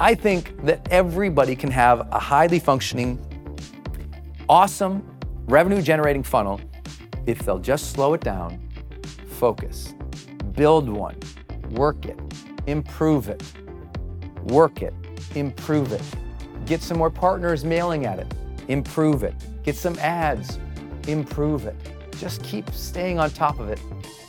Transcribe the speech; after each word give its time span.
I 0.00 0.14
think 0.14 0.64
that 0.64 0.88
everybody 0.90 1.54
can 1.54 1.70
have 1.70 2.08
a 2.10 2.18
highly 2.18 2.58
functioning, 2.58 3.18
awesome 4.48 5.06
revenue 5.44 5.82
generating 5.82 6.22
funnel 6.22 6.58
if 7.26 7.40
they'll 7.40 7.58
just 7.58 7.92
slow 7.92 8.14
it 8.14 8.22
down, 8.22 8.58
focus, 9.28 9.94
build 10.52 10.88
one, 10.88 11.16
work 11.72 12.06
it, 12.06 12.18
improve 12.66 13.28
it, 13.28 13.42
work 14.44 14.80
it, 14.80 14.94
improve 15.34 15.92
it, 15.92 16.02
get 16.64 16.80
some 16.80 16.96
more 16.96 17.10
partners 17.10 17.62
mailing 17.62 18.06
at 18.06 18.18
it, 18.18 18.32
improve 18.68 19.22
it, 19.22 19.34
get 19.64 19.76
some 19.76 19.98
ads, 19.98 20.58
improve 21.08 21.66
it. 21.66 21.76
Just 22.18 22.42
keep 22.42 22.70
staying 22.70 23.18
on 23.18 23.30
top 23.30 23.60
of 23.60 23.68
it. 23.68 23.80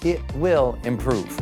It 0.03 0.21
will 0.35 0.77
improve. 0.83 1.41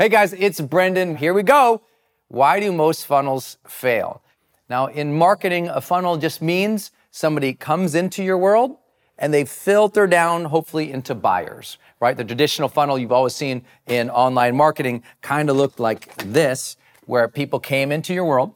Hey 0.00 0.08
guys, 0.08 0.32
it's 0.32 0.60
Brendon. 0.60 1.16
Here 1.16 1.34
we 1.34 1.42
go. 1.42 1.82
Why 2.28 2.60
do 2.60 2.70
most 2.70 3.04
funnels 3.04 3.58
fail? 3.66 4.22
Now, 4.70 4.86
in 4.86 5.12
marketing, 5.12 5.66
a 5.66 5.80
funnel 5.80 6.16
just 6.18 6.40
means 6.40 6.92
somebody 7.10 7.52
comes 7.52 7.96
into 7.96 8.22
your 8.22 8.38
world 8.38 8.76
and 9.18 9.34
they 9.34 9.44
filter 9.44 10.06
down, 10.06 10.44
hopefully, 10.44 10.92
into 10.92 11.16
buyers, 11.16 11.78
right? 11.98 12.16
The 12.16 12.22
traditional 12.22 12.68
funnel 12.68 12.96
you've 12.96 13.10
always 13.10 13.34
seen 13.34 13.64
in 13.88 14.08
online 14.08 14.54
marketing 14.54 15.02
kind 15.20 15.50
of 15.50 15.56
looked 15.56 15.80
like 15.80 16.14
this, 16.18 16.76
where 17.06 17.26
people 17.26 17.58
came 17.58 17.90
into 17.90 18.14
your 18.14 18.24
world. 18.24 18.54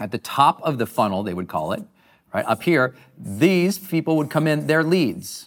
At 0.00 0.10
the 0.10 0.18
top 0.18 0.60
of 0.62 0.78
the 0.78 0.86
funnel, 0.86 1.22
they 1.22 1.32
would 1.32 1.46
call 1.46 1.70
it, 1.74 1.84
right? 2.34 2.44
Up 2.44 2.64
here, 2.64 2.96
these 3.16 3.78
people 3.78 4.16
would 4.16 4.30
come 4.30 4.48
in, 4.48 4.66
they're 4.66 4.82
leads. 4.82 5.46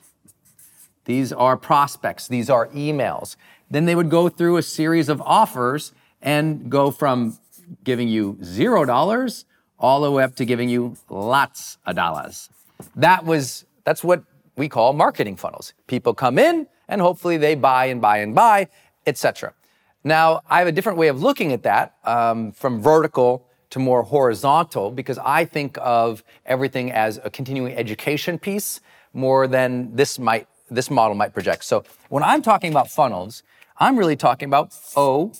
These 1.03 1.33
are 1.33 1.57
prospects, 1.57 2.29
these 2.29 2.49
are 2.49 2.67
emails. 2.69 3.35
Then 3.73 3.85
they 3.85 3.95
would 3.95 4.11
go 4.11 4.29
through 4.29 4.57
a 4.57 4.61
series 4.61 5.09
of 5.09 5.19
offers 5.21 5.93
and 6.21 6.69
go 6.69 6.91
from 6.91 7.39
giving 7.83 8.07
you 8.07 8.37
zero 8.43 8.85
dollars 8.85 9.45
all 9.79 10.01
the 10.01 10.11
way 10.11 10.23
up 10.23 10.35
to 10.35 10.45
giving 10.45 10.69
you 10.69 10.95
lots 11.09 11.79
of 11.87 11.95
dollars. 11.95 12.49
That 12.95 13.25
was 13.25 13.65
that's 13.83 14.03
what 14.03 14.25
we 14.55 14.69
call 14.69 14.93
marketing 14.93 15.37
funnels. 15.37 15.73
People 15.87 16.13
come 16.13 16.37
in 16.37 16.67
and 16.87 17.01
hopefully 17.01 17.37
they 17.37 17.55
buy 17.55 17.85
and 17.85 17.99
buy 17.99 18.19
and 18.19 18.35
buy, 18.35 18.67
etc. 19.07 19.55
Now 20.03 20.41
I 20.47 20.59
have 20.59 20.67
a 20.67 20.71
different 20.71 20.99
way 20.99 21.07
of 21.07 21.23
looking 21.23 21.51
at 21.51 21.63
that 21.63 21.95
um, 22.03 22.51
from 22.51 22.79
vertical 22.79 23.47
to 23.71 23.79
more 23.79 24.03
horizontal 24.03 24.91
because 24.91 25.17
I 25.17 25.45
think 25.45 25.79
of 25.81 26.23
everything 26.45 26.91
as 26.91 27.19
a 27.23 27.31
continuing 27.31 27.73
education 27.73 28.37
piece 28.37 28.81
more 29.13 29.47
than 29.47 29.95
this 29.95 30.19
might 30.19 30.47
this 30.69 30.91
model 30.91 31.15
might 31.15 31.33
project. 31.33 31.63
So 31.63 31.83
when 32.09 32.21
I'm 32.21 32.43
talking 32.43 32.71
about 32.71 32.87
funnels, 32.87 33.41
I'm 33.77 33.97
really 33.97 34.15
talking 34.15 34.47
about 34.47 34.71
OVOs, 34.95 35.35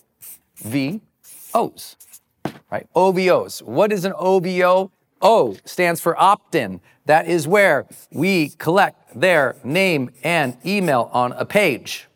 right? 2.71 2.87
OVOs. 2.95 3.61
What 3.61 3.91
is 3.91 4.05
an 4.05 4.13
OVO? 4.17 4.91
O 5.23 5.55
stands 5.63 6.01
for 6.01 6.21
opt 6.21 6.53
in. 6.53 6.81
That 7.05 7.27
is 7.27 7.47
where 7.47 7.87
we 8.11 8.49
collect 8.49 9.19
their 9.19 9.55
name 9.63 10.11
and 10.23 10.57
email 10.65 11.09
on 11.13 11.31
a 11.33 11.45
page. 11.45 12.07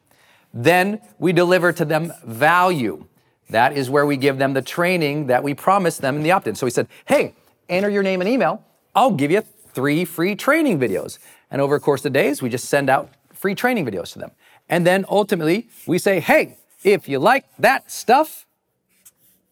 Then 0.54 1.00
we 1.18 1.32
deliver 1.32 1.72
to 1.72 1.86
them 1.86 2.12
value. 2.26 3.06
That 3.50 3.78
is 3.78 3.90
where 3.90 4.06
we 4.06 4.18
give 4.18 4.38
them 4.38 4.54
the 4.54 4.62
training 4.62 5.28
that 5.28 5.42
we 5.42 5.54
promised 5.54 6.02
them 6.02 6.18
in 6.18 6.24
the 6.24 6.32
opt 6.32 6.48
in. 6.48 6.56
So 6.56 6.66
we 6.66 6.72
said, 6.72 6.88
hey, 7.06 7.34
enter 7.70 7.90
your 7.90 8.04
name 8.04 8.20
and 8.20 8.30
email. 8.30 8.62
I'll 8.94 9.12
give 9.12 9.32
you 9.32 9.42
three 9.42 10.04
free 10.04 10.36
training 10.36 10.80
videos. 10.80 11.18
And 11.50 11.62
over 11.62 11.78
the 11.78 11.80
course 11.80 12.04
of 12.04 12.12
days, 12.12 12.42
we 12.42 12.50
just 12.50 12.66
send 12.66 12.90
out 12.90 13.10
free 13.34 13.56
training 13.56 13.86
videos 13.86 14.12
to 14.14 14.20
them. 14.20 14.32
And 14.70 14.86
then 14.86 15.06
ultimately, 15.10 15.70
we 15.86 15.98
say, 15.98 16.20
hey, 16.20 16.58
if 16.84 17.08
you 17.08 17.20
like 17.20 17.46
that 17.58 17.90
stuff, 17.92 18.46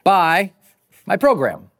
buy 0.03 0.53
my 1.05 1.17
program. 1.17 1.71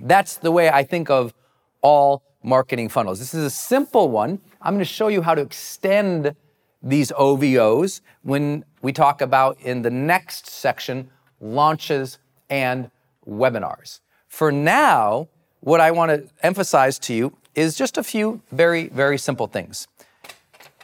That's 0.00 0.36
the 0.36 0.50
way 0.50 0.68
I 0.68 0.84
think 0.84 1.10
of 1.10 1.34
all 1.80 2.22
marketing 2.42 2.88
funnels. 2.88 3.18
This 3.18 3.34
is 3.34 3.44
a 3.44 3.50
simple 3.50 4.10
one. 4.10 4.40
I'm 4.62 4.74
going 4.74 4.80
to 4.80 4.84
show 4.84 5.08
you 5.08 5.22
how 5.22 5.34
to 5.34 5.42
extend 5.42 6.34
these 6.82 7.10
OVOs 7.12 8.00
when 8.22 8.64
we 8.82 8.92
talk 8.92 9.20
about 9.20 9.60
in 9.60 9.82
the 9.82 9.90
next 9.90 10.46
section 10.46 11.10
launches 11.40 12.18
and 12.48 12.90
webinars. 13.28 14.00
For 14.28 14.52
now, 14.52 15.28
what 15.60 15.80
I 15.80 15.90
want 15.90 16.10
to 16.10 16.28
emphasize 16.44 16.98
to 17.00 17.14
you 17.14 17.36
is 17.54 17.76
just 17.76 17.98
a 17.98 18.02
few 18.02 18.40
very, 18.52 18.88
very 18.88 19.18
simple 19.18 19.48
things. 19.48 19.88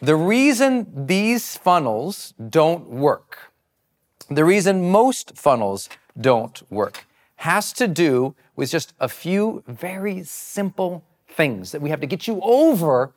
The 0.00 0.16
reason 0.16 1.06
these 1.06 1.56
funnels 1.56 2.34
don't 2.50 2.88
work, 2.88 3.52
the 4.28 4.44
reason 4.44 4.90
most 4.90 5.36
funnels 5.36 5.88
don't 6.20 6.62
work, 6.70 7.06
has 7.36 7.72
to 7.74 7.86
do 7.86 8.34
with 8.56 8.70
just 8.70 8.92
a 8.98 9.08
few 9.08 9.62
very 9.66 10.24
simple 10.24 11.04
things 11.28 11.72
that 11.72 11.80
we 11.80 11.90
have 11.90 12.00
to 12.00 12.06
get 12.06 12.26
you 12.26 12.40
over 12.42 13.12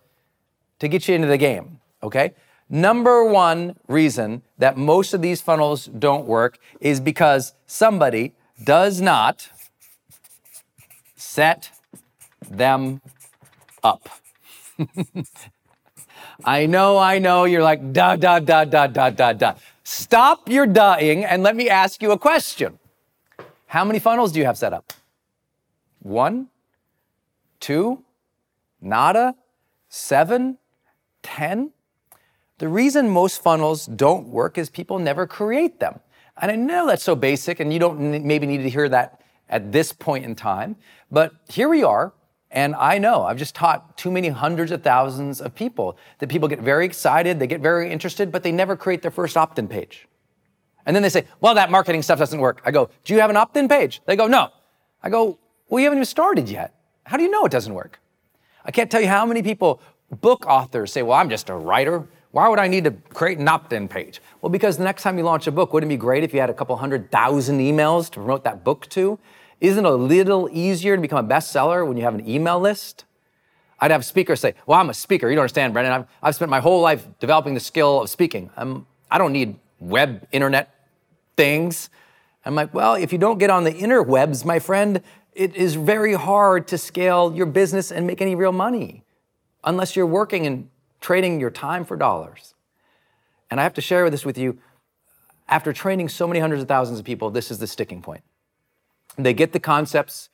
to 0.79 0.87
get 0.87 1.07
you 1.07 1.15
into 1.15 1.27
the 1.27 1.37
game, 1.37 1.79
okay? 2.03 2.33
Number 2.69 3.23
one 3.23 3.77
reason 3.87 4.43
that 4.57 4.77
most 4.77 5.13
of 5.13 5.21
these 5.21 5.41
funnels 5.41 5.85
don't 5.85 6.25
work 6.25 6.59
is 6.79 6.99
because 6.99 7.53
somebody 7.65 8.35
does 8.63 9.01
not 9.01 9.49
set 11.15 11.71
them 12.49 13.01
up. 13.83 14.09
I 16.43 16.65
know, 16.65 16.97
I 16.97 17.19
know, 17.19 17.45
you're 17.45 17.63
like, 17.63 17.93
da, 17.93 18.15
da, 18.15 18.39
da, 18.39 18.65
da, 18.65 18.87
da, 18.87 19.09
da, 19.09 19.33
da. 19.33 19.53
Stop 19.83 20.49
your 20.49 20.67
dying 20.67 21.25
and 21.25 21.43
let 21.43 21.55
me 21.55 21.69
ask 21.69 22.01
you 22.01 22.11
a 22.11 22.17
question. 22.17 22.77
How 23.67 23.83
many 23.83 23.99
funnels 23.99 24.31
do 24.31 24.39
you 24.39 24.45
have 24.45 24.57
set 24.57 24.73
up? 24.73 24.93
One, 25.99 26.47
two, 27.59 28.03
nada, 28.81 29.35
seven, 29.89 30.57
ten? 31.23 31.71
The 32.59 32.67
reason 32.67 33.09
most 33.09 33.41
funnels 33.41 33.85
don't 33.85 34.27
work 34.27 34.57
is 34.57 34.69
people 34.69 34.99
never 34.99 35.27
create 35.27 35.79
them. 35.79 35.99
And 36.39 36.51
I 36.51 36.55
know 36.55 36.87
that's 36.87 37.03
so 37.03 37.15
basic, 37.15 37.59
and 37.59 37.73
you 37.73 37.79
don't 37.79 38.23
maybe 38.23 38.45
need 38.45 38.63
to 38.63 38.69
hear 38.69 38.87
that 38.89 39.21
at 39.49 39.71
this 39.71 39.91
point 39.91 40.25
in 40.25 40.35
time, 40.35 40.75
but 41.09 41.33
here 41.49 41.69
we 41.69 41.83
are. 41.83 42.13
And 42.57 42.73
I 42.73 42.97
know 42.97 43.21
I've 43.21 43.37
just 43.37 43.53
taught 43.53 43.99
too 43.99 44.09
many 44.09 44.29
hundreds 44.29 44.71
of 44.71 44.81
thousands 44.81 45.41
of 45.41 45.53
people 45.53 45.95
that 46.17 46.27
people 46.27 46.47
get 46.47 46.59
very 46.59 46.87
excited, 46.87 47.37
they 47.37 47.45
get 47.45 47.61
very 47.61 47.91
interested, 47.91 48.31
but 48.31 48.41
they 48.41 48.51
never 48.51 48.75
create 48.75 49.03
their 49.03 49.11
first 49.11 49.37
opt 49.37 49.59
in 49.59 49.67
page. 49.67 50.07
And 50.83 50.95
then 50.95 51.03
they 51.03 51.09
say, 51.09 51.25
well, 51.39 51.53
that 51.53 51.69
marketing 51.69 52.01
stuff 52.01 52.17
doesn't 52.17 52.39
work. 52.39 52.63
I 52.65 52.71
go, 52.71 52.89
do 53.03 53.13
you 53.13 53.19
have 53.19 53.29
an 53.29 53.37
opt 53.37 53.55
in 53.57 53.67
page? 53.67 54.01
They 54.07 54.15
go, 54.15 54.25
no. 54.25 54.49
I 55.03 55.11
go, 55.11 55.37
well, 55.69 55.79
you 55.79 55.85
haven't 55.85 55.99
even 55.99 56.05
started 56.07 56.49
yet. 56.49 56.73
How 57.03 57.15
do 57.15 57.21
you 57.21 57.29
know 57.29 57.45
it 57.45 57.51
doesn't 57.51 57.75
work? 57.75 57.99
I 58.65 58.71
can't 58.71 58.89
tell 58.89 59.01
you 59.01 59.07
how 59.07 59.23
many 59.23 59.43
people, 59.43 59.79
book 60.09 60.47
authors, 60.47 60.91
say, 60.91 61.03
well, 61.03 61.19
I'm 61.19 61.29
just 61.29 61.51
a 61.51 61.55
writer. 61.55 62.07
Why 62.31 62.49
would 62.49 62.57
I 62.57 62.67
need 62.67 62.85
to 62.85 62.91
create 62.91 63.37
an 63.37 63.47
opt 63.47 63.71
in 63.71 63.87
page? 63.87 64.19
Well, 64.41 64.49
because 64.49 64.77
the 64.77 64.83
next 64.83 65.03
time 65.03 65.19
you 65.19 65.23
launch 65.23 65.45
a 65.45 65.51
book, 65.51 65.73
wouldn't 65.73 65.91
it 65.91 65.95
be 65.95 65.99
great 65.99 66.23
if 66.23 66.33
you 66.33 66.39
had 66.39 66.49
a 66.49 66.55
couple 66.55 66.75
hundred 66.75 67.11
thousand 67.11 67.59
emails 67.59 68.05
to 68.05 68.13
promote 68.13 68.43
that 68.45 68.63
book 68.63 68.89
to? 68.89 69.19
Isn't 69.59 69.85
it 69.85 69.91
a 69.91 69.95
little 69.95 70.49
easier 70.51 70.95
to 70.95 71.01
become 71.01 71.25
a 71.25 71.27
bestseller 71.27 71.87
when 71.87 71.97
you 71.97 72.03
have 72.03 72.13
an 72.13 72.27
email 72.27 72.59
list? 72.59 73.05
I'd 73.79 73.91
have 73.91 74.05
speakers 74.05 74.39
say, 74.39 74.55
Well, 74.65 74.79
I'm 74.79 74.89
a 74.89 74.93
speaker. 74.93 75.29
You 75.29 75.35
don't 75.35 75.43
understand, 75.43 75.73
Brendon. 75.73 75.93
I've, 75.93 76.05
I've 76.21 76.35
spent 76.35 76.49
my 76.49 76.59
whole 76.59 76.81
life 76.81 77.07
developing 77.19 77.53
the 77.53 77.59
skill 77.59 78.01
of 78.01 78.09
speaking. 78.09 78.49
I'm, 78.55 78.85
I 79.09 79.17
don't 79.17 79.33
need 79.33 79.59
web, 79.79 80.27
internet 80.31 80.73
things. 81.35 81.89
I'm 82.45 82.55
like, 82.55 82.73
Well, 82.73 82.95
if 82.95 83.11
you 83.11 83.17
don't 83.17 83.37
get 83.37 83.49
on 83.49 83.63
the 83.63 83.73
interwebs, 83.73 84.45
my 84.45 84.59
friend, 84.59 85.01
it 85.33 85.55
is 85.55 85.75
very 85.75 86.13
hard 86.13 86.67
to 86.69 86.77
scale 86.77 87.33
your 87.35 87.45
business 87.45 87.91
and 87.91 88.07
make 88.07 88.21
any 88.21 88.35
real 88.35 88.51
money 88.51 89.03
unless 89.63 89.95
you're 89.95 90.07
working 90.07 90.47
and 90.47 90.69
trading 90.99 91.39
your 91.39 91.51
time 91.51 91.85
for 91.85 91.95
dollars. 91.95 92.55
And 93.51 93.59
I 93.59 93.63
have 93.63 93.73
to 93.75 93.81
share 93.81 94.09
this 94.09 94.25
with 94.25 94.37
you. 94.37 94.57
After 95.47 95.71
training 95.71 96.09
so 96.09 96.27
many 96.27 96.39
hundreds 96.39 96.61
of 96.61 96.67
thousands 96.67 96.99
of 96.99 97.05
people, 97.05 97.29
this 97.29 97.51
is 97.51 97.59
the 97.59 97.67
sticking 97.67 98.01
point. 98.01 98.23
They 99.17 99.33
get 99.33 99.51
the 99.51 99.59
concepts, 99.59 100.29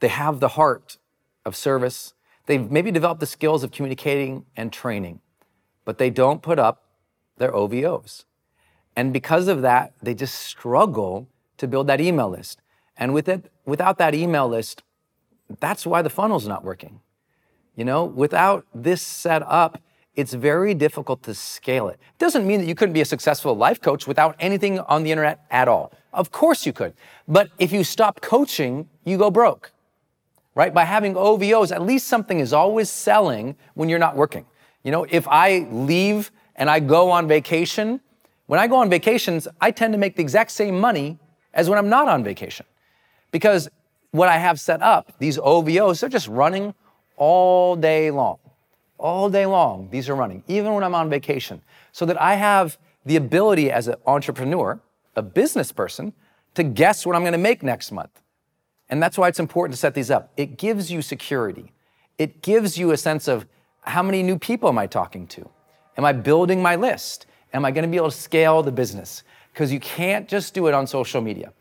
they 0.00 0.08
have 0.08 0.40
the 0.40 0.48
heart 0.48 0.98
of 1.44 1.54
service, 1.54 2.14
they've 2.46 2.70
maybe 2.70 2.90
developed 2.90 3.20
the 3.20 3.26
skills 3.26 3.62
of 3.62 3.70
communicating 3.70 4.44
and 4.56 4.72
training, 4.72 5.20
but 5.84 5.98
they 5.98 6.10
don't 6.10 6.42
put 6.42 6.58
up 6.58 6.82
their 7.36 7.52
OVOs. 7.52 8.24
And 8.96 9.12
because 9.12 9.48
of 9.48 9.62
that, 9.62 9.92
they 10.02 10.14
just 10.14 10.34
struggle 10.34 11.28
to 11.58 11.66
build 11.66 11.86
that 11.86 12.00
email 12.00 12.28
list. 12.28 12.60
And 12.96 13.12
with 13.12 13.28
it, 13.28 13.50
without 13.64 13.98
that 13.98 14.14
email 14.14 14.48
list, 14.48 14.82
that's 15.60 15.86
why 15.86 16.02
the 16.02 16.10
funnel's 16.10 16.46
not 16.46 16.64
working. 16.64 17.00
You 17.76 17.84
know, 17.84 18.04
without 18.04 18.66
this 18.74 19.02
set 19.02 19.42
up, 19.42 19.80
it's 20.16 20.32
very 20.32 20.74
difficult 20.74 21.22
to 21.24 21.34
scale 21.34 21.88
it. 21.88 21.94
it. 21.94 22.18
Doesn't 22.18 22.46
mean 22.46 22.60
that 22.60 22.66
you 22.66 22.74
couldn't 22.74 22.92
be 22.92 23.00
a 23.00 23.04
successful 23.04 23.54
life 23.54 23.80
coach 23.80 24.06
without 24.06 24.36
anything 24.38 24.78
on 24.80 25.02
the 25.02 25.10
internet 25.10 25.44
at 25.50 25.68
all. 25.68 25.92
Of 26.12 26.30
course 26.30 26.64
you 26.66 26.72
could. 26.72 26.94
But 27.26 27.50
if 27.58 27.72
you 27.72 27.82
stop 27.84 28.20
coaching, 28.20 28.88
you 29.04 29.18
go 29.18 29.30
broke. 29.30 29.72
Right? 30.54 30.72
By 30.72 30.84
having 30.84 31.14
OVOs, 31.14 31.72
at 31.72 31.82
least 31.82 32.06
something 32.06 32.38
is 32.38 32.52
always 32.52 32.88
selling 32.88 33.56
when 33.74 33.88
you're 33.88 33.98
not 33.98 34.14
working. 34.14 34.46
You 34.84 34.92
know, 34.92 35.04
if 35.10 35.26
I 35.26 35.66
leave 35.70 36.30
and 36.54 36.70
I 36.70 36.78
go 36.78 37.10
on 37.10 37.26
vacation, 37.26 38.00
when 38.46 38.60
I 38.60 38.68
go 38.68 38.76
on 38.76 38.88
vacations, 38.88 39.48
I 39.60 39.72
tend 39.72 39.94
to 39.94 39.98
make 39.98 40.14
the 40.14 40.22
exact 40.22 40.52
same 40.52 40.78
money 40.78 41.18
as 41.54 41.68
when 41.68 41.78
I'm 41.78 41.88
not 41.88 42.06
on 42.08 42.22
vacation. 42.22 42.66
Because 43.32 43.68
what 44.12 44.28
I 44.28 44.38
have 44.38 44.60
set 44.60 44.80
up, 44.80 45.12
these 45.18 45.38
OVOs, 45.38 46.00
they're 46.00 46.08
just 46.08 46.28
running 46.28 46.72
all 47.16 47.74
day 47.74 48.12
long 48.12 48.38
all 48.98 49.28
day 49.28 49.46
long, 49.46 49.88
these 49.90 50.08
are 50.08 50.14
running, 50.14 50.42
even 50.46 50.72
when 50.72 50.84
I'm 50.84 50.94
on 50.94 51.10
vacation, 51.10 51.62
so 51.92 52.06
that 52.06 52.20
I 52.20 52.34
have 52.34 52.78
the 53.04 53.16
ability 53.16 53.70
as 53.70 53.88
an 53.88 53.96
entrepreneur, 54.06 54.80
a 55.16 55.22
business 55.22 55.72
person, 55.72 56.12
to 56.54 56.62
guess 56.62 57.04
what 57.04 57.16
I'm 57.16 57.24
gonna 57.24 57.38
make 57.38 57.62
next 57.62 57.92
month. 57.92 58.22
And 58.88 59.02
that's 59.02 59.18
why 59.18 59.28
it's 59.28 59.40
important 59.40 59.74
to 59.74 59.78
set 59.78 59.94
these 59.94 60.10
up. 60.10 60.32
It 60.36 60.56
gives 60.56 60.90
you 60.90 61.02
security. 61.02 61.72
It 62.18 62.42
gives 62.42 62.78
you 62.78 62.92
a 62.92 62.96
sense 62.96 63.28
of 63.28 63.46
how 63.80 64.02
many 64.02 64.22
new 64.22 64.38
people 64.38 64.68
am 64.68 64.78
I 64.78 64.86
talking 64.86 65.26
to? 65.28 65.48
Am 65.96 66.04
I 66.04 66.12
building 66.12 66.62
my 66.62 66.76
list? 66.76 67.26
Am 67.52 67.64
I 67.64 67.70
gonna 67.70 67.88
be 67.88 67.96
able 67.96 68.10
to 68.10 68.16
scale 68.16 68.62
the 68.62 68.72
business? 68.72 69.22
Because 69.52 69.72
you 69.72 69.80
can't 69.80 70.28
just 70.28 70.54
do 70.54 70.66
it 70.66 70.74
on 70.74 70.86
social 70.86 71.20
media. 71.20 71.52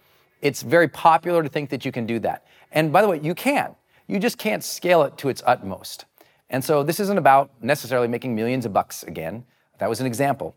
It's 0.41 0.61
very 0.61 0.87
popular 0.87 1.43
to 1.43 1.49
think 1.49 1.69
that 1.69 1.85
you 1.85 1.91
can 1.91 2.05
do 2.05 2.19
that. 2.19 2.45
And 2.71 2.91
by 2.91 3.01
the 3.01 3.07
way, 3.07 3.19
you 3.21 3.35
can. 3.35 3.75
You 4.07 4.19
just 4.19 4.37
can't 4.37 4.63
scale 4.63 5.03
it 5.03 5.17
to 5.19 5.29
its 5.29 5.41
utmost. 5.45 6.05
And 6.53 6.63
so 6.63 6.83
this 6.83 6.99
isn't 6.99 7.17
about 7.17 7.49
necessarily 7.61 8.07
making 8.07 8.35
millions 8.35 8.63
of 8.63 8.71
bucks 8.71 9.01
again. 9.01 9.43
That 9.79 9.89
was 9.89 9.99
an 9.99 10.05
example. 10.05 10.55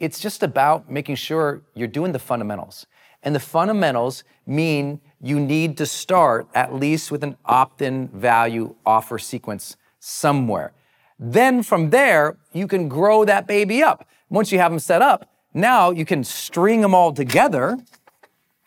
It's 0.00 0.18
just 0.18 0.42
about 0.42 0.90
making 0.90 1.14
sure 1.14 1.62
you're 1.72 1.86
doing 1.86 2.10
the 2.10 2.18
fundamentals. 2.18 2.84
And 3.22 3.32
the 3.32 3.40
fundamentals 3.40 4.24
mean 4.44 5.00
you 5.22 5.38
need 5.38 5.76
to 5.76 5.86
start 5.86 6.48
at 6.52 6.74
least 6.74 7.12
with 7.12 7.22
an 7.22 7.36
opt 7.44 7.80
in 7.80 8.08
value 8.08 8.74
offer 8.84 9.20
sequence 9.20 9.76
somewhere. 10.00 10.72
Then 11.16 11.62
from 11.62 11.90
there, 11.90 12.36
you 12.52 12.66
can 12.66 12.88
grow 12.88 13.24
that 13.24 13.46
baby 13.46 13.84
up. 13.84 14.04
Once 14.28 14.50
you 14.50 14.58
have 14.58 14.72
them 14.72 14.80
set 14.80 15.00
up, 15.00 15.30
now 15.54 15.90
you 15.90 16.04
can 16.04 16.24
string 16.24 16.80
them 16.80 16.92
all 16.92 17.12
together. 17.12 17.78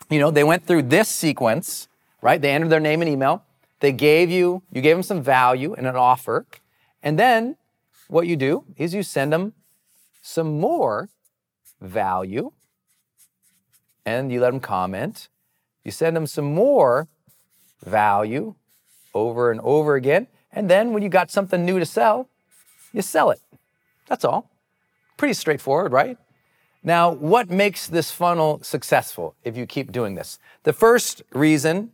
You 0.10 0.20
know, 0.20 0.32
they 0.32 0.46
went 0.46 0.66
through 0.66 0.84
this 0.84 1.10
sequence, 1.10 1.90
right? 2.22 2.42
They 2.42 2.52
entered 2.52 2.70
their 2.70 2.80
name 2.80 3.02
and 3.02 3.10
email. 3.12 3.44
They 3.82 3.92
gave 3.92 4.32
you, 4.32 4.64
you 4.72 4.82
gave 4.82 4.96
them 4.96 5.04
some 5.04 5.22
value 5.22 5.74
and 5.74 5.86
an 5.86 5.98
offer. 5.98 6.46
And 7.01 7.18
then 7.18 7.56
what 8.08 8.27
you 8.27 8.36
do 8.36 8.65
is 8.77 8.94
you 8.94 9.03
send 9.03 9.32
them 9.32 9.53
some 10.22 10.60
more 10.60 11.10
value 11.79 12.51
and 14.06 14.32
you 14.32 14.41
let 14.41 14.51
them 14.51 14.60
comment. 14.60 15.29
You 15.84 15.91
send 15.91 16.15
them 16.15 16.27
some 16.27 16.53
more 16.53 17.08
value 17.86 18.56
over 19.13 19.51
and 19.51 19.60
over 19.62 19.96
again. 19.96 20.27
And 20.51 20.70
then 20.70 20.94
when 20.94 21.03
you 21.03 21.10
got 21.10 21.32
something 21.32 21.65
new 21.65 21.79
to 21.79 21.86
sell, 21.86 22.27
you 22.91 23.01
sell 23.01 23.29
it. 23.29 23.39
That's 24.08 24.25
all. 24.25 24.50
Pretty 25.18 25.34
straightforward, 25.34 25.91
right? 25.91 26.18
Now, 26.82 27.12
what 27.12 27.50
makes 27.50 27.88
this 27.88 28.10
funnel 28.10 28.62
successful 28.63 29.36
if 29.44 29.58
you 29.58 29.65
keep 29.65 29.91
doing 29.91 30.15
this? 30.15 30.39
The 30.63 30.74
first 30.74 31.22
reason 31.34 31.91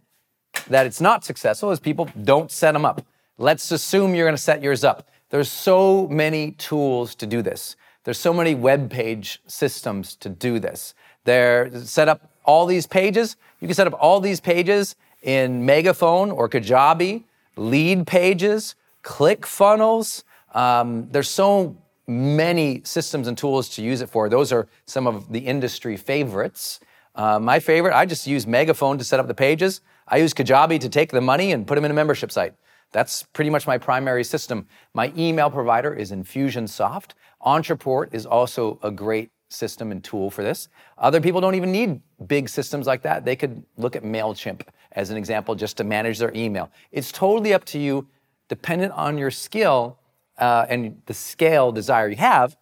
that 0.67 0.85
it's 0.85 1.01
not 1.01 1.25
successful 1.25 1.71
is 1.71 1.79
people 1.79 2.09
don't 2.23 2.51
set 2.51 2.73
them 2.73 2.85
up. 2.85 3.01
Let's 3.37 3.69
assume 3.71 4.15
you're 4.15 4.25
going 4.25 4.35
to 4.35 4.41
set 4.41 4.63
yours 4.63 4.83
up. 4.85 5.09
There's 5.29 5.51
so 5.51 6.07
many 6.07 6.51
tools 6.51 7.15
to 7.15 7.25
do 7.25 7.41
this. 7.41 7.75
There's 8.05 8.19
so 8.19 8.33
many 8.33 8.55
web 8.55 8.89
page 8.89 9.41
systems 9.45 10.15
to 10.17 10.29
do 10.29 10.59
this. 10.59 10.93
They're 11.25 11.69
set 11.83 12.07
up 12.07 12.31
all 12.45 12.65
these 12.65 12.87
pages. 12.87 13.35
You 13.59 13.67
can 13.67 13.75
set 13.75 13.87
up 13.87 13.97
all 13.99 14.21
these 14.21 14.39
pages 14.39 14.95
in 15.21 15.65
Megaphone 15.65 16.31
or 16.31 16.47
Kajabi, 16.47 17.23
Leadpages, 17.57 18.75
ClickFunnels. 19.03 20.23
Um, 20.53 21.09
there's 21.11 21.29
so 21.29 21.75
many 22.07 22.81
systems 22.85 23.27
and 23.27 23.37
tools 23.37 23.67
to 23.69 23.81
use 23.81 24.01
it 24.01 24.09
for. 24.09 24.29
Those 24.29 24.53
are 24.53 24.67
some 24.85 25.07
of 25.07 25.31
the 25.31 25.39
industry 25.39 25.97
favorites. 25.97 26.79
Uh, 27.15 27.39
my 27.39 27.59
favorite, 27.59 27.95
I 27.95 28.05
just 28.05 28.27
use 28.27 28.45
Megaphone 28.45 28.97
to 28.99 29.03
set 29.03 29.19
up 29.19 29.27
the 29.27 29.33
pages. 29.33 29.81
I 30.07 30.17
use 30.17 30.33
Kajabi 30.33 30.79
to 30.79 30.89
take 30.89 31.11
the 31.11 31.21
money 31.21 31.51
and 31.51 31.65
put 31.65 31.75
them 31.75 31.83
in 31.83 31.91
a 31.91 31.95
membership 31.95 32.31
site. 32.31 32.53
That's 32.95 33.23
pretty 33.23 33.49
much 33.49 33.67
my 33.67 33.77
primary 33.77 34.23
system. 34.23 34.67
My 34.93 35.11
email 35.17 35.49
provider 35.49 35.93
is 35.93 36.13
Infusionsoft. 36.13 37.11
Ontraport 37.45 38.13
is 38.13 38.25
also 38.25 38.79
a 38.83 38.89
great 38.89 39.31
system 39.49 39.91
and 39.91 40.01
tool 40.01 40.31
for 40.31 40.43
this. 40.43 40.69
Other 40.97 41.19
people 41.19 41.41
don't 41.41 41.55
even 41.55 41.73
need 41.73 41.99
big 42.25 42.47
systems 42.47 42.87
like 42.87 43.01
that. 43.01 43.25
They 43.25 43.35
could 43.35 43.65
look 43.75 43.97
at 43.97 44.03
MailChimp 44.03 44.61
as 44.93 45.09
an 45.09 45.17
example 45.17 45.55
just 45.55 45.75
to 45.75 45.83
manage 45.83 46.19
their 46.19 46.31
email. 46.33 46.71
It's 46.93 47.11
totally 47.11 47.53
up 47.53 47.65
to 47.65 47.79
you, 47.79 48.07
dependent 48.47 48.93
on 48.93 49.17
your 49.17 49.29
skill 49.29 49.99
uh, 50.37 50.65
and 50.69 51.01
the 51.05 51.13
scale 51.13 51.73
desire 51.73 52.07
you 52.07 52.15
have. 52.15 52.55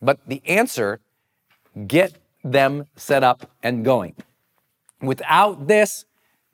But 0.00 0.20
the 0.24 0.40
answer 0.46 1.00
get 1.88 2.12
them 2.44 2.84
set 2.94 3.24
up 3.24 3.50
and 3.64 3.84
going. 3.84 4.14
Without 5.02 5.66
this, 5.66 6.04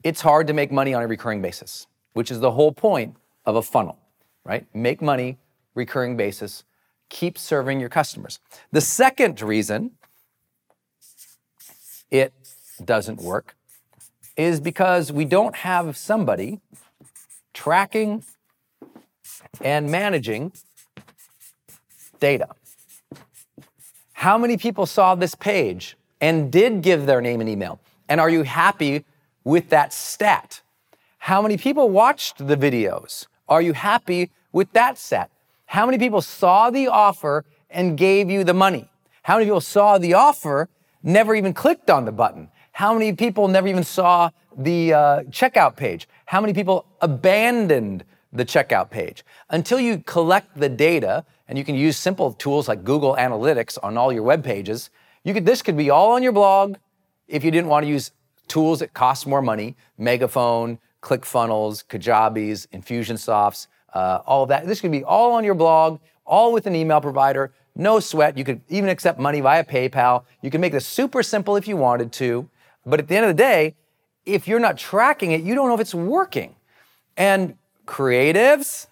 it's 0.03 0.23
hard 0.23 0.47
to 0.47 0.55
make 0.55 0.73
money 0.73 0.95
on 0.95 1.03
a 1.03 1.07
recurring 1.07 1.43
basis, 1.43 1.87
which 2.15 2.31
is 2.31 2.41
the 2.41 2.53
whole 2.53 2.73
point 2.73 3.15
of 3.47 3.57
a 3.57 3.63
funnel, 3.63 3.99
right? 4.45 4.67
Make 4.75 5.01
money, 5.01 5.39
recurring 5.75 6.17
basis, 6.17 6.65
keep 7.09 7.39
serving 7.39 7.81
your 7.81 7.89
customers. 7.89 8.41
The 8.73 8.81
second 8.81 9.41
reason 9.41 9.93
it 12.11 12.33
doesn't 12.85 13.21
work 13.21 13.57
is 14.37 14.61
because 14.61 15.13
we 15.13 15.25
don't 15.25 15.57
have 15.57 15.97
somebody 15.97 16.61
tracking 17.55 18.23
and 19.63 19.91
managing 19.91 20.53
data. 22.21 22.49
How 24.13 24.37
many 24.37 24.57
people 24.57 24.87
saw 24.87 25.15
this 25.15 25.35
page 25.35 25.97
and 26.21 26.51
did 26.51 26.83
give 26.83 27.07
their 27.07 27.21
name 27.21 27.41
and 27.41 27.49
email? 27.49 27.81
And 28.09 28.21
are 28.21 28.31
you 28.31 28.43
happy 28.43 29.05
with 29.45 29.71
that 29.71 29.93
stat? 29.93 30.63
How 31.19 31.43
many 31.43 31.57
people 31.57 31.91
watched 31.91 32.47
the 32.47 32.57
videos? 32.57 33.27
Are 33.49 33.63
you 33.63 33.73
happy 33.73 34.31
with 34.53 34.73
that 34.73 34.99
set? 34.99 35.31
How 35.67 35.87
many 35.87 35.99
people 35.99 36.21
saw 36.21 36.71
the 36.71 36.89
offer 36.89 37.45
and 37.71 37.97
gave 37.97 38.31
you 38.31 38.45
the 38.45 38.55
money? 38.55 38.89
How 39.23 39.35
many 39.35 39.47
people 39.47 39.61
saw 39.61 39.99
the 39.99 40.15
offer, 40.15 40.69
never 41.03 41.35
even 41.35 41.53
clicked 41.53 41.91
on 41.91 42.05
the 42.05 42.13
button? 42.13 42.49
How 42.73 42.93
many 42.93 43.13
people 43.13 43.49
never 43.49 43.69
even 43.69 43.85
saw 43.85 44.31
the 44.57 44.93
uh, 44.93 45.23
checkout 45.25 45.77
page? 45.77 46.09
How 46.27 46.41
many 46.41 46.53
people 46.53 46.87
abandoned 47.01 48.05
the 48.33 48.45
checkout 48.45 48.91
page? 48.91 49.25
Until 49.51 49.81
you 49.81 49.99
collect 49.99 50.59
the 50.59 50.69
data, 50.69 51.25
and 51.49 51.57
you 51.57 51.65
can 51.65 51.75
use 51.75 51.97
simple 51.97 52.33
tools 52.33 52.69
like 52.69 52.85
Google 52.85 53.17
Analytics 53.17 53.79
on 53.83 53.97
all 53.97 54.13
your 54.13 54.23
web 54.23 54.45
pages, 54.45 54.91
you 55.25 55.35
could, 55.35 55.47
this 55.47 55.63
could 55.63 55.77
be 55.77 55.91
all 55.91 56.13
on 56.13 56.23
your 56.23 56.33
blog 56.33 56.77
if 57.29 57.45
you 57.45 57.51
didn't 57.51 57.69
want 57.69 57.85
to 57.85 57.89
use 57.89 58.13
tools 58.47 58.81
that 58.81 58.95
cost 58.95 59.27
more 59.27 59.43
money, 59.43 59.77
Megaphone, 59.99 60.79
ClickFunnels, 61.03 61.85
Kajabis, 61.87 62.67
Infusionsofts, 62.69 63.67
uh, 63.95 64.21
all 64.27 64.43
of 64.43 64.49
that. 64.49 64.67
This 64.67 64.81
could 64.81 64.93
be 64.93 65.05
all 65.05 65.33
on 65.33 65.45
your 65.45 65.55
blog, 65.55 66.01
all 66.25 66.53
with 66.53 66.67
an 66.67 66.75
email 66.75 67.01
provider, 67.01 67.53
no 67.75 68.01
sweat. 68.01 68.37
You 68.37 68.45
could 68.45 68.61
even 68.69 68.89
accept 68.89 69.19
money 69.19 69.41
via 69.41 69.65
PayPal. 69.65 70.25
You 70.43 70.51
can 70.51 70.61
make 70.61 70.73
this 70.73 70.87
super 70.87 71.23
simple 71.23 71.57
if 71.57 71.69
you 71.69 71.77
wanted 71.77 72.13
to. 72.13 72.49
But 72.85 73.01
at 73.01 73.09
the 73.09 73.17
end 73.17 73.27
of 73.27 73.37
the 73.37 73.43
day, 73.43 73.75
if 74.25 74.49
you're 74.49 74.61
not 74.61 74.77
tracking 74.79 75.33
it, 75.33 75.43
you 75.43 75.55
don't 75.55 75.69
know 75.69 75.75
if 75.75 75.81
it's 75.81 75.95
working. 75.95 76.57
And 77.17 77.57
creatives, 77.87 78.87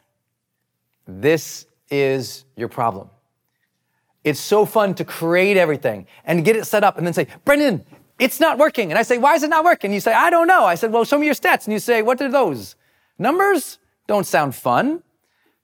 this 1.06 1.66
is 1.90 2.44
your 2.56 2.68
problem. 2.68 3.10
It's 4.22 4.40
so 4.40 4.64
fun 4.64 4.94
to 4.94 5.04
create 5.04 5.56
everything 5.56 6.06
and 6.24 6.44
get 6.44 6.56
it 6.56 6.64
set 6.66 6.82
up 6.82 6.96
and 6.96 7.06
then 7.06 7.12
say, 7.12 7.26
Brendon, 7.44 7.84
it's 8.18 8.40
not 8.40 8.58
working. 8.58 8.90
And 8.90 8.98
I 8.98 9.02
say, 9.02 9.18
why 9.18 9.34
is 9.34 9.42
it 9.42 9.50
not 9.50 9.64
working? 9.64 9.92
You 9.92 10.00
say, 10.00 10.12
I 10.12 10.30
don't 10.30 10.46
know. 10.46 10.64
I 10.64 10.74
said, 10.74 10.92
well, 10.92 11.04
show 11.04 11.18
me 11.18 11.26
your 11.26 11.34
stats. 11.34 11.64
And 11.64 11.72
you 11.72 11.78
say, 11.78 12.02
what 12.02 12.20
are 12.20 12.30
those? 12.30 12.76
Numbers? 13.18 13.78
don't 14.06 14.26
sound 14.26 14.54
fun. 14.54 15.02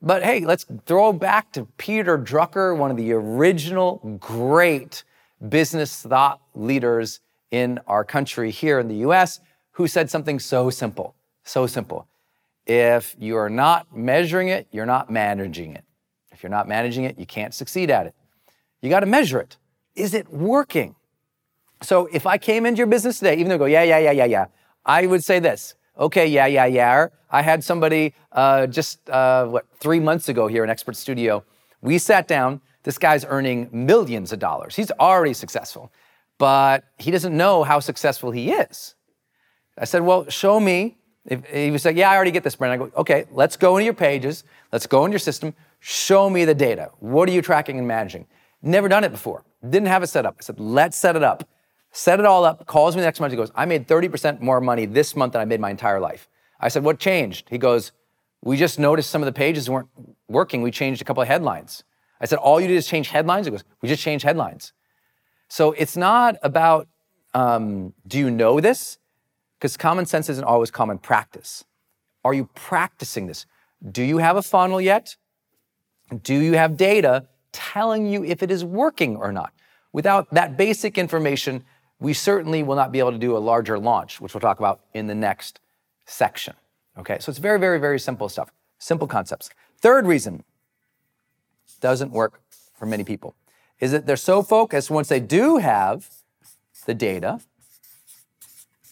But 0.03 0.23
hey, 0.23 0.41
let's 0.41 0.65
throw 0.87 1.13
back 1.13 1.53
to 1.53 1.67
Peter 1.77 2.19
Drucker, 2.19 2.77
one 2.77 2.91
of 2.91 2.97
the 2.97 3.13
original 3.13 4.19
great 4.19 5.05
business 5.47 6.03
thought 6.03 6.41
leaders 6.55 7.21
in 7.51 7.81
our 7.87 8.05
country 8.05 8.51
here 8.51 8.79
in 8.79 8.89
the 8.89 8.97
US, 8.97 9.41
who 9.73 9.87
said 9.87 10.11
something 10.11 10.39
so 10.39 10.71
simple, 10.71 11.15
so 11.45 11.67
simple. 11.67 12.07
If 12.67 13.17
you 13.19 13.37
are 13.37 13.51
not 13.51 13.95
measuring 13.95 14.49
it, 14.49 14.69
you're 14.71 14.87
not 14.87 15.11
managing 15.11 15.75
it. 15.75 15.85
If 16.31 16.43
you're 16.43 16.51
not 16.51 16.69
managing 16.69 17.05
it, 17.05 17.19
you 17.19 17.27
can't 17.27 17.53
succeed 17.53 17.91
at 17.91 18.07
it. 18.07 18.15
You 18.81 18.89
got 18.89 19.01
to 19.01 19.07
measure 19.07 19.41
it. 19.41 19.57
Is 19.95 20.15
it 20.15 20.33
working? 20.33 20.95
So 21.83 22.07
if 22.13 22.27
I 22.27 22.39
came 22.39 22.67
into 22.67 22.79
your 22.79 22.87
business 22.87 23.19
today, 23.19 23.35
even 23.35 23.49
though 23.49 23.55
I 23.55 23.59
go, 23.59 23.65
yeah, 23.65 23.83
yeah, 23.83 23.99
yeah, 23.99 24.13
yeah, 24.13 24.25
yeah, 24.27 24.47
I 24.85 25.07
would 25.07 25.25
say 25.25 25.39
this 25.39 25.75
Okay, 26.01 26.27
yeah, 26.27 26.47
yeah, 26.47 26.65
yeah. 26.65 27.09
I 27.31 27.43
had 27.43 27.63
somebody 27.63 28.15
uh, 28.33 28.67
just, 28.67 29.09
uh, 29.11 29.47
what, 29.47 29.67
three 29.79 30.01
months 30.01 30.31
ago 30.31 30.47
here 30.47 30.65
in 30.65 30.71
Expert 30.71 30.97
Studio. 30.97 31.45
We 31.83 31.99
sat 31.99 32.27
down. 32.27 32.63
This 32.85 32.97
guy's 32.97 33.27
earning 33.27 33.69
millions 33.71 34.33
of 34.33 34.39
dollars. 34.39 34.75
He's 34.75 34.91
already 34.93 35.35
successful, 35.35 35.93
but 36.39 36.85
he 36.99 37.11
doesn't 37.11 37.37
know 37.37 37.63
how 37.63 37.81
successful 37.81 38.31
he 38.31 38.51
is. 38.53 38.95
I 39.77 39.85
said, 39.85 40.03
Well, 40.03 40.29
show 40.31 40.59
me. 40.59 40.97
If, 41.27 41.45
he 41.51 41.71
was 41.71 41.85
like, 41.85 41.97
Yeah, 41.97 42.11
I 42.11 42.17
already 42.17 42.31
get 42.31 42.43
this, 42.43 42.57
Brendon. 42.57 42.81
I 42.81 42.85
go, 42.87 43.01
Okay, 43.01 43.27
let's 43.31 43.59
go 43.59 43.77
into 43.77 43.85
your 43.85 43.95
pages. 43.95 44.45
Let's 44.73 44.87
go 44.87 45.05
into 45.05 45.13
your 45.13 45.19
system. 45.19 45.55
Show 45.81 46.31
me 46.31 46.47
the 46.47 46.55
data. 46.55 46.91
What 47.01 47.29
are 47.29 47.33
you 47.33 47.43
tracking 47.43 47.79
and 47.79 47.87
managing? 47.87 48.27
Never 48.63 48.89
done 48.89 49.05
it 49.05 49.13
before. 49.13 49.45
Didn't 49.63 49.89
have 49.89 50.03
it 50.03 50.07
set 50.07 50.25
up. 50.25 50.37
I 50.39 50.43
said, 50.43 50.59
Let's 50.59 50.97
set 50.97 51.17
it 51.17 51.23
up 51.23 51.47
set 51.93 52.21
it 52.21 52.27
all 52.27 52.45
up, 52.45 52.67
calls 52.67 52.95
me 52.95 53.01
the 53.01 53.07
next 53.07 53.21
month. 53.21 53.33
He 53.33 53.37
goes, 53.37 53.51
I 53.55 53.65
made 53.67 53.89
30% 53.89 54.41
more 54.41 54.61
money 54.61 54.87
this 54.87 55.17
month 55.17 55.33
than 55.33 55.43
I 55.43 55.45
made 55.45 55.61
my 55.61 55.71
entire 55.71 56.01
life. 56.01 56.29
I 56.61 56.69
said, 56.69 56.85
What 56.85 56.99
changed? 56.99 57.49
He 57.51 57.59
goes, 57.59 57.93
We 58.43 58.57
just 58.57 58.79
noticed 58.79 59.11
some 59.11 59.23
of 59.23 59.27
the 59.27 59.33
pages 59.33 59.69
weren't 59.69 59.89
working. 60.29 60.63
We 60.63 60.71
changed 60.71 61.03
a 61.03 61.05
couple 61.05 61.23
of 61.23 61.29
headlines. 61.29 61.85
I 62.21 62.27
said, 62.27 62.39
All 62.39 62.61
you 62.61 62.69
did 62.69 62.77
is 62.77 62.87
change 62.87 63.09
headlines? 63.09 63.47
He 63.47 63.51
goes, 63.51 63.65
We 63.83 63.89
just 63.89 64.03
changed 64.03 64.25
headlines. 64.25 64.73
So 65.49 65.73
it's 65.73 65.97
not 65.97 66.37
about 66.43 66.89
um, 67.35 67.95
do 68.07 68.19
you 68.19 68.31
know 68.31 68.61
this? 68.61 68.99
Because 69.59 69.77
common 69.77 70.07
sense 70.07 70.29
isn't 70.29 70.45
always 70.45 70.71
common 70.71 70.99
practice. 70.99 71.65
Are 72.25 72.35
you 72.35 72.49
practicing 72.55 73.27
this? 73.27 73.47
Do 73.91 74.03
you 74.03 74.19
have 74.19 74.37
a 74.37 74.43
funnel 74.43 74.81
yet? 74.81 75.17
Do 76.23 76.35
you 76.35 76.55
have 76.55 76.77
data 76.77 77.27
telling 77.53 78.07
you 78.07 78.25
if 78.25 78.43
it 78.43 78.51
is 78.51 78.65
working 78.65 79.17
or 79.17 79.33
not? 79.33 79.53
Without 79.93 80.33
that 80.33 80.57
basic 80.57 80.99
information, 80.99 81.65
we 82.01 82.15
certainly 82.15 82.63
will 82.63 82.77
not 82.77 82.91
be 82.91 82.99
able 82.99 83.13
to 83.13 83.19
do 83.19 83.37
a 83.37 83.39
larger 83.39 83.79
launch, 83.79 84.21
which 84.21 84.35
we'll 84.35 84.41
talk 84.41 84.59
about 84.59 84.81
in 84.95 85.07
the 85.07 85.15
next 85.15 85.61
section. 86.07 86.55
Okay, 86.99 87.19
so 87.21 87.31
it's 87.31 87.39
very, 87.39 87.59
very, 87.59 87.79
very 87.79 88.01
simple 88.01 88.29
stuff, 88.29 88.51
simple 88.79 89.07
concepts. 89.07 89.51
Third 89.79 90.07
reason 90.07 90.43
doesn't 91.81 92.11
work 92.11 92.41
for 92.75 92.87
many 92.87 93.05
people 93.05 93.37
is 93.79 93.93
that 93.93 94.07
they're 94.07 94.17
so 94.17 94.43
focused 94.43 94.91
once 94.91 95.09
they 95.09 95.21
do 95.21 95.59
have 95.59 96.11
the 96.87 96.95
data, 96.95 97.41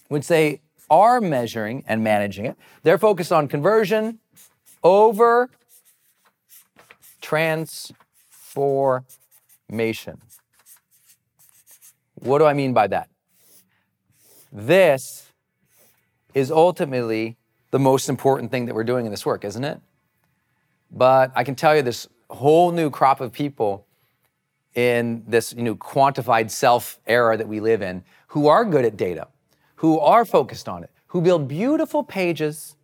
once 0.09 0.29
they 0.29 0.61
are 0.91 1.21
measuring 1.21 1.85
and 1.87 2.03
managing 2.03 2.47
it, 2.47 2.57
they're 2.83 2.99
focused 2.99 3.33
on 3.33 3.49
conversion 3.49 4.19
over 4.83 5.51
transformation. 7.21 10.21
What 12.21 12.39
do 12.39 12.47
I 12.47 12.53
mean 12.53 12.73
by 12.73 12.87
that? 12.89 13.09
This 14.53 15.31
is 16.35 16.51
ultimately 16.51 17.37
the 17.71 17.79
most 17.79 18.09
important 18.09 18.51
thing 18.51 18.67
that 18.67 18.75
we're 18.75 18.85
doing 18.85 19.05
in 19.05 19.11
this 19.11 19.27
work, 19.27 19.45
isn't 19.45 19.65
it? 19.65 19.81
But 20.91 21.33
I 21.35 21.45
can 21.45 21.55
tell 21.55 21.77
you 21.77 21.83
this 21.83 22.09
whole 22.31 22.73
new 22.73 22.91
crop 22.91 23.21
of 23.21 23.33
people 23.33 23.87
in 24.75 25.25
this 25.27 25.53
you 25.55 25.63
know, 25.63 25.75
quantified 25.75 26.51
self 26.51 26.99
era 27.07 27.37
that 27.37 27.49
we 27.49 27.61
live 27.61 27.83
in 27.83 28.05
who 28.29 28.49
are 28.49 28.65
good 28.65 28.85
at 28.85 28.97
data, 28.97 29.29
who 29.77 29.99
are 29.99 30.25
focused 30.25 30.69
on 30.69 30.85
it, 30.85 30.91
who 31.09 31.21
build 31.21 31.49
beautiful 31.49 32.03
pages 32.03 32.77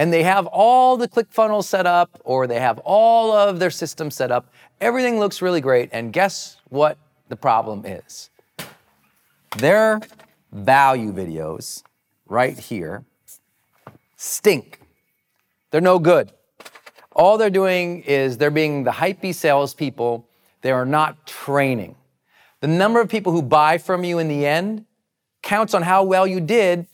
and 0.00 0.12
they 0.12 0.22
have 0.22 0.46
all 0.46 0.96
the 0.96 1.08
ClickFunnels 1.08 1.64
set 1.64 1.86
up 1.86 2.20
or 2.24 2.46
they 2.46 2.58
have 2.58 2.78
all 2.84 3.32
of 3.32 3.58
their 3.58 3.70
systems 3.70 4.14
set 4.14 4.30
up. 4.30 4.50
Everything 4.80 5.18
looks 5.18 5.42
really 5.42 5.60
great. 5.60 5.90
And 5.92 6.12
guess 6.12 6.56
what 6.70 6.96
the 7.28 7.36
problem 7.36 7.84
is? 7.84 8.29
Their 9.58 10.00
value 10.52 11.12
videos 11.12 11.82
right 12.26 12.58
here 12.58 13.04
stink. 14.16 14.80
They're 15.70 15.80
no 15.80 15.98
good. 15.98 16.32
All 17.12 17.38
they're 17.38 17.50
doing 17.50 18.02
is 18.02 18.38
they're 18.38 18.50
being 18.50 18.84
the 18.84 18.90
hypey 18.90 19.34
salespeople. 19.34 20.26
They 20.62 20.70
are 20.70 20.86
not 20.86 21.26
training. 21.26 21.96
The 22.60 22.68
number 22.68 23.00
of 23.00 23.08
people 23.08 23.32
who 23.32 23.42
buy 23.42 23.78
from 23.78 24.04
you 24.04 24.18
in 24.18 24.28
the 24.28 24.46
end 24.46 24.84
counts 25.42 25.74
on 25.74 25.82
how 25.82 26.04
well 26.04 26.26
you 26.26 26.40
did 26.40 26.86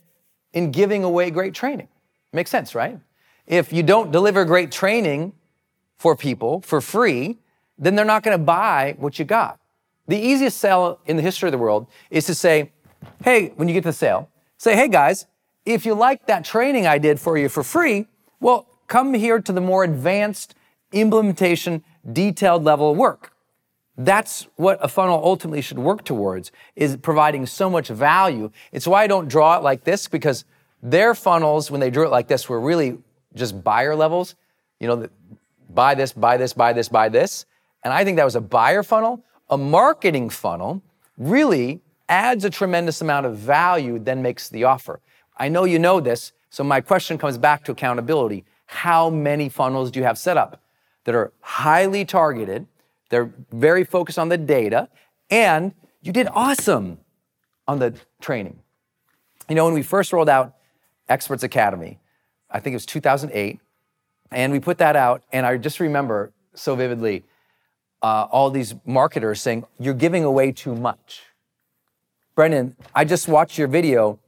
in 0.53 0.71
giving 0.71 1.03
away 1.03 1.29
great 1.29 1.53
training. 1.53 1.87
Makes 2.33 2.49
sense, 2.49 2.73
right? 2.73 2.99
If 3.45 3.71
you 3.71 3.83
don't 3.83 4.11
deliver 4.11 4.45
great 4.45 4.71
training 4.71 5.33
for 5.97 6.15
people 6.15 6.61
for 6.61 6.81
free, 6.81 7.37
then 7.77 7.95
they're 7.95 8.05
not 8.05 8.23
going 8.23 8.37
to 8.37 8.43
buy 8.43 8.95
what 8.97 9.19
you 9.19 9.25
got. 9.25 9.59
The 10.07 10.17
easiest 10.17 10.57
sale 10.57 10.99
in 11.05 11.17
the 11.17 11.23
history 11.23 11.47
of 11.47 11.51
the 11.51 11.57
world 11.57 11.87
is 12.09 12.25
to 12.27 12.35
say, 12.35 12.71
hey, 13.23 13.49
when 13.55 13.67
you 13.67 13.73
get 13.73 13.81
to 13.81 13.89
the 13.89 13.93
sale, 13.93 14.29
say, 14.57 14.75
hey 14.75 14.87
guys, 14.87 15.25
if 15.65 15.85
you 15.85 15.93
like 15.93 16.27
that 16.27 16.45
training 16.45 16.87
I 16.87 16.97
did 16.97 17.19
for 17.19 17.37
you 17.37 17.49
for 17.49 17.63
free, 17.63 18.07
well, 18.39 18.67
come 18.87 19.13
here 19.13 19.41
to 19.41 19.51
the 19.51 19.61
more 19.61 19.83
advanced 19.83 20.55
implementation, 20.93 21.83
detailed 22.11 22.63
level 22.63 22.91
of 22.91 22.97
work. 22.97 23.33
That's 23.97 24.47
what 24.55 24.77
a 24.81 24.87
funnel 24.87 25.19
ultimately 25.23 25.61
should 25.61 25.79
work 25.79 26.05
towards, 26.05 26.51
is 26.75 26.95
providing 26.97 27.45
so 27.45 27.69
much 27.69 27.89
value. 27.89 28.51
It's 28.71 28.87
why 28.87 29.03
I 29.03 29.07
don't 29.07 29.27
draw 29.27 29.57
it 29.57 29.63
like 29.63 29.83
this, 29.83 30.07
because 30.07 30.45
their 30.83 31.15
funnels, 31.15 31.71
when 31.71 31.81
they 31.81 31.89
drew 31.89 32.05
it 32.05 32.11
like 32.11 32.27
this, 32.27 32.47
were 32.47 32.61
really 32.61 32.99
just 33.33 33.63
buyer 33.63 33.95
levels. 33.95 34.35
You 34.79 34.87
know, 34.87 35.09
buy 35.69 35.95
this, 35.95 36.13
buy 36.13 36.37
this, 36.37 36.53
buy 36.53 36.73
this, 36.73 36.87
buy 36.87 37.09
this. 37.09 37.45
And 37.83 37.91
I 37.91 38.03
think 38.03 38.17
that 38.17 38.25
was 38.25 38.35
a 38.35 38.41
buyer 38.41 38.83
funnel. 38.83 39.23
A 39.49 39.57
marketing 39.57 40.29
funnel 40.29 40.81
really 41.17 41.81
adds 42.09 42.43
a 42.45 42.49
tremendous 42.49 43.01
amount 43.01 43.25
of 43.25 43.37
value, 43.37 43.99
then 43.99 44.21
makes 44.21 44.49
the 44.49 44.63
offer. 44.63 44.99
I 45.37 45.49
know 45.49 45.63
you 45.63 45.79
know 45.79 45.99
this, 45.99 46.33
so 46.49 46.63
my 46.63 46.81
question 46.81 47.17
comes 47.17 47.37
back 47.37 47.63
to 47.65 47.71
accountability. 47.71 48.45
How 48.65 49.09
many 49.09 49.49
funnels 49.49 49.91
do 49.91 49.99
you 49.99 50.05
have 50.05 50.17
set 50.17 50.37
up 50.37 50.61
that 51.05 51.15
are 51.15 51.31
highly 51.41 52.03
targeted? 52.03 52.67
They're 53.09 53.31
very 53.51 53.83
focused 53.83 54.19
on 54.19 54.29
the 54.29 54.37
data, 54.37 54.89
and 55.29 55.73
you 56.01 56.11
did 56.11 56.27
awesome 56.33 56.99
on 57.67 57.79
the 57.79 57.93
training. 58.19 58.59
You 59.49 59.55
know, 59.55 59.65
when 59.65 59.73
we 59.73 59.83
first 59.83 60.11
rolled 60.11 60.29
out 60.29 60.55
Experts 61.07 61.43
Academy, 61.43 61.99
I 62.49 62.59
think 62.59 62.73
it 62.73 62.77
was 62.77 62.85
2008, 62.85 63.59
and 64.31 64.51
we 64.51 64.59
put 64.59 64.77
that 64.79 64.95
out, 64.97 65.23
and 65.31 65.45
I 65.45 65.55
just 65.57 65.79
remember 65.79 66.33
so 66.53 66.75
vividly 66.75 67.23
uh, 68.01 68.27
all 68.31 68.49
these 68.49 68.75
marketers 68.85 69.41
saying, 69.41 69.65
You're 69.79 69.93
giving 69.93 70.23
away 70.23 70.51
too 70.51 70.75
much. 70.75 71.23
Brendon, 72.35 72.75
I 72.93 73.03
just 73.05 73.27
watched 73.27 73.57
your 73.57 73.67
video, 73.67 74.19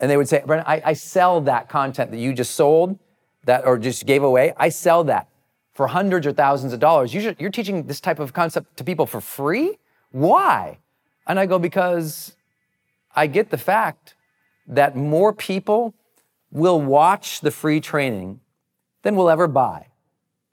and 0.00 0.10
they 0.10 0.16
would 0.16 0.28
say, 0.28 0.42
Brendon, 0.46 0.66
I, 0.66 0.82
I 0.84 0.92
sell 0.94 1.40
that 1.42 1.68
content 1.68 2.10
that 2.10 2.18
you 2.18 2.32
just 2.32 2.54
sold, 2.54 2.98
that 3.44 3.66
or 3.66 3.78
just 3.78 4.06
gave 4.06 4.22
away. 4.22 4.54
I 4.56 4.70
sell 4.70 5.04
that 5.04 5.28
for 5.72 5.88
hundreds 5.88 6.26
or 6.26 6.32
thousands 6.32 6.72
of 6.72 6.80
dollars. 6.80 7.12
You 7.12 7.34
you're 7.38 7.50
teaching 7.50 7.86
this 7.86 8.00
type 8.00 8.18
of 8.18 8.32
concept 8.32 8.76
to 8.78 8.84
people 8.84 9.06
for 9.06 9.20
free? 9.20 9.78
Why? 10.10 10.78
And 11.26 11.38
I 11.38 11.46
go, 11.46 11.58
Because 11.58 12.36
I 13.14 13.26
get 13.26 13.50
the 13.50 13.58
fact 13.58 14.14
that 14.66 14.96
more 14.96 15.32
people 15.32 15.94
will 16.50 16.80
watch 16.80 17.40
the 17.40 17.50
free 17.50 17.80
training 17.80 18.40
than 19.02 19.16
will 19.16 19.28
ever 19.28 19.46
buy. 19.46 19.88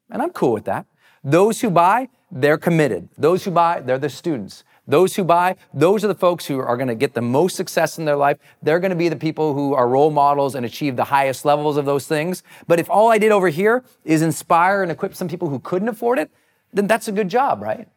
And 0.10 0.22
I'm 0.22 0.31
cool 0.31 0.51
with 0.51 0.65
that. 0.65 0.86
Those 1.24 1.62
who 1.62 1.70
buy, 1.70 2.10
they're 2.31 2.57
committed. 2.57 3.09
Those 3.17 3.43
who 3.43 3.51
buy, 3.51 3.81
they're 3.81 4.00
the 4.00 4.09
students. 4.09 4.63
Those 4.88 5.15
who 5.15 5.23
buy, 5.23 5.57
those 5.73 6.03
are 6.03 6.07
the 6.07 6.15
folks 6.15 6.45
who 6.45 6.59
are 6.59 6.75
going 6.75 6.88
to 6.88 6.95
get 6.95 7.13
the 7.13 7.21
most 7.21 7.55
success 7.55 7.97
in 8.00 8.05
their 8.05 8.15
life. 8.15 8.38
They're 8.63 8.79
going 8.79 8.89
to 8.89 8.96
be 8.96 9.09
the 9.09 9.15
people 9.15 9.53
who 9.53 9.74
are 9.74 9.87
role 9.87 10.11
models 10.11 10.55
and 10.55 10.65
achieve 10.65 10.96
the 10.96 11.03
highest 11.05 11.46
levels 11.46 11.77
of 11.77 11.85
those 11.85 12.07
things. 12.07 12.44
But 12.67 12.79
if 12.79 12.89
all 12.89 13.11
I 13.11 13.17
did 13.17 13.31
over 13.31 13.50
here 13.50 13.83
is 14.03 14.22
inspire 14.22 14.81
and 14.81 14.91
equip 14.91 15.13
some 15.15 15.27
people 15.27 15.50
who 15.50 15.59
couldn't 15.59 15.87
afford 15.87 16.17
it, 16.20 16.31
then 16.74 16.87
that's 16.87 17.07
a 17.07 17.11
good 17.11 17.29
job, 17.29 17.61
right? 17.61 17.87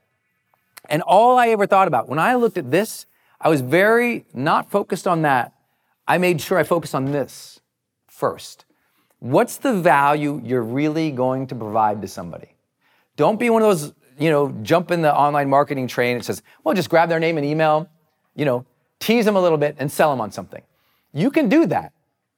And 0.88 1.02
all 1.02 1.38
I 1.38 1.48
ever 1.48 1.66
thought 1.66 1.88
about 1.88 2.08
when 2.08 2.18
I 2.18 2.34
looked 2.34 2.58
at 2.58 2.70
this, 2.70 3.06
I 3.40 3.48
was 3.48 3.60
very 3.60 4.26
not 4.34 4.70
focused 4.70 5.06
on 5.06 5.22
that. 5.22 5.52
I 6.06 6.18
made 6.18 6.40
sure 6.40 6.58
I 6.58 6.64
focused 6.64 6.94
on 6.94 7.12
this 7.12 7.60
first. 8.06 8.64
What's 9.20 9.56
the 9.56 9.72
value 9.72 10.40
you're 10.44 10.62
really 10.62 11.10
going 11.10 11.46
to 11.46 11.54
provide 11.54 12.02
to 12.02 12.08
somebody? 12.08 12.54
Don't 13.16 13.38
be 13.40 13.48
one 13.48 13.62
of 13.62 13.68
those, 13.68 13.94
you 14.18 14.30
know, 14.30 14.50
jump 14.62 14.90
in 14.90 15.02
the 15.02 15.14
online 15.14 15.48
marketing 15.48 15.88
train 15.88 16.16
It 16.16 16.24
says, 16.24 16.42
well, 16.62 16.74
just 16.74 16.88
grab 16.88 17.08
their 17.08 17.20
name 17.20 17.36
and 17.36 17.46
email, 17.46 17.88
you 18.34 18.44
know, 18.44 18.64
tease 19.00 19.24
them 19.24 19.36
a 19.36 19.40
little 19.40 19.58
bit 19.58 19.76
and 19.78 19.90
sell 19.90 20.10
them 20.10 20.20
on 20.20 20.30
something. 20.30 20.62
You 21.12 21.30
can 21.30 21.48
do 21.48 21.66
that, 21.66 21.92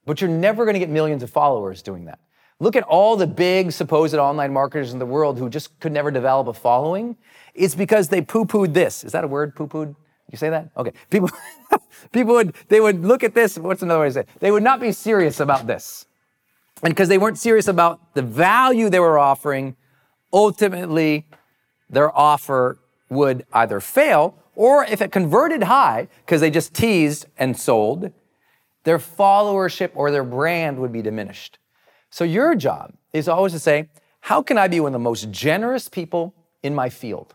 but 0.04 0.20
you're 0.20 0.30
never 0.30 0.64
going 0.64 0.74
to 0.74 0.80
get 0.80 0.90
millions 0.90 1.22
of 1.22 1.30
followers 1.30 1.82
doing 1.82 2.06
that. 2.06 2.18
Look 2.58 2.74
at 2.74 2.84
all 2.84 3.16
the 3.16 3.26
big 3.26 3.72
supposed 3.72 4.14
online 4.14 4.52
marketers 4.52 4.92
in 4.92 4.98
the 4.98 5.06
world 5.06 5.38
who 5.38 5.50
just 5.50 5.78
could 5.78 5.92
never 5.92 6.10
develop 6.10 6.48
a 6.48 6.54
following. 6.54 7.16
It's 7.54 7.74
because 7.74 8.08
they 8.08 8.22
poo-pooed 8.22 8.72
this. 8.72 9.04
Is 9.04 9.12
that 9.12 9.24
a 9.24 9.28
word, 9.28 9.54
poo-pooed? 9.54 9.94
You 10.30 10.38
say 10.38 10.48
that? 10.50 10.70
Okay. 10.76 10.92
People, 11.10 11.30
people 12.12 12.34
would, 12.34 12.54
they 12.68 12.80
would 12.80 13.04
look 13.04 13.22
at 13.22 13.34
this. 13.34 13.58
What's 13.58 13.82
another 13.82 14.00
way 14.00 14.08
to 14.08 14.12
say 14.12 14.20
it? 14.20 14.28
They 14.40 14.50
would 14.50 14.62
not 14.62 14.80
be 14.80 14.92
serious 14.92 15.38
about 15.38 15.66
this. 15.66 16.06
And 16.82 16.94
because 16.94 17.08
they 17.08 17.18
weren't 17.18 17.38
serious 17.38 17.68
about 17.68 18.14
the 18.14 18.22
value 18.22 18.90
they 18.90 19.00
were 19.00 19.18
offering, 19.18 19.76
ultimately 20.32 21.26
their 21.88 22.16
offer 22.16 22.79
would 23.09 23.46
either 23.53 23.81
fail 23.81 24.37
or 24.55 24.85
if 24.85 25.03
it 25.03 25.12
converted 25.12 25.64
high, 25.64 26.09
because 26.25 26.40
they 26.40 26.51
just 26.51 26.72
teased 26.72 27.27
and 27.37 27.57
sold, 27.57 28.11
their 28.85 28.99
followership 28.99 29.90
or 29.94 30.11
their 30.11 30.25
brand 30.25 30.79
would 30.79 30.92
be 30.92 31.03
diminished. 31.03 31.59
So 32.09 32.25
your 32.25 32.55
job 32.55 32.94
is 33.12 33.29
always 33.29 33.53
to 33.53 33.59
say, 33.59 33.90
how 34.20 34.42
can 34.42 34.57
I 34.57 34.66
be 34.66 34.81
one 34.81 34.88
of 34.88 34.92
the 34.94 34.99
most 34.99 35.31
generous 35.31 35.88
people 35.88 36.35
in 36.62 36.75
my 36.75 36.88
field? 36.88 37.35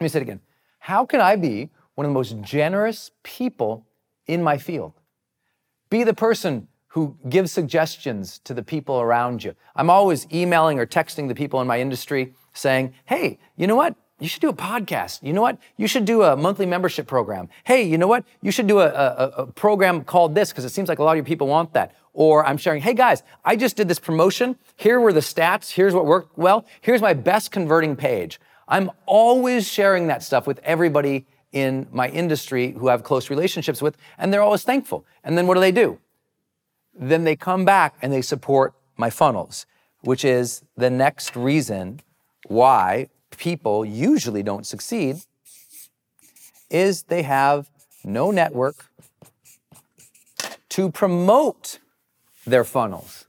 Let 0.00 0.04
me 0.04 0.08
say 0.08 0.18
it 0.18 0.22
again. 0.22 0.40
How 0.80 1.06
can 1.06 1.20
I 1.20 1.36
be 1.36 1.70
one 1.94 2.06
of 2.06 2.10
the 2.10 2.14
most 2.14 2.40
generous 2.40 3.12
people 3.22 3.86
in 4.26 4.42
my 4.42 4.58
field? 4.58 4.94
Be 5.90 6.02
the 6.04 6.14
person 6.14 6.68
who 6.90 7.16
gives 7.28 7.52
suggestions 7.52 8.40
to 8.40 8.52
the 8.52 8.62
people 8.62 9.00
around 9.00 9.44
you. 9.44 9.54
I'm 9.76 9.90
always 9.90 10.26
emailing 10.32 10.78
or 10.78 10.86
texting 10.86 11.28
the 11.28 11.34
people 11.36 11.60
in 11.60 11.66
my 11.66 11.80
industry 11.80 12.34
saying, 12.52 12.94
hey, 13.04 13.38
you 13.56 13.68
know 13.68 13.76
what? 13.76 13.94
You 14.18 14.28
should 14.28 14.42
do 14.42 14.48
a 14.48 14.54
podcast. 14.54 15.22
You 15.22 15.32
know 15.32 15.40
what? 15.40 15.58
You 15.76 15.86
should 15.86 16.04
do 16.04 16.22
a 16.24 16.36
monthly 16.36 16.66
membership 16.66 17.06
program. 17.06 17.48
Hey, 17.62 17.84
you 17.84 17.96
know 17.96 18.08
what? 18.08 18.24
You 18.42 18.50
should 18.50 18.66
do 18.66 18.80
a, 18.80 18.88
a, 18.88 19.32
a 19.38 19.46
program 19.46 20.02
called 20.02 20.34
this 20.34 20.50
because 20.50 20.64
it 20.64 20.70
seems 20.70 20.88
like 20.88 20.98
a 20.98 21.04
lot 21.04 21.12
of 21.12 21.16
your 21.16 21.24
people 21.24 21.46
want 21.46 21.72
that. 21.74 21.94
Or 22.12 22.44
I'm 22.44 22.56
sharing, 22.56 22.82
hey 22.82 22.94
guys, 22.94 23.22
I 23.44 23.54
just 23.54 23.76
did 23.76 23.86
this 23.86 24.00
promotion. 24.00 24.56
Here 24.76 24.98
were 24.98 25.12
the 25.12 25.20
stats. 25.20 25.70
Here's 25.70 25.94
what 25.94 26.06
worked 26.06 26.36
well. 26.36 26.66
Here's 26.80 27.00
my 27.00 27.14
best 27.14 27.52
converting 27.52 27.94
page. 27.94 28.40
I'm 28.66 28.90
always 29.06 29.68
sharing 29.68 30.08
that 30.08 30.24
stuff 30.24 30.46
with 30.46 30.58
everybody 30.64 31.26
in 31.52 31.86
my 31.92 32.08
industry 32.08 32.72
who 32.72 32.88
I 32.88 32.92
have 32.92 33.04
close 33.04 33.30
relationships 33.30 33.80
with, 33.80 33.96
and 34.18 34.32
they're 34.32 34.42
always 34.42 34.64
thankful. 34.64 35.06
And 35.24 35.38
then 35.38 35.46
what 35.46 35.54
do 35.54 35.60
they 35.60 35.72
do? 35.72 35.98
Then 36.94 37.24
they 37.24 37.36
come 37.36 37.64
back 37.64 37.96
and 38.02 38.12
they 38.12 38.22
support 38.22 38.74
my 38.96 39.10
funnels, 39.10 39.66
which 40.02 40.24
is 40.24 40.62
the 40.76 40.90
next 40.90 41.36
reason 41.36 42.00
why 42.46 43.08
people 43.36 43.84
usually 43.84 44.42
don't 44.42 44.66
succeed 44.66 45.16
is 46.70 47.04
they 47.04 47.22
have 47.22 47.70
no 48.04 48.30
network 48.30 48.86
to 50.70 50.90
promote 50.90 51.80
their 52.46 52.64
funnels. 52.64 53.26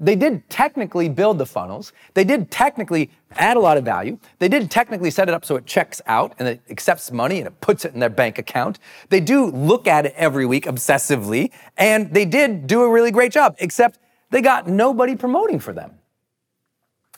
They 0.00 0.14
did 0.14 0.48
technically 0.48 1.08
build 1.08 1.38
the 1.38 1.46
funnels. 1.46 1.92
They 2.14 2.22
did 2.22 2.50
technically 2.50 3.10
add 3.32 3.56
a 3.56 3.60
lot 3.60 3.76
of 3.76 3.84
value. 3.84 4.18
They 4.38 4.48
did 4.48 4.70
technically 4.70 5.10
set 5.10 5.28
it 5.28 5.34
up 5.34 5.44
so 5.44 5.56
it 5.56 5.66
checks 5.66 6.00
out 6.06 6.34
and 6.38 6.46
it 6.46 6.60
accepts 6.70 7.10
money 7.10 7.38
and 7.38 7.48
it 7.48 7.60
puts 7.60 7.84
it 7.84 7.94
in 7.94 8.00
their 8.00 8.08
bank 8.08 8.38
account. 8.38 8.78
They 9.08 9.20
do 9.20 9.46
look 9.46 9.88
at 9.88 10.06
it 10.06 10.14
every 10.16 10.46
week 10.46 10.66
obsessively, 10.66 11.50
and 11.76 12.14
they 12.14 12.24
did 12.24 12.68
do 12.68 12.82
a 12.82 12.90
really 12.90 13.10
great 13.10 13.32
job, 13.32 13.56
except 13.58 13.98
they 14.30 14.40
got 14.40 14.68
nobody 14.68 15.16
promoting 15.16 15.58
for 15.58 15.72
them. 15.72 15.98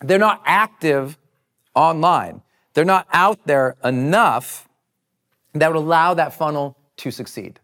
They're 0.00 0.18
not 0.18 0.42
active 0.46 1.18
online. 1.74 2.40
They're 2.72 2.84
not 2.86 3.06
out 3.12 3.46
there 3.46 3.76
enough 3.84 4.68
that 5.52 5.68
would 5.72 5.78
allow 5.78 6.14
that 6.14 6.32
funnel 6.32 6.78
to 6.96 7.10
succeed. 7.10 7.60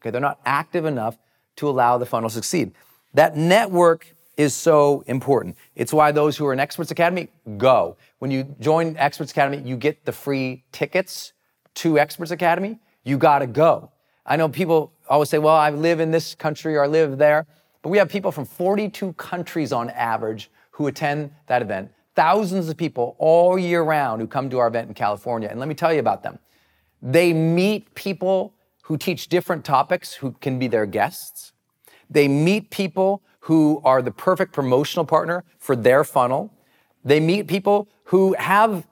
Okay, 0.00 0.10
they're 0.10 0.20
not 0.20 0.40
active 0.46 0.86
enough 0.86 1.18
to 1.56 1.68
allow 1.68 1.98
the 1.98 2.06
funnel 2.06 2.30
to 2.30 2.34
succeed. 2.34 2.72
That 3.12 3.36
network 3.36 4.13
is 4.36 4.54
so 4.54 5.04
important. 5.06 5.56
It's 5.74 5.92
why 5.92 6.12
those 6.12 6.36
who 6.36 6.46
are 6.46 6.52
in 6.52 6.60
Experts 6.60 6.90
Academy 6.90 7.28
go. 7.56 7.96
When 8.18 8.30
you 8.30 8.44
join 8.60 8.96
Experts 8.96 9.30
Academy, 9.30 9.62
you 9.68 9.76
get 9.76 10.04
the 10.04 10.12
free 10.12 10.64
tickets 10.72 11.32
to 11.76 11.98
Experts 11.98 12.30
Academy. 12.30 12.78
You 13.04 13.18
got 13.18 13.40
to 13.40 13.46
go. 13.46 13.90
I 14.26 14.36
know 14.36 14.48
people 14.48 14.92
always 15.08 15.28
say, 15.28 15.38
well, 15.38 15.54
I 15.54 15.70
live 15.70 16.00
in 16.00 16.10
this 16.10 16.34
country 16.34 16.76
or 16.76 16.84
I 16.84 16.86
live 16.86 17.18
there. 17.18 17.46
But 17.82 17.90
we 17.90 17.98
have 17.98 18.08
people 18.08 18.32
from 18.32 18.46
42 18.46 19.12
countries 19.14 19.72
on 19.72 19.90
average 19.90 20.50
who 20.70 20.86
attend 20.86 21.30
that 21.46 21.62
event. 21.62 21.92
Thousands 22.16 22.68
of 22.68 22.76
people 22.76 23.16
all 23.18 23.58
year 23.58 23.82
round 23.82 24.20
who 24.20 24.26
come 24.26 24.48
to 24.50 24.58
our 24.58 24.68
event 24.68 24.88
in 24.88 24.94
California. 24.94 25.48
And 25.50 25.60
let 25.60 25.68
me 25.68 25.74
tell 25.74 25.92
you 25.92 26.00
about 26.00 26.22
them. 26.22 26.38
They 27.02 27.32
meet 27.34 27.94
people 27.94 28.54
who 28.82 28.96
teach 28.96 29.28
different 29.28 29.64
topics 29.64 30.14
who 30.14 30.32
can 30.40 30.58
be 30.58 30.66
their 30.66 30.86
guests. 30.86 31.52
They 32.08 32.28
meet 32.28 32.70
people 32.70 33.22
who 33.44 33.78
are 33.84 34.00
the 34.00 34.10
perfect 34.10 34.54
promotional 34.54 35.04
partner 35.04 35.44
for 35.58 35.76
their 35.76 36.02
funnel. 36.02 36.50
They 37.04 37.20
meet 37.20 37.46
people 37.46 37.88
who 38.04 38.34
have 38.38 38.86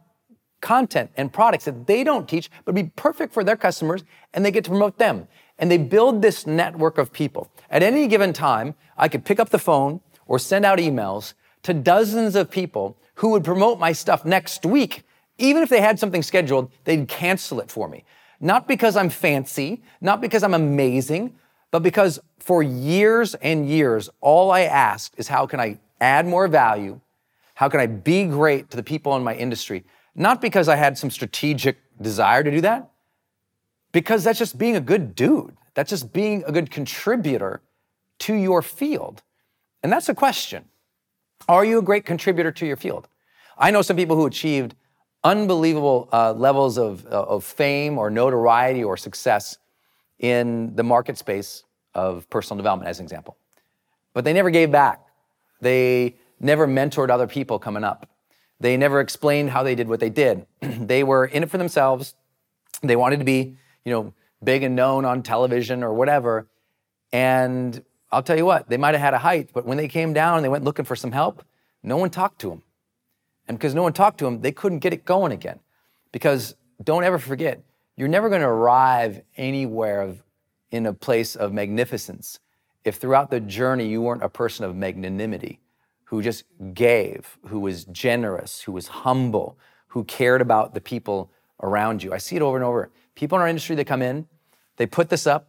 content 0.61 1.11
and 1.17 1.33
products 1.33 1.65
that 1.65 1.87
they 1.87 2.05
don't 2.05 2.29
teach, 2.29 2.51
but 2.67 2.75
be 2.75 2.85
perfect 2.95 3.33
for 3.33 3.43
their 3.43 3.57
customers, 3.57 4.05
and 4.35 4.45
they 4.45 4.51
get 4.51 4.65
to 4.65 4.71
promote 4.71 4.99
them. 4.99 5.27
And 5.59 5.71
they 5.71 5.79
build 5.79 6.21
this 6.21 6.47
network 6.47 6.99
of 6.99 7.13
people. 7.13 7.51
At 7.71 7.83
any 7.83 8.07
given 8.07 8.35
time, 8.35 8.75
I 8.99 9.09
could 9.09 9.25
pick 9.25 9.41
up 9.41 9.49
the 9.49 9.59
phone 9.59 10.03
or 10.27 10.39
send 10.39 10.67
out 10.67 10.79
emails 10.79 11.33
to 11.63 11.73
dozens 11.73 12.37
of 12.37 12.51
people 12.51 12.99
who 13.15 13.31
would 13.31 13.45
promote 13.45 13.79
my 13.79 13.93
stuff 13.93 14.27
next 14.27 14.67
week. 14.67 15.05
Even 15.39 15.63
if 15.63 15.71
they 15.71 15.81
had 15.81 15.99
something 15.99 16.23
scheduled, 16.23 16.71
they'd 16.85 17.09
cancel 17.09 17.59
it 17.59 17.71
for 17.71 17.89
me. 17.89 18.05
Not 18.39 18.69
because 18.69 18.97
I'm 18.97 19.09
fancy, 19.09 19.83
not 20.03 20.21
because 20.21 20.43
I'm 20.43 20.53
amazing, 20.53 21.37
but 21.73 21.83
because 21.83 22.21
for 22.39 22.63
years 22.63 23.35
and 23.35 23.69
years, 23.69 24.09
all 24.21 24.53
I 24.53 24.61
asked 24.61 25.15
is 25.17 25.27
how 25.27 25.47
can 25.47 25.59
I 25.59 25.81
add 26.01 26.27
more 26.27 26.47
value? 26.47 27.01
How 27.55 27.69
can 27.69 27.81
I 27.81 27.87
be 27.87 28.25
great 28.25 28.71
to 28.71 28.77
the 28.77 28.83
people 28.83 29.17
in 29.17 29.25
my 29.25 29.35
industry? 29.35 29.85
Not 30.15 30.41
because 30.41 30.69
I 30.69 30.77
had 30.77 30.97
some 30.99 31.11
strategic 31.11 31.79
desire 32.01 32.45
to 32.45 32.51
do 32.51 32.61
that, 32.61 32.91
because 33.91 34.23
that's 34.23 34.39
just 34.39 34.59
being 34.59 34.77
a 34.77 34.81
good 34.81 35.15
dude. 35.15 35.57
That's 35.75 35.91
just 35.91 36.13
being 36.13 36.45
a 36.47 36.53
good 36.53 36.71
contributor 36.71 37.63
to 38.21 38.35
your 38.35 38.61
field. 38.61 39.23
And 39.83 39.91
that's 39.91 40.09
a 40.09 40.15
question. 40.15 40.67
Are 41.49 41.65
you 41.65 41.79
a 41.79 41.83
great 41.83 42.05
contributor 42.05 42.53
to 42.53 42.67
your 42.67 42.77
field? 42.77 43.09
I 43.57 43.71
know 43.71 43.83
some 43.83 43.97
people 43.97 44.17
who 44.17 44.27
achieved 44.27 44.75
unbelievable 45.25 46.09
uh, 46.13 46.33
levels 46.33 46.79
of, 46.79 47.07
uh, 47.07 47.23
of 47.23 47.45
fame 47.45 47.97
or 47.97 48.11
notoriety 48.11 48.85
or 48.85 48.97
success 48.97 49.57
in 50.23 50.75
the 50.75 50.83
market 50.83 51.19
space 51.19 51.65
of 51.95 52.31
personal 52.31 52.57
development, 52.57 52.89
as 52.89 52.99
an 52.99 53.05
example. 53.05 53.37
But 54.15 54.25
they 54.25 54.33
never 54.33 54.49
gave 54.49 54.71
back. 54.71 55.05
They 55.61 56.17
never 56.41 56.67
mentored 56.67 57.11
other 57.11 57.27
people 57.27 57.59
coming 57.59 57.85
up. 57.85 58.09
They 58.61 58.77
never 58.77 59.01
explained 59.01 59.51
how 59.51 59.63
they 59.63 59.75
did 59.75 59.89
what 59.89 60.01
they 60.01 60.09
did. 60.09 60.47
they 60.61 61.05
were 61.05 61.27
in 61.27 61.43
it 61.43 61.51
for 61.51 61.59
themselves. 61.59 62.15
They 62.83 62.97
wanted 62.97 63.19
to 63.19 63.25
be, 63.25 63.57
you 63.85 63.93
know, 63.93 64.15
big 64.43 64.63
and 64.63 64.75
known 64.75 65.05
on 65.05 65.23
television 65.23 65.83
or 65.83 65.93
whatever. 65.93 66.47
And 67.13 67.85
I'll 68.11 68.23
tell 68.23 68.37
you 68.37 68.47
what, 68.47 68.69
they 68.69 68.77
might 68.77 68.95
have 68.95 69.01
had 69.01 69.15
a 69.15 69.19
height, 69.19 69.51
but 69.53 69.67
when 69.67 69.77
they 69.77 69.89
came 69.89 70.13
down 70.13 70.37
and 70.37 70.45
they 70.45 70.49
went 70.49 70.65
looking 70.65 70.85
for 70.85 70.97
some 70.97 71.13
help, 71.13 71.45
no 71.83 71.97
one 71.97 72.11
talked 72.11 72.41
to 72.41 72.51
them. 72.51 72.63
And 73.49 73.59
because 73.59 73.75
no 73.75 73.83
one 73.83 73.93
talked 73.93 74.19
to 74.19 74.25
them, 74.25 74.41
they 74.41 74.53
couldn't 74.53 74.79
get 74.79 74.93
it 74.93 75.05
going 75.05 75.33
again. 75.33 75.59
Because 76.13 76.55
don't 76.83 77.05
ever 77.05 77.19
forget, 77.19 77.63
you're 77.97 78.09
never 78.09 78.29
going 78.29 78.41
to 78.41 78.49
arrive 78.49 79.23
anywhere 79.37 80.03
of, 80.03 80.23
in 80.71 80.87
a 80.87 80.93
place 80.93 81.37
of 81.37 81.53
magnificence 81.53 82.39
if 82.85 82.97
throughout 82.97 83.31
the 83.31 83.41
journey 83.41 83.87
you 83.87 84.01
weren't 84.01 84.23
a 84.23 84.29
person 84.29 84.65
of 84.65 84.75
magnanimity 84.75 85.61
who 86.05 86.21
just 86.21 86.45
gave, 86.75 87.39
who 87.47 87.61
was 87.61 87.85
generous, 87.87 88.63
who 88.63 88.73
was 88.73 88.89
humble, 88.89 89.57
who 89.89 90.05
cared 90.05 90.41
about 90.41 90.75
the 90.75 90.81
people 90.81 91.31
around 91.63 92.03
you. 92.03 92.13
I 92.13 92.19
see 92.19 92.37
it 92.37 92.43
over 92.43 92.57
and 92.57 92.65
over. 92.65 92.91
People 93.15 93.39
in 93.39 93.43
our 93.43 93.49
industry 93.49 93.77
that 93.77 93.87
come 93.87 94.03
in, 94.03 94.27
they 94.77 94.87
put 94.87 95.09
this 95.09 95.27
up. 95.27 95.49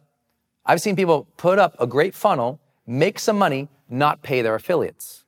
I've 0.64 0.80
seen 0.80 0.96
people 0.96 1.26
put 1.36 1.58
up 1.58 1.76
a 1.78 1.86
great 1.86 2.14
funnel, 2.14 2.60
make 2.86 3.18
some 3.18 3.38
money, 3.38 3.68
not 3.88 4.22
pay 4.22 4.42
their 4.42 4.54
affiliates. 4.54 5.24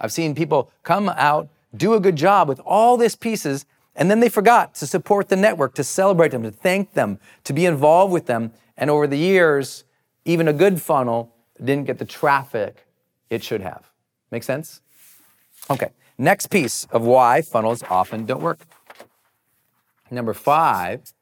I've 0.00 0.12
seen 0.12 0.34
people 0.34 0.70
come 0.82 1.08
out, 1.08 1.48
do 1.76 1.94
a 1.94 2.00
good 2.00 2.16
job 2.16 2.48
with 2.48 2.60
all 2.60 2.96
these 2.96 3.16
pieces, 3.16 3.66
and 3.98 4.08
then 4.08 4.20
they 4.20 4.28
forgot 4.28 4.76
to 4.76 4.86
support 4.86 5.28
the 5.28 5.36
network, 5.36 5.74
to 5.74 5.82
celebrate 5.82 6.30
them, 6.30 6.44
to 6.44 6.52
thank 6.52 6.94
them, 6.94 7.18
to 7.42 7.52
be 7.52 7.66
involved 7.66 8.12
with 8.12 8.26
them. 8.26 8.52
And 8.76 8.90
over 8.90 9.08
the 9.08 9.18
years, 9.18 9.82
even 10.24 10.46
a 10.46 10.52
good 10.52 10.80
funnel 10.80 11.34
didn't 11.62 11.86
get 11.86 11.98
the 11.98 12.04
traffic 12.04 12.86
it 13.28 13.42
should 13.42 13.60
have. 13.60 13.90
Make 14.30 14.44
sense? 14.44 14.80
Okay, 15.68 15.88
next 16.16 16.46
piece 16.46 16.86
of 16.92 17.02
why 17.02 17.42
funnels 17.42 17.82
often 17.90 18.24
don't 18.24 18.40
work. 18.40 18.60
Number 20.12 20.32
five 20.32 21.12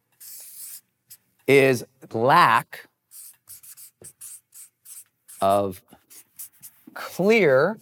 is 1.47 1.83
lack 2.13 2.89
of 5.41 5.81
clear 6.93 7.79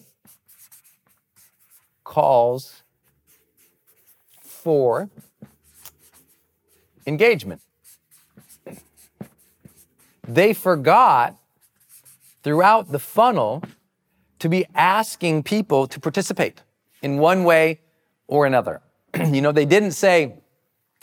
calls 2.04 2.83
for 4.64 5.10
engagement. 7.06 7.60
They 10.26 10.54
forgot 10.54 11.36
throughout 12.42 12.90
the 12.90 12.98
funnel 12.98 13.62
to 14.38 14.48
be 14.48 14.64
asking 14.74 15.42
people 15.42 15.86
to 15.86 16.00
participate 16.00 16.62
in 17.02 17.18
one 17.18 17.44
way 17.44 17.80
or 18.26 18.46
another. 18.46 18.80
you 19.14 19.42
know, 19.42 19.52
they 19.52 19.66
didn't 19.66 19.92
say, 19.92 20.34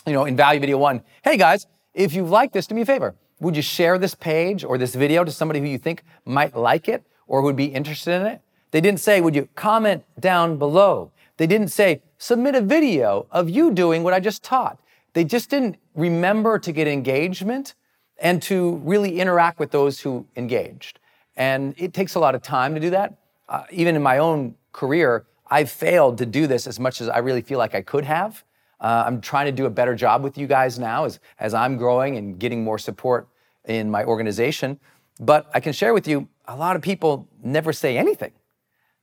you 0.07 0.13
know, 0.13 0.25
in 0.25 0.35
value 0.35 0.59
video 0.59 0.79
one, 0.79 1.03
hey 1.23 1.37
guys, 1.37 1.67
if 1.93 2.15
you 2.15 2.25
like 2.25 2.53
this, 2.53 2.65
do 2.65 2.73
me 2.73 2.81
a 2.81 2.85
favor. 2.85 3.13
Would 3.41 3.55
you 3.55 3.61
share 3.61 3.99
this 3.99 4.15
page 4.15 4.63
or 4.63 4.79
this 4.79 4.95
video 4.95 5.23
to 5.23 5.31
somebody 5.31 5.59
who 5.59 5.67
you 5.67 5.77
think 5.77 6.03
might 6.25 6.55
like 6.55 6.89
it 6.89 7.03
or 7.27 7.43
would 7.43 7.55
be 7.55 7.65
interested 7.65 8.21
in 8.21 8.25
it? 8.25 8.41
They 8.71 8.81
didn't 8.81 9.01
say, 9.01 9.21
would 9.21 9.35
you 9.35 9.49
comment 9.53 10.03
down 10.19 10.57
below? 10.57 11.11
They 11.37 11.45
didn't 11.45 11.69
say, 11.69 12.01
submit 12.21 12.55
a 12.55 12.61
video 12.61 13.25
of 13.31 13.49
you 13.49 13.71
doing 13.71 14.03
what 14.03 14.13
I 14.13 14.19
just 14.19 14.43
taught. 14.43 14.79
They 15.13 15.23
just 15.23 15.49
didn't 15.49 15.77
remember 15.95 16.59
to 16.59 16.71
get 16.71 16.87
engagement 16.87 17.73
and 18.19 18.41
to 18.43 18.75
really 18.83 19.19
interact 19.19 19.59
with 19.59 19.71
those 19.71 19.99
who 19.99 20.25
engaged. 20.35 20.99
And 21.35 21.73
it 21.77 21.93
takes 21.93 22.15
a 22.15 22.19
lot 22.19 22.35
of 22.35 22.41
time 22.41 22.75
to 22.75 22.79
do 22.79 22.91
that 22.91 23.17
uh, 23.51 23.65
even 23.69 23.95
in 23.95 24.01
my 24.01 24.17
own 24.17 24.55
career, 24.71 25.25
I've 25.47 25.69
failed 25.69 26.17
to 26.19 26.25
do 26.25 26.47
this 26.47 26.65
as 26.65 26.79
much 26.79 27.01
as 27.01 27.09
I 27.09 27.17
really 27.17 27.41
feel 27.41 27.59
like 27.59 27.75
I 27.75 27.81
could 27.81 28.05
have. 28.05 28.43
Uh, 28.79 29.03
I'm 29.05 29.19
trying 29.19 29.45
to 29.45 29.51
do 29.51 29.65
a 29.65 29.69
better 29.69 29.93
job 29.93 30.23
with 30.23 30.37
you 30.37 30.47
guys 30.47 30.79
now 30.79 31.03
as, 31.03 31.19
as 31.37 31.53
I'm 31.53 31.77
growing 31.77 32.15
and 32.15 32.39
getting 32.39 32.63
more 32.63 32.79
support 32.79 33.27
in 33.65 33.91
my 33.91 34.05
organization. 34.05 34.79
But 35.19 35.51
I 35.53 35.59
can 35.59 35.73
share 35.73 35.93
with 35.93 36.07
you, 36.07 36.29
a 36.45 36.55
lot 36.55 36.77
of 36.77 36.81
people 36.81 37.27
never 37.43 37.73
say 37.73 37.97
anything. 37.97 38.31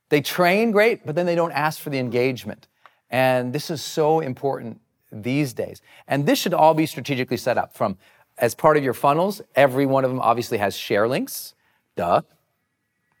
They 0.09 0.21
train 0.21 0.71
great, 0.71 1.05
but 1.05 1.15
then 1.15 1.27
they 1.27 1.35
don't 1.35 1.51
ask 1.51 1.79
for 1.79 1.91
the 1.91 1.99
engagement. 1.99 2.67
And 3.09 3.53
this 3.53 3.69
is 3.69 3.81
so 3.81 4.19
important 4.19 4.81
these 5.11 5.53
days. 5.53 5.81
And 6.07 6.25
this 6.25 6.39
should 6.39 6.53
all 6.53 6.73
be 6.73 6.85
strategically 6.85 7.37
set 7.37 7.57
up 7.57 7.75
from 7.75 7.97
as 8.37 8.55
part 8.55 8.77
of 8.77 8.83
your 8.83 8.93
funnels. 8.93 9.41
Every 9.55 9.85
one 9.85 10.05
of 10.05 10.11
them 10.11 10.19
obviously 10.19 10.59
has 10.59 10.75
share 10.75 11.07
links, 11.07 11.55
duh. 11.95 12.21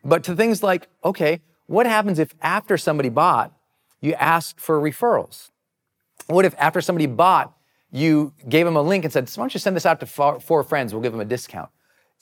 But 0.03 0.23
to 0.25 0.35
things 0.35 0.63
like, 0.63 0.87
okay, 1.03 1.41
what 1.65 1.85
happens 1.85 2.19
if 2.19 2.33
after 2.41 2.77
somebody 2.77 3.09
bought, 3.09 3.53
you 3.99 4.13
asked 4.13 4.59
for 4.59 4.79
referrals? 4.79 5.49
What 6.27 6.45
if 6.45 6.55
after 6.57 6.81
somebody 6.81 7.05
bought, 7.05 7.55
you 7.91 8.33
gave 8.47 8.65
them 8.65 8.75
a 8.75 8.81
link 8.81 9.03
and 9.03 9.11
said, 9.11 9.29
why 9.35 9.43
don't 9.43 9.53
you 9.53 9.59
send 9.59 9.75
this 9.75 9.85
out 9.85 9.99
to 9.99 10.05
four, 10.05 10.63
friends? 10.63 10.93
We'll 10.93 11.01
give 11.01 11.11
them 11.11 11.21
a 11.21 11.25
discount. 11.25 11.69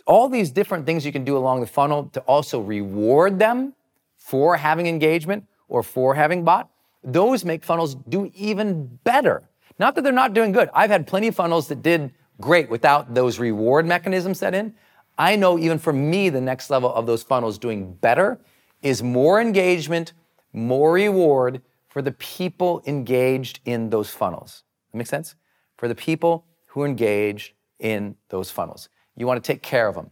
All 0.05 0.29
these 0.29 0.49
different 0.49 0.85
things 0.85 1.05
you 1.05 1.11
can 1.11 1.25
do 1.25 1.35
along 1.37 1.59
the 1.59 1.67
funnel 1.67 2.05
to 2.13 2.21
also 2.21 2.61
reward 2.61 3.39
them 3.39 3.73
for 4.17 4.55
having 4.55 4.87
engagement 4.87 5.45
or 5.67 5.83
for 5.83 6.15
having 6.15 6.45
bought. 6.45 6.69
Those 7.03 7.45
make 7.45 7.63
funnels 7.63 7.95
do 7.95 8.31
even 8.33 8.99
better. 9.03 9.49
Not 9.79 9.95
that 9.95 10.03
they're 10.03 10.13
not 10.13 10.33
doing 10.33 10.51
good. 10.51 10.69
I've 10.73 10.89
had 10.89 11.07
plenty 11.07 11.27
of 11.27 11.35
funnels 11.35 11.67
that 11.67 11.81
did 11.81 12.13
great 12.41 12.69
without 12.69 13.13
those 13.13 13.39
reward 13.39 13.85
mechanisms 13.85 14.39
set 14.39 14.53
in. 14.53 14.73
I 15.17 15.35
know 15.35 15.57
even 15.57 15.79
for 15.79 15.93
me, 15.93 16.29
the 16.29 16.41
next 16.41 16.69
level 16.69 16.93
of 16.93 17.05
those 17.05 17.23
funnels 17.23 17.57
doing 17.57 17.93
better 17.93 18.39
is 18.81 19.01
more 19.01 19.41
engagement, 19.41 20.13
more 20.53 20.93
reward 20.93 21.61
for 21.87 22.01
the 22.01 22.11
people 22.11 22.83
engaged 22.85 23.59
in 23.65 23.89
those 23.89 24.09
funnels. 24.09 24.63
That 24.91 24.97
makes 24.97 25.09
sense? 25.09 25.35
For 25.77 25.87
the 25.87 25.95
people 25.95 26.45
who 26.67 26.81
are 26.81 26.87
engaged 26.87 27.53
in 27.79 28.15
those 28.29 28.51
funnels. 28.51 28.89
You 29.15 29.25
want 29.25 29.43
to 29.43 29.47
take 29.53 29.63
care 29.63 29.87
of 29.87 29.95
them. 29.95 30.11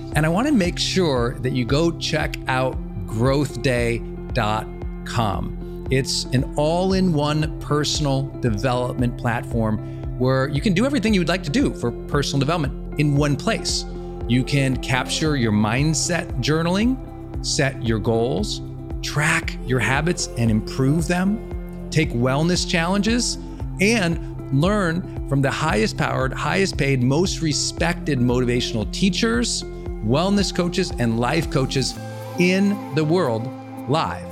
and 0.15 0.25
I 0.25 0.29
want 0.29 0.47
to 0.47 0.53
make 0.53 0.77
sure 0.77 1.35
that 1.39 1.53
you 1.53 1.65
go 1.65 1.91
check 1.97 2.35
out 2.47 2.77
growthday.com. 3.05 5.87
It's 5.89 6.25
an 6.25 6.53
all 6.55 6.93
in 6.93 7.13
one 7.13 7.59
personal 7.59 8.23
development 8.39 9.17
platform 9.17 9.77
where 10.17 10.47
you 10.47 10.61
can 10.61 10.73
do 10.73 10.85
everything 10.85 11.13
you 11.13 11.19
would 11.19 11.27
like 11.27 11.43
to 11.43 11.49
do 11.49 11.73
for 11.73 11.91
personal 12.07 12.39
development 12.39 12.99
in 12.99 13.15
one 13.15 13.35
place. 13.35 13.85
You 14.27 14.43
can 14.43 14.77
capture 14.77 15.35
your 15.35 15.51
mindset 15.51 16.41
journaling, 16.41 17.45
set 17.45 17.83
your 17.83 17.99
goals, 17.99 18.61
track 19.01 19.57
your 19.65 19.79
habits 19.79 20.27
and 20.37 20.51
improve 20.51 21.07
them, 21.07 21.89
take 21.89 22.11
wellness 22.11 22.69
challenges, 22.69 23.37
and 23.81 24.53
learn 24.53 25.27
from 25.27 25.41
the 25.41 25.51
highest 25.51 25.97
powered, 25.97 26.33
highest 26.33 26.77
paid, 26.77 27.01
most 27.01 27.41
respected 27.41 28.19
motivational 28.19 28.89
teachers, 28.93 29.63
wellness 30.05 30.53
coaches, 30.55 30.91
and 30.99 31.19
life 31.19 31.49
coaches 31.51 31.97
in 32.39 32.95
the 32.95 33.03
world 33.03 33.47
live 33.89 34.27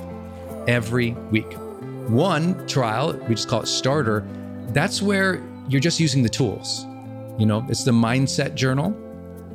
every 0.68 1.12
week. 1.32 1.52
One 2.08 2.66
trial, 2.68 3.14
we 3.28 3.36
just 3.36 3.48
call 3.48 3.62
it 3.62 3.68
starter, 3.68 4.26
that's 4.70 5.02
where 5.02 5.44
you're 5.68 5.82
just 5.82 6.00
using 6.00 6.24
the 6.24 6.30
tools. 6.30 6.86
You 7.38 7.46
know, 7.46 7.66
it's 7.70 7.84
the 7.84 7.92
mindset 7.92 8.56
journal 8.56 8.92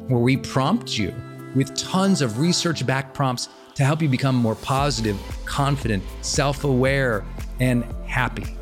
where 0.09 0.21
we 0.21 0.37
prompt 0.37 0.99
you 0.99 1.15
with 1.55 1.75
tons 1.77 2.21
of 2.23 2.39
research 2.39 2.87
backed 2.87 3.15
prompts 3.15 3.49
to 3.75 3.85
help 3.85 4.01
you 4.01 4.09
become 4.09 4.37
more 4.37 4.55
positive, 4.55 5.19
confident, 5.45 6.03
self 6.23 6.65
aware, 6.65 7.25
and 7.61 7.85
happy. 8.07 8.57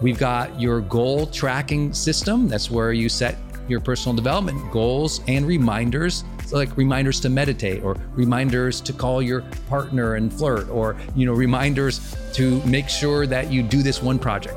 We've 0.00 0.18
got 0.18 0.58
your 0.58 0.80
goal 0.80 1.26
tracking 1.26 1.92
system. 1.92 2.48
That's 2.48 2.70
where 2.70 2.92
you 2.92 3.08
set 3.08 3.36
your 3.68 3.80
personal 3.80 4.16
development 4.16 4.70
goals 4.72 5.20
and 5.28 5.46
reminders 5.46 6.24
like 6.52 6.76
reminders 6.76 7.20
to 7.20 7.28
meditate 7.28 7.82
or 7.82 7.96
reminders 8.14 8.80
to 8.82 8.92
call 8.92 9.22
your 9.22 9.42
partner 9.68 10.14
and 10.14 10.32
flirt 10.32 10.68
or 10.70 10.96
you 11.14 11.26
know 11.26 11.32
reminders 11.32 12.16
to 12.32 12.62
make 12.64 12.88
sure 12.88 13.26
that 13.26 13.52
you 13.52 13.62
do 13.62 13.82
this 13.82 14.02
one 14.02 14.18
project. 14.18 14.56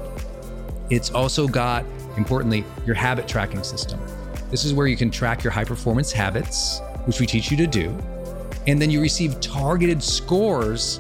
It's 0.90 1.12
also 1.12 1.48
got 1.48 1.86
importantly 2.18 2.64
your 2.86 2.96
habit 2.96 3.28
tracking 3.28 3.64
system. 3.64 4.00
This 4.52 4.66
is 4.66 4.74
where 4.74 4.88
you 4.88 4.98
can 4.98 5.10
track 5.10 5.44
your 5.44 5.52
high 5.52 5.66
performance 5.66 6.12
habits 6.12 6.82
which 7.06 7.20
we 7.20 7.26
teach 7.26 7.52
you 7.52 7.58
to 7.58 7.68
do 7.68 7.98
and 8.68 8.82
then 8.82 8.90
you 8.90 9.02
receive 9.02 9.40
targeted 9.42 10.02
scores 10.02 11.00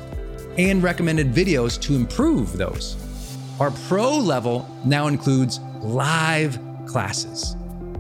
and 0.58 0.84
recommended 0.84 1.32
videos 1.34 1.80
to 1.82 1.96
improve 1.96 2.58
those. 2.58 2.98
Our 3.60 3.72
pro 3.88 4.18
level 4.18 4.70
now 4.86 5.08
includes 5.08 5.60
live 5.82 6.60
classes. 6.86 7.56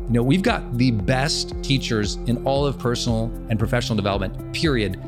You 0.08 0.16
know, 0.16 0.24
we've 0.24 0.42
got 0.42 0.78
the 0.78 0.92
best 0.92 1.56
teachers 1.63 2.16
in 2.28 2.44
all 2.46 2.66
of 2.66 2.78
personal 2.78 3.32
and 3.50 3.58
professional 3.58 3.96
development, 3.96 4.54
period, 4.54 5.00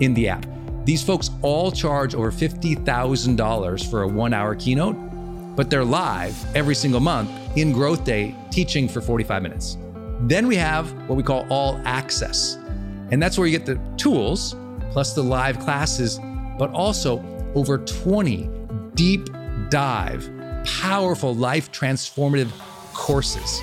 in 0.00 0.12
the 0.14 0.28
app. 0.28 0.44
These 0.84 1.02
folks 1.02 1.30
all 1.42 1.70
charge 1.70 2.14
over 2.14 2.32
$50,000 2.32 3.90
for 3.90 4.02
a 4.02 4.08
one 4.08 4.34
hour 4.34 4.56
keynote, 4.56 4.96
but 5.54 5.70
they're 5.70 5.84
live 5.84 6.36
every 6.56 6.74
single 6.74 7.00
month 7.00 7.30
in 7.56 7.72
Growth 7.72 8.04
Day 8.04 8.34
teaching 8.50 8.88
for 8.88 9.00
45 9.00 9.42
minutes. 9.42 9.76
Then 10.22 10.46
we 10.46 10.56
have 10.56 10.90
what 11.08 11.16
we 11.16 11.22
call 11.22 11.46
all 11.48 11.80
access. 11.84 12.58
And 13.10 13.22
that's 13.22 13.38
where 13.38 13.46
you 13.46 13.56
get 13.56 13.66
the 13.66 13.80
tools 13.96 14.56
plus 14.90 15.14
the 15.14 15.22
live 15.22 15.58
classes, 15.60 16.18
but 16.58 16.70
also 16.72 17.22
over 17.54 17.78
20 17.78 18.48
deep 18.94 19.28
dive, 19.68 20.28
powerful 20.64 21.34
life 21.34 21.70
transformative 21.70 22.50
courses. 22.92 23.62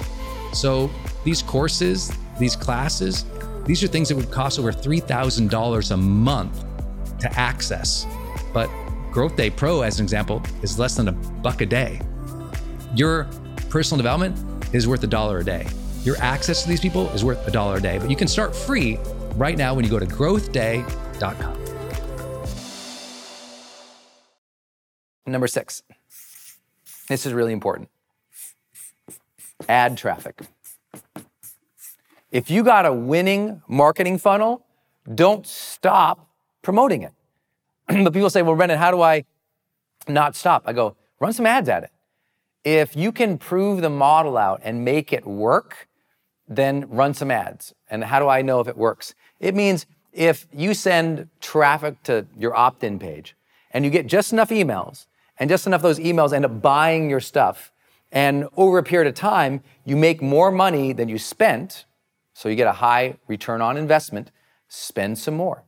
So 0.53 0.89
these 1.23 1.41
courses, 1.41 2.11
these 2.39 2.55
classes, 2.55 3.25
these 3.65 3.83
are 3.83 3.87
things 3.87 4.09
that 4.09 4.15
would 4.15 4.31
cost 4.31 4.59
over 4.59 4.71
$3,000 4.71 5.91
a 5.91 5.97
month 5.97 6.63
to 7.19 7.39
access. 7.39 8.07
But 8.53 8.69
Growth 9.11 9.35
Day 9.35 9.49
Pro, 9.49 9.81
as 9.81 9.99
an 9.99 10.05
example, 10.05 10.41
is 10.61 10.79
less 10.79 10.95
than 10.95 11.09
a 11.09 11.11
buck 11.11 11.61
a 11.61 11.65
day. 11.65 11.99
Your 12.95 13.27
personal 13.69 13.97
development 13.97 14.37
is 14.73 14.87
worth 14.87 15.03
a 15.03 15.07
dollar 15.07 15.39
a 15.39 15.43
day. 15.43 15.67
Your 16.03 16.17
access 16.17 16.63
to 16.63 16.69
these 16.69 16.79
people 16.79 17.09
is 17.09 17.25
worth 17.25 17.45
a 17.47 17.51
dollar 17.51 17.77
a 17.77 17.81
day. 17.81 17.97
But 17.97 18.09
you 18.09 18.15
can 18.15 18.27
start 18.27 18.55
free 18.55 18.97
right 19.35 19.57
now 19.57 19.73
when 19.73 19.83
you 19.83 19.91
go 19.91 19.99
to 19.99 20.05
growthday.com. 20.05 21.63
Number 25.25 25.47
six, 25.47 25.83
this 27.09 27.25
is 27.25 27.33
really 27.33 27.51
important 27.51 27.89
ad 29.67 29.97
traffic. 29.97 30.41
If 32.31 32.49
you 32.49 32.63
got 32.63 32.85
a 32.85 32.93
winning 32.93 33.61
marketing 33.67 34.17
funnel, 34.17 34.65
don't 35.13 35.47
stop 35.47 36.29
promoting 36.61 37.03
it. 37.03 37.13
but 37.87 38.13
people 38.13 38.29
say, 38.29 38.41
well, 38.41 38.55
Brendon, 38.55 38.77
how 38.77 38.91
do 38.91 39.01
I 39.01 39.23
not 40.07 40.35
stop? 40.35 40.63
I 40.65 40.73
go, 40.73 40.95
run 41.19 41.33
some 41.33 41.45
ads 41.45 41.69
at 41.69 41.83
it. 41.83 41.91
If 42.63 42.95
you 42.95 43.11
can 43.11 43.37
prove 43.37 43.81
the 43.81 43.89
model 43.89 44.37
out 44.37 44.59
and 44.63 44.83
make 44.83 45.13
it 45.13 45.25
work, 45.25 45.87
then 46.47 46.85
run 46.89 47.13
some 47.13 47.31
ads. 47.31 47.73
And 47.89 48.03
how 48.03 48.19
do 48.19 48.27
I 48.27 48.41
know 48.41 48.59
if 48.59 48.67
it 48.67 48.77
works? 48.77 49.13
It 49.39 49.55
means 49.55 49.85
if 50.11 50.47
you 50.51 50.73
send 50.73 51.29
traffic 51.39 52.01
to 52.03 52.25
your 52.37 52.55
opt 52.55 52.83
in 52.83 52.99
page 52.99 53.35
and 53.71 53.85
you 53.85 53.91
get 53.91 54.07
just 54.07 54.33
enough 54.33 54.49
emails 54.49 55.05
and 55.37 55.49
just 55.49 55.67
enough 55.67 55.79
of 55.79 55.83
those 55.83 55.99
emails 55.99 56.33
end 56.33 56.45
up 56.45 56.61
buying 56.61 57.09
your 57.09 57.19
stuff. 57.19 57.71
And 58.11 58.47
over 58.55 58.77
a 58.77 58.83
period 58.83 59.07
of 59.07 59.15
time, 59.15 59.61
you 59.85 59.95
make 59.95 60.21
more 60.21 60.51
money 60.51 60.93
than 60.93 61.09
you 61.09 61.17
spent. 61.17 61.85
So 62.33 62.49
you 62.49 62.55
get 62.55 62.67
a 62.67 62.73
high 62.73 63.17
return 63.27 63.61
on 63.61 63.77
investment. 63.77 64.31
Spend 64.67 65.17
some 65.17 65.35
more. 65.35 65.63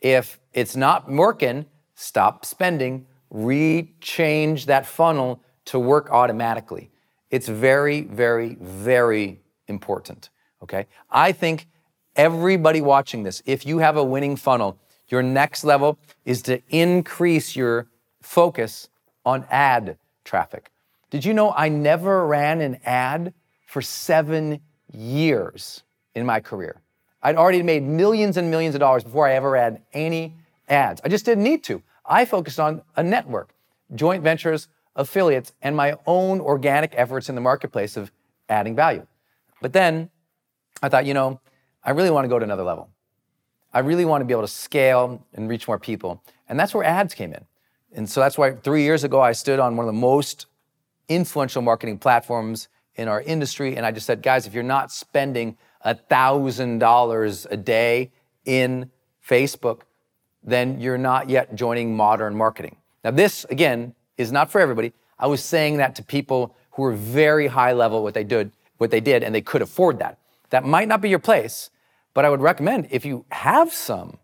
If 0.00 0.40
it's 0.52 0.76
not 0.76 1.10
working, 1.10 1.66
stop 1.94 2.44
spending, 2.44 3.06
rechange 3.32 4.66
that 4.66 4.86
funnel 4.86 5.42
to 5.66 5.78
work 5.78 6.10
automatically. 6.10 6.90
It's 7.30 7.48
very, 7.48 8.02
very, 8.02 8.56
very 8.60 9.40
important. 9.68 10.30
Okay? 10.62 10.86
I 11.10 11.32
think 11.32 11.68
everybody 12.16 12.80
watching 12.80 13.22
this, 13.22 13.42
if 13.46 13.64
you 13.64 13.78
have 13.78 13.96
a 13.96 14.04
winning 14.04 14.36
funnel, 14.36 14.78
your 15.08 15.22
next 15.22 15.64
level 15.64 15.98
is 16.24 16.42
to 16.42 16.62
increase 16.68 17.56
your 17.56 17.88
focus 18.22 18.88
on 19.24 19.44
ad 19.50 19.96
traffic. 20.24 20.70
Did 21.10 21.24
you 21.24 21.34
know 21.34 21.52
I 21.52 21.68
never 21.68 22.24
ran 22.26 22.60
an 22.60 22.78
ad 22.84 23.34
for 23.66 23.82
seven 23.82 24.60
years 24.92 25.82
in 26.14 26.24
my 26.24 26.40
career? 26.40 26.80
I'd 27.22 27.36
already 27.36 27.62
made 27.62 27.82
millions 27.82 28.36
and 28.36 28.50
millions 28.50 28.74
of 28.74 28.78
dollars 28.78 29.04
before 29.04 29.26
I 29.26 29.34
ever 29.34 29.50
ran 29.50 29.80
any 29.92 30.36
ads. 30.68 31.00
I 31.04 31.08
just 31.08 31.24
didn't 31.24 31.44
need 31.44 31.64
to. 31.64 31.82
I 32.06 32.24
focused 32.24 32.60
on 32.60 32.82
a 32.96 33.02
network, 33.02 33.54
joint 33.94 34.22
ventures, 34.22 34.68
affiliates, 34.96 35.52
and 35.62 35.76
my 35.76 35.96
own 36.06 36.40
organic 36.40 36.92
efforts 36.94 37.28
in 37.28 37.34
the 37.34 37.40
marketplace 37.40 37.96
of 37.96 38.10
adding 38.48 38.74
value. 38.76 39.06
But 39.60 39.72
then 39.72 40.10
I 40.82 40.88
thought, 40.88 41.06
you 41.06 41.14
know, 41.14 41.40
I 41.84 41.90
really 41.90 42.10
want 42.10 42.24
to 42.24 42.28
go 42.28 42.38
to 42.38 42.44
another 42.44 42.62
level. 42.62 42.88
I 43.72 43.80
really 43.80 44.04
want 44.04 44.22
to 44.22 44.24
be 44.24 44.32
able 44.32 44.42
to 44.42 44.48
scale 44.48 45.24
and 45.34 45.48
reach 45.48 45.68
more 45.68 45.78
people. 45.78 46.22
And 46.48 46.58
that's 46.58 46.74
where 46.74 46.84
ads 46.84 47.14
came 47.14 47.32
in. 47.32 47.44
And 47.92 48.08
so 48.08 48.20
that's 48.20 48.38
why 48.38 48.52
three 48.52 48.82
years 48.82 49.04
ago 49.04 49.20
I 49.20 49.32
stood 49.32 49.58
on 49.58 49.76
one 49.76 49.86
of 49.86 49.92
the 49.92 50.00
most 50.00 50.46
influential 51.10 51.60
marketing 51.60 51.98
platforms 51.98 52.68
in 52.94 53.08
our 53.08 53.20
industry. 53.20 53.76
And 53.76 53.84
I 53.84 53.90
just 53.90 54.06
said, 54.06 54.22
guys, 54.22 54.46
if 54.46 54.54
you're 54.54 54.62
not 54.62 54.90
spending 54.90 55.58
$1,000 55.84 57.46
a 57.50 57.56
day 57.56 58.10
in 58.44 58.90
Facebook, 59.26 59.80
then 60.42 60.80
you're 60.80 60.98
not 60.98 61.28
yet 61.28 61.54
joining 61.54 61.94
modern 61.94 62.34
marketing. 62.34 62.76
Now, 63.04 63.10
this, 63.10 63.44
again, 63.50 63.94
is 64.16 64.32
not 64.32 64.50
for 64.50 64.60
everybody. 64.60 64.92
I 65.18 65.26
was 65.26 65.42
saying 65.42 65.78
that 65.78 65.94
to 65.96 66.02
people 66.02 66.54
who 66.72 66.82
were 66.82 66.92
very 66.92 67.48
high 67.48 67.72
level 67.72 68.02
what 68.02 68.14
they 68.14 68.24
did, 68.24 68.52
what 68.78 68.90
they 68.90 69.00
did, 69.00 69.22
and 69.22 69.34
they 69.34 69.40
could 69.40 69.62
afford 69.62 69.98
that. 69.98 70.18
That 70.50 70.64
might 70.64 70.88
not 70.88 71.00
be 71.00 71.08
your 71.08 71.18
place, 71.18 71.70
but 72.14 72.24
I 72.24 72.30
would 72.30 72.40
recommend 72.40 72.88
if 72.90 73.04
you 73.04 73.24
have 73.30 73.72
some 73.72 74.18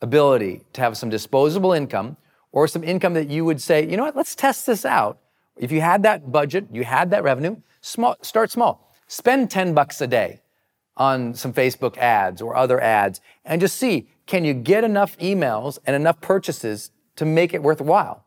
ability 0.00 0.62
to 0.74 0.80
have 0.80 0.96
some 0.96 1.08
disposable 1.08 1.72
income 1.72 2.16
or 2.52 2.68
some 2.68 2.84
income 2.84 3.14
that 3.14 3.28
you 3.28 3.44
would 3.44 3.60
say, 3.60 3.86
you 3.88 3.96
know 3.96 4.04
what, 4.04 4.16
let's 4.16 4.34
test 4.34 4.66
this 4.66 4.84
out. 4.84 5.18
If 5.56 5.72
you 5.72 5.80
had 5.80 6.02
that 6.02 6.30
budget, 6.30 6.66
you 6.70 6.84
had 6.84 7.10
that 7.10 7.24
revenue, 7.24 7.56
small, 7.80 8.16
start 8.22 8.50
small. 8.50 8.92
Spend 9.08 9.50
10 9.50 9.74
bucks 9.74 10.00
a 10.00 10.06
day 10.06 10.40
on 10.96 11.34
some 11.34 11.52
Facebook 11.52 11.96
ads 11.98 12.42
or 12.42 12.56
other 12.56 12.80
ads 12.80 13.20
and 13.44 13.60
just 13.60 13.76
see, 13.76 14.08
can 14.26 14.44
you 14.44 14.54
get 14.54 14.82
enough 14.84 15.16
emails 15.18 15.78
and 15.86 15.94
enough 15.94 16.20
purchases 16.20 16.90
to 17.16 17.24
make 17.24 17.54
it 17.54 17.62
worthwhile? 17.62 18.24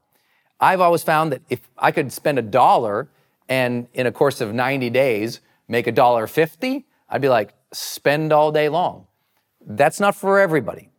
I've 0.60 0.82
always 0.82 1.04
found 1.04 1.32
that 1.32 1.42
if 1.50 1.70
I 1.78 1.92
could 1.92 2.12
spend 2.12 2.40
a 2.40 2.44
dollar 2.44 3.10
and 3.48 3.88
in 3.94 4.08
a 4.08 4.12
course 4.12 4.42
of 4.42 4.54
90 4.54 4.90
days 4.90 5.42
make 5.68 5.88
a 5.88 5.92
dollar 5.92 6.28
50, 6.28 6.86
I'd 7.10 7.22
be 7.22 7.30
like, 7.30 7.54
spend 7.72 8.32
all 8.32 8.52
day 8.52 8.70
long. 8.70 9.08
That's 9.66 10.00
not 10.00 10.16
for 10.16 10.40
everybody. 10.40 10.90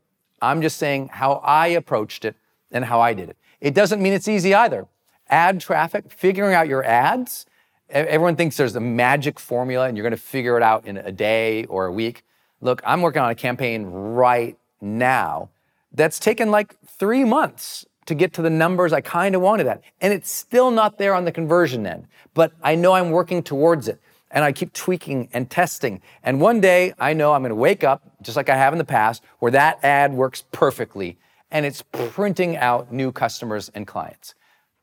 I'm 0.43 0.63
just 0.63 0.77
saying 0.77 1.09
how 1.13 1.35
I 1.45 1.69
approached 1.69 2.25
it 2.25 2.37
and 2.71 2.85
how 2.85 3.01
I 3.01 3.15
did 3.15 3.31
it. 3.31 3.37
It 3.61 3.75
doesn't 3.75 4.03
mean 4.03 4.13
it's 4.13 4.29
easy 4.29 4.55
either. 4.55 4.87
Ad 5.31 5.61
traffic, 5.61 6.11
figuring 6.11 6.55
out 6.55 6.69
your 6.69 6.85
ads, 6.85 7.47
everyone 7.89 8.37
thinks 8.37 8.57
there's 8.57 8.77
a 8.77 8.81
magic 8.81 9.39
formula 9.39 9.87
and 9.87 9.97
you're 9.97 10.05
going 10.05 10.11
to 10.11 10.17
figure 10.17 10.57
it 10.57 10.63
out 10.63 10.87
in 10.87 10.97
a 10.97 11.13
day 11.13 11.65
or 11.67 11.87
a 11.87 11.93
week. 11.93 12.25
Look, 12.61 12.83
I'm 12.85 13.01
working 13.01 13.23
on 13.23 13.31
a 13.31 13.35
campaign 13.35 13.87
right 13.87 14.59
now 14.81 15.51
that's 15.93 16.19
taken 16.19 16.51
like 16.51 16.77
three 16.85 17.25
months 17.25 17.87
to 18.07 18.15
get 18.15 18.33
to 18.35 18.43
the 18.43 18.51
numbers 18.51 18.93
I 18.93 19.01
kind 19.01 19.35
of 19.35 19.41
wanted 19.41 19.67
at. 19.67 19.83
And 20.01 20.13
it's 20.13 20.31
still 20.31 20.71
not 20.71 20.99
there 20.99 21.15
on 21.15 21.25
the 21.25 21.33
conversion 21.33 21.87
end, 21.87 22.07
but 22.35 22.53
I 22.63 22.75
know 22.75 22.93
I'm 22.93 23.11
working 23.11 23.43
towards 23.43 23.89
it 23.89 24.01
and 24.31 24.45
I 24.45 24.53
keep 24.53 24.73
tweaking 24.73 25.29
and 25.33 25.49
testing. 25.49 26.01
And 26.23 26.41
one 26.41 26.61
day 26.61 26.93
I 26.99 27.13
know 27.13 27.33
I'm 27.33 27.43
going 27.43 27.51
to 27.51 27.57
wake 27.57 27.85
up, 27.85 28.03
just 28.23 28.37
like 28.37 28.49
I 28.49 28.57
have 28.57 28.73
in 28.73 28.79
the 28.79 28.85
past, 28.85 29.23
where 29.39 29.53
that 29.53 29.83
ad 29.85 30.13
works 30.13 30.45
perfectly 30.53 31.19
and 31.51 31.67
it's 31.67 31.83
printing 31.93 32.57
out 32.57 32.93
new 32.93 33.11
customers 33.11 33.71
and 33.75 33.87
clients. 33.87 34.35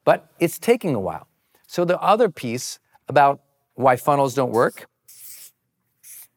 But 0.07 0.31
it's 0.39 0.57
taking 0.57 0.95
a 0.95 1.01
while. 1.01 1.27
So 1.67 1.83
the 1.83 1.99
other 1.99 2.29
piece 2.29 2.79
about 3.09 3.41
why 3.75 3.97
funnels 3.97 4.33
don't 4.33 4.53
work 4.53 4.87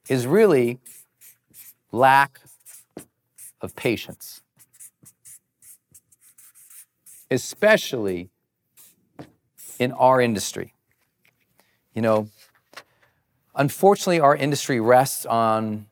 is 0.09 0.27
really 0.27 0.81
lack 1.93 2.41
of 3.61 3.77
patience, 3.77 4.43
especially 7.31 8.31
in 9.79 9.93
our 9.93 10.21
industry. 10.21 10.75
You 11.95 12.03
know, 12.03 12.29
Unfortunately, 13.55 14.21
our 14.21 14.35
industry 14.35 14.81
rests 14.81 15.27
on 15.27 15.87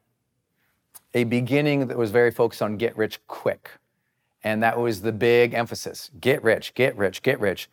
a 1.13 1.25
beginning 1.25 1.89
that 1.89 1.99
was 1.99 2.11
very 2.11 2.31
focused 2.31 2.63
on 2.63 2.77
get 2.77 2.97
rich 2.97 3.21
quick. 3.27 3.71
And 4.45 4.63
that 4.63 4.79
was 4.79 5.03
the 5.03 5.13
big 5.13 5.55
emphasis 5.55 6.11
get 6.21 6.43
rich, 6.43 6.75
get 6.75 6.97
rich, 6.97 7.23
get 7.23 7.41
rich. 7.41 7.69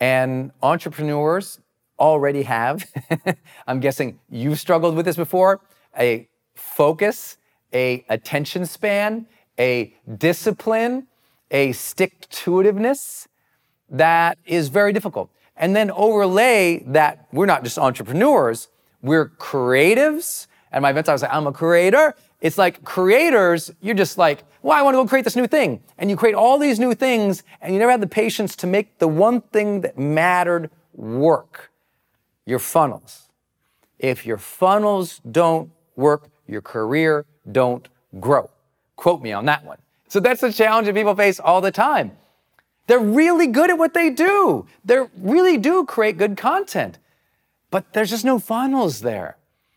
And 0.00 0.50
entrepreneurs 0.62 1.60
already 1.98 2.42
have, 2.42 2.84
I'm 3.66 3.80
guessing 3.80 4.18
you've 4.30 4.58
struggled 4.58 4.96
with 4.96 5.06
this 5.06 5.16
before, 5.16 5.60
a 5.98 6.28
focus, 6.54 7.38
a 7.72 8.04
attention 8.08 8.66
span, 8.66 9.26
a 9.58 9.94
discipline, 10.18 11.06
a 11.50 11.72
stick 11.72 12.28
to 12.28 12.52
itiveness 12.52 13.26
that 13.88 14.38
is 14.44 14.68
very 14.68 14.92
difficult. 14.92 15.30
And 15.56 15.74
then 15.74 15.90
overlay 15.90 16.82
that 16.86 17.28
we're 17.32 17.46
not 17.46 17.64
just 17.64 17.78
entrepreneurs, 17.78 18.68
we're 19.02 19.28
creatives. 19.28 20.46
At 20.72 20.82
my 20.82 20.90
events, 20.90 21.08
I 21.08 21.12
was 21.12 21.22
like, 21.22 21.32
I'm 21.32 21.46
a 21.46 21.52
creator. 21.52 22.14
It's 22.40 22.58
like 22.58 22.84
creators, 22.84 23.72
you're 23.80 23.94
just 23.94 24.18
like, 24.18 24.44
well, 24.62 24.76
I 24.76 24.82
want 24.82 24.94
to 24.94 24.98
go 24.98 25.08
create 25.08 25.24
this 25.24 25.36
new 25.36 25.46
thing. 25.46 25.82
And 25.98 26.10
you 26.10 26.16
create 26.16 26.34
all 26.34 26.58
these 26.58 26.78
new 26.78 26.94
things, 26.94 27.42
and 27.60 27.72
you 27.72 27.78
never 27.78 27.90
have 27.90 28.00
the 28.00 28.06
patience 28.06 28.56
to 28.56 28.66
make 28.66 28.98
the 28.98 29.08
one 29.08 29.40
thing 29.40 29.80
that 29.82 29.98
mattered 29.98 30.70
work 30.92 31.70
your 32.44 32.58
funnels. 32.58 33.28
If 33.98 34.26
your 34.26 34.38
funnels 34.38 35.20
don't 35.30 35.70
work, 35.96 36.28
your 36.46 36.60
career 36.60 37.26
don't 37.50 37.88
grow. 38.20 38.50
Quote 38.96 39.22
me 39.22 39.32
on 39.32 39.46
that 39.46 39.64
one. 39.64 39.78
So 40.08 40.20
that's 40.20 40.40
the 40.40 40.52
challenge 40.52 40.86
that 40.86 40.94
people 40.94 41.14
face 41.14 41.40
all 41.40 41.60
the 41.60 41.72
time. 41.72 42.12
They're 42.86 43.00
really 43.00 43.48
good 43.48 43.70
at 43.70 43.78
what 43.78 43.94
they 43.94 44.10
do. 44.10 44.66
They 44.84 45.00
really 45.16 45.56
do 45.56 45.84
create 45.84 46.18
good 46.18 46.36
content 46.36 46.98
but 47.70 47.92
there's 47.92 48.10
just 48.10 48.24
no 48.24 48.38
funnels 48.38 49.00
there. 49.00 49.36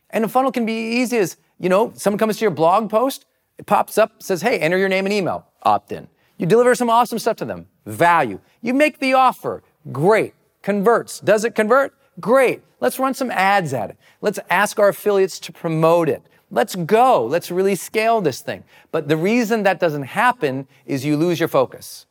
And 0.10 0.24
a 0.24 0.28
funnel 0.28 0.52
can 0.52 0.66
be 0.66 1.02
easy 1.02 1.18
as, 1.18 1.38
you 1.60 1.70
know, 1.70 1.92
someone 1.96 2.18
comes 2.18 2.38
to 2.38 2.42
your 2.42 2.52
blog 2.52 2.90
post, 2.90 3.26
it 3.58 3.66
pops 3.66 3.98
up, 3.98 4.24
says, 4.24 4.42
hey, 4.42 4.58
enter 4.60 4.78
your 4.78 4.90
name 4.90 5.06
and 5.06 5.14
email, 5.14 5.46
opt 5.64 5.92
in. 5.92 6.08
You 6.38 6.46
deliver 6.46 6.74
some 6.74 6.90
awesome 6.90 7.20
stuff 7.20 7.38
to 7.38 7.46
them, 7.46 7.68
value. 7.86 8.40
You 8.62 8.74
make 8.74 9.00
the 9.00 9.14
offer, 9.14 9.64
great. 9.92 10.34
Converts. 10.62 11.20
Does 11.20 11.46
it 11.46 11.56
convert? 11.56 11.94
Great. 12.20 12.62
Let's 12.80 13.00
run 13.00 13.14
some 13.14 13.32
ads 13.32 13.74
at 13.74 13.92
it. 13.92 13.98
Let's 14.22 14.40
ask 14.50 14.80
our 14.80 14.90
affiliates 14.90 15.40
to 15.40 15.54
promote 15.54 16.10
it. 16.10 16.22
Let's 16.52 16.76
go. 16.76 17.26
Let's 17.26 17.52
really 17.52 17.76
scale 17.76 18.22
this 18.22 18.42
thing. 18.42 18.64
But 18.92 19.08
the 19.08 19.18
reason 19.18 19.64
that 19.64 19.80
doesn't 19.80 20.04
happen 20.04 20.68
is 20.86 21.06
you 21.06 21.16
lose 21.16 21.40
your 21.40 21.48
focus. 21.48 22.08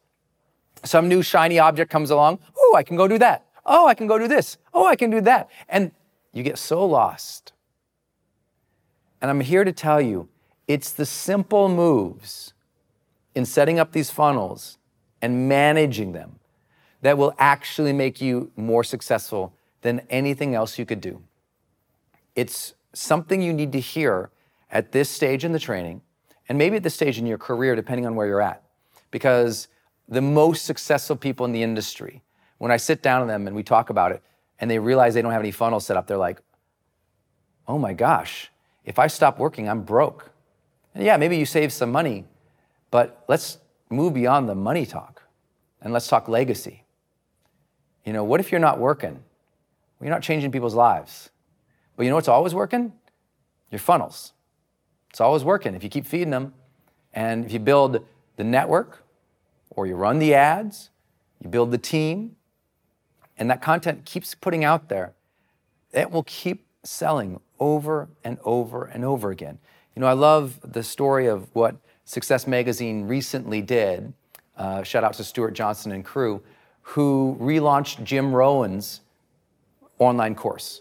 Some 0.85 1.09
new 1.09 1.23
shiny 1.23 1.59
object 1.59 1.91
comes 1.91 2.11
along. 2.11 2.39
Oh, 2.57 2.75
I 2.77 2.83
can 2.83 2.97
go 2.97 3.09
do 3.09 3.19
that. 3.19 3.47
Oh, 3.67 3.87
I 3.87 3.95
can 3.95 4.07
go 4.07 4.19
do 4.19 4.29
this. 4.29 4.57
Oh, 4.73 4.87
I 4.87 4.97
can 4.97 5.11
do 5.11 5.21
that. 5.23 5.51
And 5.69 5.91
you 6.33 6.43
get 6.43 6.59
so 6.59 6.87
lost. 6.87 7.53
And 9.21 9.31
I'm 9.31 9.41
here 9.41 9.65
to 9.65 9.73
tell 9.73 10.01
you 10.01 10.29
it's 10.67 10.93
the 10.93 11.07
simple 11.07 11.69
moves 11.69 12.53
in 13.35 13.45
setting 13.45 13.79
up 13.79 13.93
these 13.93 14.11
funnels 14.11 14.79
and 15.21 15.49
managing 15.49 16.13
them 16.13 16.39
that 17.03 17.17
will 17.17 17.35
actually 17.39 17.93
make 17.93 18.21
you 18.21 18.51
more 18.57 18.85
successful 18.85 19.53
than 19.83 20.01
anything 20.11 20.55
else 20.55 20.79
you 20.79 20.85
could 20.85 21.01
do. 21.01 21.23
It's 22.35 22.75
something 22.93 23.41
you 23.41 23.53
need 23.53 23.73
to 23.73 23.81
hear 23.81 24.31
at 24.71 24.93
this 24.93 25.09
stage 25.09 25.45
in 25.45 25.53
the 25.53 25.59
training 25.59 26.03
and 26.49 26.59
maybe 26.59 26.77
at 26.77 26.83
this 26.83 26.95
stage 26.95 27.19
in 27.19 27.27
your 27.27 27.39
career, 27.39 27.77
depending 27.77 28.07
on 28.07 28.15
where 28.15 28.27
you're 28.27 28.43
at. 28.43 28.63
Because 29.11 29.69
the 30.09 30.21
most 30.21 30.65
successful 30.65 31.17
people 31.17 31.47
in 31.47 31.53
the 31.53 31.63
industry 31.63 32.23
when 32.59 32.73
I 32.73 32.77
sit 32.77 33.03
down 33.03 33.21
with 33.21 33.29
them 33.29 33.47
and 33.47 33.55
we 33.55 33.63
talk 33.63 33.91
about 33.91 34.13
it 34.13 34.23
and 34.59 34.71
they 34.71 34.79
realize 34.79 35.15
they 35.15 35.23
don't 35.23 35.33
have 35.33 35.41
any 35.41 35.53
funnels 35.53 35.87
set 35.87 35.97
up, 35.97 36.07
they're 36.07 36.17
like, 36.17 36.41
oh 37.67 37.79
my 37.79 37.93
gosh, 37.93 38.51
if 38.89 38.99
I 38.99 39.07
stop 39.07 39.39
working, 39.39 39.69
I'm 39.69 39.83
broke. 39.83 40.31
And 40.95 41.05
yeah, 41.05 41.19
maybe 41.19 41.37
you 41.37 41.45
save 41.45 41.75
some 41.75 41.93
money, 41.93 42.25
but 42.91 43.23
let's 43.29 43.59
move 43.91 44.15
beyond 44.15 44.49
the 44.49 44.55
money 44.55 44.87
talk 44.87 45.25
and 45.83 45.93
let's 45.93 46.09
talk 46.09 46.27
legacy. 46.27 46.85
You 48.07 48.15
know, 48.15 48.25
what 48.25 48.41
if 48.41 48.51
you're 48.51 48.63
not 48.63 48.79
working? 48.79 49.13
Well, 49.13 50.07
you're 50.07 50.11
not 50.11 50.23
changing 50.23 50.53
people's 50.53 50.75
lives. 50.75 51.29
But 51.97 52.05
you 52.05 52.09
know 52.09 52.17
what's 52.17 52.29
always 52.29 52.55
working? 52.55 52.95
Your 53.71 53.79
funnels. 53.79 54.33
It's 55.11 55.21
always 55.21 55.45
working 55.45 55.75
if 55.75 55.85
you 55.85 55.91
keep 55.91 56.07
feeding 56.07 56.31
them. 56.31 56.55
And 57.13 57.45
if 57.45 57.53
you 57.53 57.59
build 57.59 58.03
the 58.37 58.45
network 58.45 59.05
or 59.69 59.87
you 59.87 59.97
run 59.97 60.19
the 60.19 60.33
ads, 60.33 60.89
you 61.43 61.51
build 61.51 61.73
the 61.73 61.79
team, 61.79 62.37
and 63.37 63.51
that 63.51 63.61
content 63.61 64.07
keeps 64.07 64.35
putting 64.35 64.65
out 64.65 64.89
there, 64.89 65.13
it 65.93 66.11
will 66.11 66.23
keep 66.23 66.65
selling 66.85 67.39
over 67.61 68.09
and 68.25 68.39
over 68.45 68.85
and 68.85 69.05
over 69.05 69.31
again. 69.31 69.59
You 69.95 70.01
know, 70.01 70.07
I 70.07 70.13
love 70.13 70.59
the 70.63 70.83
story 70.83 71.27
of 71.27 71.49
what 71.55 71.77
Success 72.05 72.47
Magazine 72.47 73.07
recently 73.07 73.61
did. 73.61 74.13
Uh, 74.57 74.83
shout 74.83 75.05
out 75.05 75.15
to 75.15 75.25
Stuart 75.25 75.53
Johnson 75.53 75.93
and 75.93 76.05
crew, 76.05 76.43
who 76.83 77.37
relaunched 77.41 78.03
Jim 78.05 78.33
Rohn's 78.33 79.01
online 79.99 80.35
course. 80.35 80.81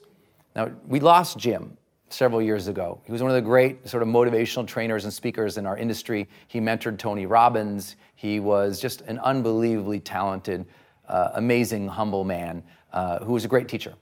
Now, 0.56 0.72
we 0.88 1.00
lost 1.00 1.38
Jim 1.38 1.78
several 2.10 2.42
years 2.42 2.68
ago. 2.68 3.02
He 3.04 3.12
was 3.12 3.22
one 3.22 3.30
of 3.30 3.36
the 3.36 3.42
great 3.42 3.88
sort 3.88 4.02
of 4.02 4.10
motivational 4.10 4.66
trainers 4.66 5.04
and 5.04 5.14
speakers 5.14 5.58
in 5.58 5.66
our 5.66 5.78
industry. 5.78 6.28
He 6.48 6.60
mentored 6.60 6.98
Tony 6.98 7.26
Robbins. 7.26 7.96
He 8.16 8.40
was 8.40 8.80
just 8.80 9.02
an 9.02 9.20
unbelievably 9.20 10.00
talented 10.02 10.66
uh, 11.08 11.32
amazing, 11.36 11.88
humble 11.88 12.24
man 12.24 12.64
uh, 12.94 13.20
who 13.20 13.34
was 13.34 13.46
a 13.46 13.48
great 13.48 13.68
teacher. 13.68 13.94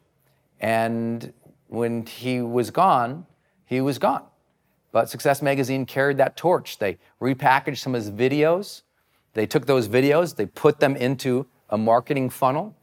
And 0.62 1.34
when 1.76 2.06
he 2.06 2.42
was 2.42 2.72
gone, 2.72 3.26
he 3.66 3.82
was 3.82 4.00
gone. 4.00 4.24
But 4.92 5.10
Success 5.10 5.42
Magazine 5.42 5.86
carried 5.86 6.18
that 6.18 6.38
torch. 6.38 6.78
They 6.78 6.98
repackaged 7.22 7.80
some 7.80 7.94
of 7.94 8.02
his 8.02 8.12
videos. 8.12 8.82
They 9.34 9.46
took 9.46 9.66
those 9.66 9.90
videos, 9.90 10.36
they 10.36 10.46
put 10.46 10.80
them 10.80 10.96
into 10.96 11.46
a 11.70 11.78
marketing 11.78 12.30
funnel. 12.30 12.76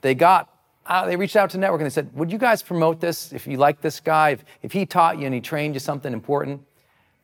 They 0.00 0.14
got 0.14 0.48
uh, 0.86 1.06
they 1.06 1.14
reached 1.14 1.36
out 1.36 1.50
to 1.50 1.58
network 1.58 1.80
and 1.80 1.86
they 1.86 1.94
said, 1.94 2.10
"Would 2.14 2.32
you 2.32 2.38
guys 2.38 2.62
promote 2.62 3.00
this 3.00 3.32
if 3.32 3.46
you 3.46 3.58
like 3.58 3.80
this 3.80 4.00
guy? 4.00 4.30
If, 4.30 4.44
if 4.62 4.72
he 4.72 4.86
taught 4.86 5.18
you 5.18 5.26
and 5.26 5.34
he 5.34 5.40
trained 5.40 5.74
you 5.74 5.80
something 5.80 6.12
important?" 6.12 6.62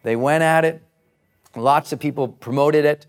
They 0.04 0.14
went 0.14 0.44
at 0.44 0.64
it. 0.64 0.82
Lots 1.56 1.92
of 1.92 1.98
people 1.98 2.28
promoted 2.28 2.84
it. 2.84 3.06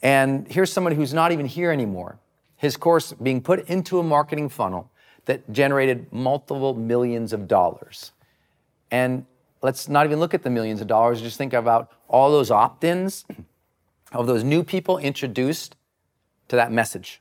And 0.00 0.48
here's 0.48 0.72
somebody 0.72 0.96
who's 0.96 1.12
not 1.12 1.32
even 1.32 1.44
here 1.44 1.70
anymore. 1.70 2.18
His 2.56 2.76
course 2.76 3.12
being 3.12 3.42
put 3.42 3.68
into 3.68 3.98
a 3.98 4.02
marketing 4.02 4.48
funnel 4.48 4.90
that 5.28 5.52
generated 5.52 6.10
multiple 6.10 6.72
millions 6.72 7.34
of 7.34 7.46
dollars. 7.46 8.12
And 8.90 9.26
let's 9.60 9.86
not 9.86 10.06
even 10.06 10.20
look 10.20 10.32
at 10.32 10.42
the 10.42 10.48
millions 10.48 10.80
of 10.80 10.86
dollars, 10.86 11.20
just 11.20 11.36
think 11.36 11.52
about 11.52 11.92
all 12.08 12.30
those 12.30 12.50
opt 12.50 12.82
ins 12.82 13.26
of 14.12 14.26
those 14.26 14.42
new 14.42 14.64
people 14.64 14.96
introduced 14.96 15.76
to 16.48 16.56
that 16.56 16.72
message. 16.72 17.20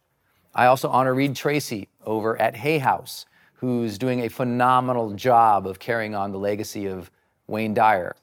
I 0.56 0.68
also 0.68 0.88
honor 0.88 1.14
Reid 1.14 1.36
Tracy 1.36 1.90
over 2.06 2.42
at 2.42 2.56
Hay 2.56 2.78
House, 2.78 3.26
who's 3.56 3.98
doing 3.98 4.22
a 4.22 4.30
phenomenal 4.30 5.12
job 5.12 5.68
of 5.68 5.78
carrying 5.78 6.16
on 6.16 6.32
the 6.32 6.40
legacy 6.40 6.86
of 6.86 7.12
Wayne 7.48 7.74
Dyer. 7.74 8.16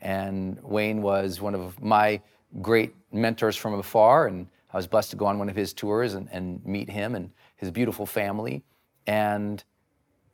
And 0.00 0.56
Wayne 0.62 1.02
was 1.02 1.40
one 1.40 1.56
of 1.56 1.82
my 1.82 2.20
great 2.60 2.94
mentors 3.10 3.56
from 3.56 3.74
afar, 3.74 4.28
and 4.28 4.46
I 4.72 4.76
was 4.76 4.86
blessed 4.86 5.10
to 5.10 5.16
go 5.16 5.26
on 5.26 5.40
one 5.40 5.48
of 5.48 5.56
his 5.56 5.72
tours 5.72 6.14
and, 6.14 6.28
and 6.30 6.64
meet 6.64 6.88
him 6.88 7.16
and 7.16 7.32
his 7.56 7.72
beautiful 7.72 8.06
family. 8.06 8.62
And 9.06 9.62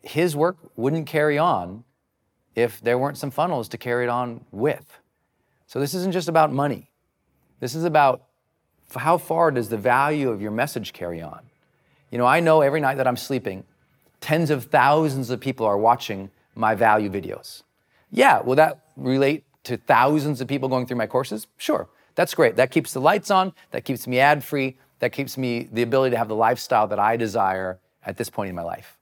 his 0.03 0.37
work 0.37 0.57
wouldn't 0.77 1.07
carry 1.07 1.39
on 1.39 1.85
if 2.55 2.81
there 2.81 2.99
weren't 2.99 3.19
some 3.19 3.31
funnels 3.31 3.69
to 3.69 3.79
carry 3.79 4.05
it 4.05 4.09
on 4.09 4.45
with. 4.51 4.99
So 5.66 5.81
this 5.81 5.95
isn't 5.95 6.12
just 6.12 6.29
about 6.29 6.53
money. 6.53 6.91
This 7.61 7.75
is 7.75 7.85
about 7.85 8.25
how 8.97 9.19
far 9.19 9.51
does 9.51 9.69
the 9.69 9.77
value 9.77 10.31
of 10.31 10.41
your 10.41 10.51
message 10.51 10.93
carry 10.93 11.21
on? 11.21 11.41
You 12.11 12.19
know, 12.19 12.27
I 12.27 12.41
know 12.41 12.62
every 12.62 12.81
night 12.81 12.97
that 12.97 13.07
I'm 13.07 13.16
sleeping, 13.16 13.64
tens 14.21 14.51
of 14.51 14.64
thousands 14.64 15.31
of 15.31 15.41
people 15.41 15.66
are 15.66 15.77
watching 15.77 16.31
my 16.55 16.75
value 16.75 17.11
videos. 17.11 17.62
Yeah, 18.11 18.41
will 18.41 18.57
that 18.57 18.81
relate 18.97 19.45
to 19.64 19.77
thousands 19.77 20.41
of 20.41 20.49
people 20.49 20.69
going 20.69 20.87
through 20.87 20.97
my 20.97 21.07
courses? 21.07 21.47
Sure. 21.59 21.89
That's 22.14 22.35
great. 22.35 22.57
That 22.57 22.71
keeps 22.71 22.93
the 22.93 23.01
lights 23.01 23.31
on, 23.31 23.53
that 23.71 23.85
keeps 23.85 24.07
me 24.07 24.19
ad 24.19 24.43
free, 24.43 24.77
that 24.99 25.12
keeps 25.12 25.37
me 25.39 25.69
the 25.71 25.83
ability 25.83 26.12
to 26.12 26.19
have 26.19 26.29
the 26.29 26.35
lifestyle 26.35 26.89
that 26.89 26.99
I 26.99 27.16
desire 27.16 27.79
at 28.05 28.17
this 28.17 28.31
point 28.31 28.51
in 28.51 28.55
my 28.55 28.63
life. 28.63 28.99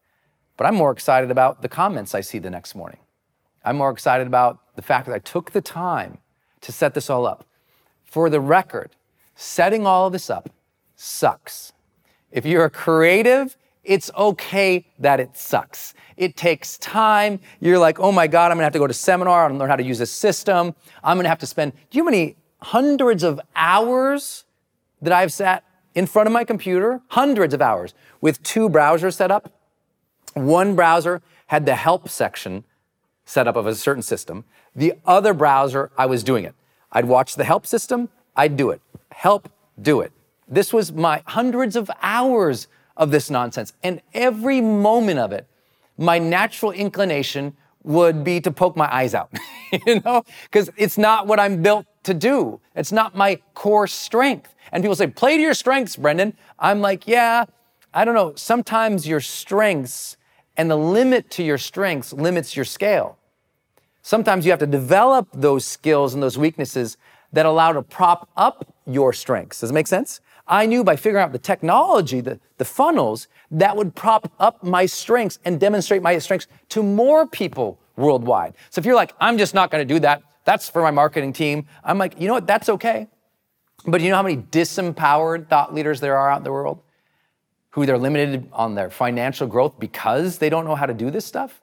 But 0.56 0.66
I'm 0.66 0.74
more 0.74 0.90
excited 0.90 1.30
about 1.30 1.62
the 1.62 1.68
comments 1.68 2.14
I 2.14 2.20
see 2.20 2.38
the 2.38 2.50
next 2.50 2.74
morning. 2.74 2.98
I'm 3.64 3.76
more 3.76 3.90
excited 3.90 4.26
about 4.26 4.58
the 4.76 4.82
fact 4.82 5.06
that 5.06 5.14
I 5.14 5.18
took 5.18 5.50
the 5.50 5.60
time 5.60 6.18
to 6.62 6.72
set 6.72 6.94
this 6.94 7.10
all 7.10 7.26
up. 7.26 7.44
For 8.04 8.30
the 8.30 8.40
record, 8.40 8.92
setting 9.34 9.86
all 9.86 10.06
of 10.06 10.12
this 10.12 10.30
up 10.30 10.50
sucks. 10.94 11.72
If 12.30 12.46
you're 12.46 12.64
a 12.64 12.70
creative, 12.70 13.56
it's 13.84 14.10
okay 14.16 14.86
that 14.98 15.20
it 15.20 15.36
sucks. 15.36 15.94
It 16.16 16.36
takes 16.36 16.78
time. 16.78 17.40
You're 17.60 17.78
like, 17.78 18.00
oh 18.00 18.12
my 18.12 18.26
God, 18.26 18.50
I'm 18.50 18.56
gonna 18.56 18.64
have 18.64 18.72
to 18.72 18.78
go 18.78 18.86
to 18.86 18.94
seminar 18.94 19.46
and 19.46 19.58
learn 19.58 19.68
how 19.68 19.76
to 19.76 19.84
use 19.84 20.00
a 20.00 20.06
system. 20.06 20.74
I'm 21.04 21.18
gonna 21.18 21.28
have 21.28 21.38
to 21.40 21.46
spend, 21.46 21.72
do 21.90 21.98
you 21.98 22.02
know 22.02 22.10
many 22.10 22.36
hundreds 22.62 23.22
of 23.22 23.40
hours 23.54 24.44
that 25.02 25.12
I've 25.12 25.32
sat 25.32 25.62
in 25.96 26.06
front 26.06 26.28
of 26.28 26.32
my 26.32 26.44
computer? 26.44 27.00
Hundreds 27.08 27.52
of 27.52 27.60
hours 27.60 27.94
with 28.20 28.40
two 28.44 28.68
browsers 28.68 29.14
set 29.14 29.32
up. 29.32 29.50
One 30.34 30.76
browser 30.76 31.22
had 31.46 31.66
the 31.66 31.74
help 31.74 32.08
section 32.08 32.62
set 33.24 33.48
up 33.48 33.56
of 33.56 33.66
a 33.66 33.74
certain 33.74 34.02
system. 34.02 34.44
The 34.76 34.92
other 35.06 35.34
browser, 35.34 35.90
I 35.98 36.06
was 36.06 36.22
doing 36.22 36.44
it. 36.44 36.54
I'd 36.92 37.06
watch 37.06 37.34
the 37.34 37.44
help 37.44 37.66
system, 37.66 38.10
I'd 38.36 38.56
do 38.56 38.70
it. 38.70 38.80
Help, 39.10 39.48
do 39.80 40.02
it. 40.02 40.12
This 40.46 40.72
was 40.72 40.92
my 40.92 41.22
hundreds 41.26 41.74
of 41.74 41.90
hours 42.02 42.68
of 42.96 43.10
this 43.10 43.30
nonsense. 43.30 43.72
And 43.82 44.00
every 44.14 44.60
moment 44.60 45.18
of 45.18 45.32
it, 45.32 45.46
my 45.98 46.18
natural 46.18 46.72
inclination 46.72 47.56
would 47.82 48.22
be 48.22 48.40
to 48.40 48.50
poke 48.50 48.76
my 48.76 48.92
eyes 48.94 49.14
out, 49.14 49.30
you 49.86 50.00
know, 50.00 50.24
because 50.44 50.70
it's 50.76 50.98
not 50.98 51.26
what 51.26 51.40
I'm 51.40 51.62
built 51.62 51.86
to 52.06 52.14
do. 52.14 52.60
It's 52.74 52.92
not 52.92 53.14
my 53.14 53.40
core 53.54 53.86
strength. 53.86 54.54
And 54.72 54.82
people 54.82 54.96
say, 54.96 55.06
play 55.06 55.36
to 55.36 55.42
your 55.42 55.54
strengths, 55.54 55.96
Brendon. 55.96 56.36
I'm 56.58 56.80
like, 56.80 57.06
yeah, 57.06 57.44
I 57.94 58.04
don't 58.04 58.14
know. 58.14 58.34
Sometimes 58.34 59.06
your 59.06 59.20
strengths 59.20 60.16
and 60.56 60.70
the 60.70 60.76
limit 60.76 61.30
to 61.32 61.42
your 61.42 61.58
strengths 61.58 62.12
limits 62.12 62.56
your 62.56 62.64
scale. 62.64 63.18
Sometimes 64.02 64.44
you 64.44 64.52
have 64.52 64.60
to 64.60 64.66
develop 64.66 65.28
those 65.32 65.64
skills 65.64 66.14
and 66.14 66.22
those 66.22 66.38
weaknesses 66.38 66.96
that 67.32 67.44
allow 67.44 67.72
to 67.72 67.82
prop 67.82 68.28
up 68.36 68.72
your 68.86 69.12
strengths. 69.12 69.60
Does 69.60 69.70
it 69.70 69.74
make 69.74 69.86
sense? 69.86 70.20
I 70.48 70.66
knew 70.66 70.84
by 70.84 70.94
figuring 70.94 71.24
out 71.24 71.32
the 71.32 71.38
technology, 71.38 72.20
the, 72.20 72.38
the 72.58 72.64
funnels, 72.64 73.26
that 73.50 73.76
would 73.76 73.94
prop 73.94 74.30
up 74.38 74.62
my 74.62 74.86
strengths 74.86 75.40
and 75.44 75.58
demonstrate 75.58 76.02
my 76.02 76.16
strengths 76.18 76.46
to 76.70 76.82
more 76.82 77.26
people 77.26 77.78
worldwide. 77.96 78.54
So 78.70 78.78
if 78.78 78.86
you're 78.86 78.94
like, 78.94 79.12
I'm 79.20 79.38
just 79.38 79.54
not 79.54 79.70
going 79.70 79.86
to 79.86 79.94
do 79.94 79.98
that, 80.00 80.22
that's 80.46 80.70
for 80.70 80.80
my 80.80 80.92
marketing 80.92 81.34
team. 81.34 81.66
I'm 81.84 81.98
like, 81.98 82.18
you 82.18 82.28
know 82.28 82.34
what? 82.34 82.46
That's 82.46 82.70
okay. 82.70 83.08
But 83.84 84.00
you 84.00 84.08
know 84.08 84.16
how 84.16 84.22
many 84.22 84.38
disempowered 84.38 85.48
thought 85.48 85.74
leaders 85.74 86.00
there 86.00 86.16
are 86.16 86.30
out 86.30 86.38
in 86.38 86.44
the 86.44 86.52
world? 86.52 86.80
Who 87.70 87.84
they're 87.84 87.98
limited 87.98 88.48
on 88.52 88.74
their 88.74 88.88
financial 88.88 89.46
growth 89.46 89.78
because 89.78 90.38
they 90.38 90.48
don't 90.48 90.64
know 90.64 90.76
how 90.76 90.86
to 90.86 90.94
do 90.94 91.10
this 91.10 91.26
stuff? 91.26 91.60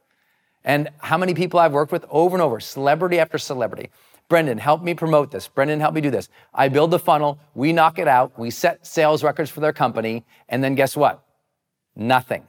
And 0.64 0.90
how 1.00 1.18
many 1.18 1.34
people 1.34 1.60
I've 1.60 1.74
worked 1.74 1.92
with 1.92 2.06
over 2.10 2.36
and 2.36 2.42
over, 2.42 2.60
celebrity 2.60 3.20
after 3.20 3.38
celebrity, 3.38 3.90
Brendon, 4.30 4.58
help 4.58 4.84
me 4.84 4.94
promote 4.94 5.32
this. 5.32 5.48
Brendon, 5.48 5.80
help 5.80 5.94
me 5.94 6.02
do 6.02 6.10
this. 6.10 6.30
I 6.54 6.70
build 6.70 6.92
the 6.92 7.00
funnel, 7.00 7.40
we 7.56 7.74
knock 7.74 8.00
it 8.00 8.08
out, 8.08 8.38
we 8.38 8.50
set 8.52 8.86
sales 8.86 9.24
records 9.24 9.50
for 9.50 9.60
their 9.60 9.74
company, 9.74 10.24
and 10.50 10.64
then 10.64 10.76
guess 10.76 10.96
what? 10.96 11.24
Nothing 11.96 12.48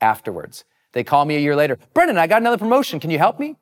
afterwards. 0.00 0.64
They 0.92 1.04
call 1.04 1.24
me 1.24 1.36
a 1.36 1.40
year 1.40 1.56
later, 1.56 1.78
Brendon, 1.94 2.18
I 2.18 2.26
got 2.26 2.42
another 2.42 2.58
promotion. 2.58 3.00
Can 3.00 3.10
you 3.10 3.18
help 3.18 3.40
me? 3.40 3.56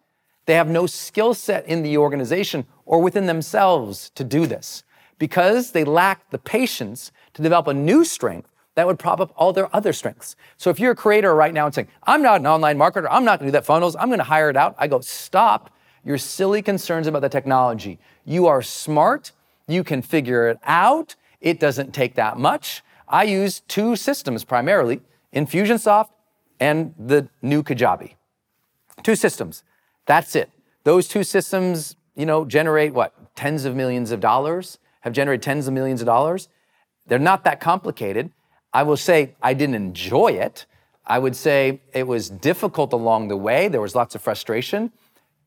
They 0.47 0.55
have 0.55 0.68
no 0.68 0.86
skill 0.86 1.34
set 1.34 1.66
in 1.66 1.82
the 1.82 1.97
organization 1.99 2.66
or 2.84 3.01
within 3.01 3.26
themselves 3.26 4.11
to 4.14 4.24
do 4.24 4.47
this 4.47 4.82
because 5.18 5.70
they 5.70 5.84
lack 5.84 6.30
the 6.30 6.38
patience 6.38 7.12
to 7.34 7.42
develop 7.42 7.66
a 7.66 7.74
new 7.74 8.05
strength 8.05 8.51
that 8.74 8.86
would 8.86 8.99
prop 8.99 9.20
up 9.20 9.32
all 9.36 9.53
their 9.53 9.74
other 9.74 9.92
strengths. 9.92 10.36
So 10.57 10.68
if 10.70 10.80
you're 10.80 10.92
a 10.92 10.97
creator 10.97 11.34
right 11.34 11.55
now 11.55 11.66
and 11.66 11.74
saying, 11.74 11.88
I'm 12.03 12.22
not 12.22 12.40
an 12.40 12.47
online 12.47 12.76
marketer, 12.76 13.07
I'm 13.11 13.24
not 13.24 13.38
gonna 13.38 13.49
do 13.49 13.53
that 13.53 13.64
funnels, 13.64 13.97
I'm 13.97 14.11
gonna 14.11 14.24
hire 14.24 14.51
it 14.51 14.57
out, 14.57 14.74
I 14.78 14.88
go, 14.88 15.01
stop 15.01 15.70
your 16.05 16.18
silly 16.18 16.61
concerns 16.61 17.07
about 17.07 17.22
the 17.22 17.28
technology. 17.28 17.99
You 18.24 18.47
are 18.47 18.62
smart. 18.62 19.32
You 19.66 19.82
can 19.82 20.03
figure 20.03 20.49
it 20.49 20.59
out. 20.64 21.14
It 21.40 21.59
doesn't 21.59 21.92
take 21.92 22.14
that 22.16 22.38
much. 22.38 22.82
I 23.09 23.24
use 23.24 23.61
two 23.61 23.97
systems 23.97 24.45
primarily 24.45 25.01
Infusionsoft 25.34 26.11
and 26.61 26.95
the 26.99 27.28
new 27.42 27.62
Kajabi. 27.62 28.14
Two 29.03 29.16
systems. 29.16 29.64
That's 30.07 30.36
it. 30.36 30.50
Those 30.84 31.09
two 31.09 31.24
systems, 31.24 31.96
you 32.14 32.26
know, 32.26 32.44
generate 32.44 32.92
what? 32.92 33.14
Tens 33.34 33.64
of 33.64 33.74
millions 33.74 34.11
of 34.11 34.20
dollars, 34.20 34.78
have 35.00 35.12
generated 35.12 35.42
tens 35.42 35.66
of 35.66 35.74
millions 35.74 36.00
of 36.00 36.07
dollars. 36.07 36.48
They're 37.07 37.18
not 37.18 37.44
that 37.44 37.61
complicated. 37.61 38.30
I 38.72 38.82
will 38.82 38.96
say 38.96 39.34
I 39.42 39.55
didn't 39.55 39.74
enjoy 39.74 40.28
it. 40.28 40.66
I 41.07 41.18
would 41.18 41.36
say 41.36 41.80
it 41.92 42.07
was 42.07 42.30
difficult 42.30 42.92
along 42.92 43.28
the 43.28 43.36
way. 43.36 43.68
There 43.68 43.80
was 43.80 43.94
lots 43.94 44.14
of 44.14 44.22
frustration 44.22 44.92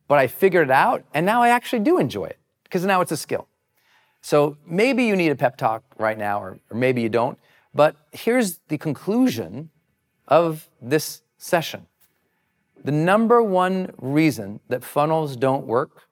but 0.08 0.20
I 0.20 0.28
figured 0.28 0.70
it 0.70 0.72
out, 0.72 1.04
and 1.14 1.26
now 1.26 1.42
I 1.42 1.50
actually 1.50 1.80
do 1.80 1.98
enjoy 1.98 2.26
it 2.26 2.40
because 2.64 2.86
now 2.86 3.02
it's 3.02 3.12
a 3.12 3.18
skill. 3.18 3.48
So 4.22 4.58
maybe 4.66 5.06
you 5.06 5.16
need 5.16 5.30
a 5.30 5.36
pep 5.36 5.58
talk 5.58 5.84
right 5.98 6.18
now, 6.18 6.42
or, 6.42 6.60
or 6.72 6.78
maybe 6.78 7.02
you 7.02 7.10
don't. 7.10 7.38
But 7.74 7.96
here's 8.12 8.60
the 8.70 8.78
conclusion 8.78 9.70
of 10.28 10.70
this 10.82 11.22
session. 11.38 11.88
The 12.88 12.94
number 12.94 13.44
one 13.44 13.92
reason 13.98 14.62
that 14.70 14.82
funnels 14.82 15.36
don't 15.36 15.68
work 15.68 16.08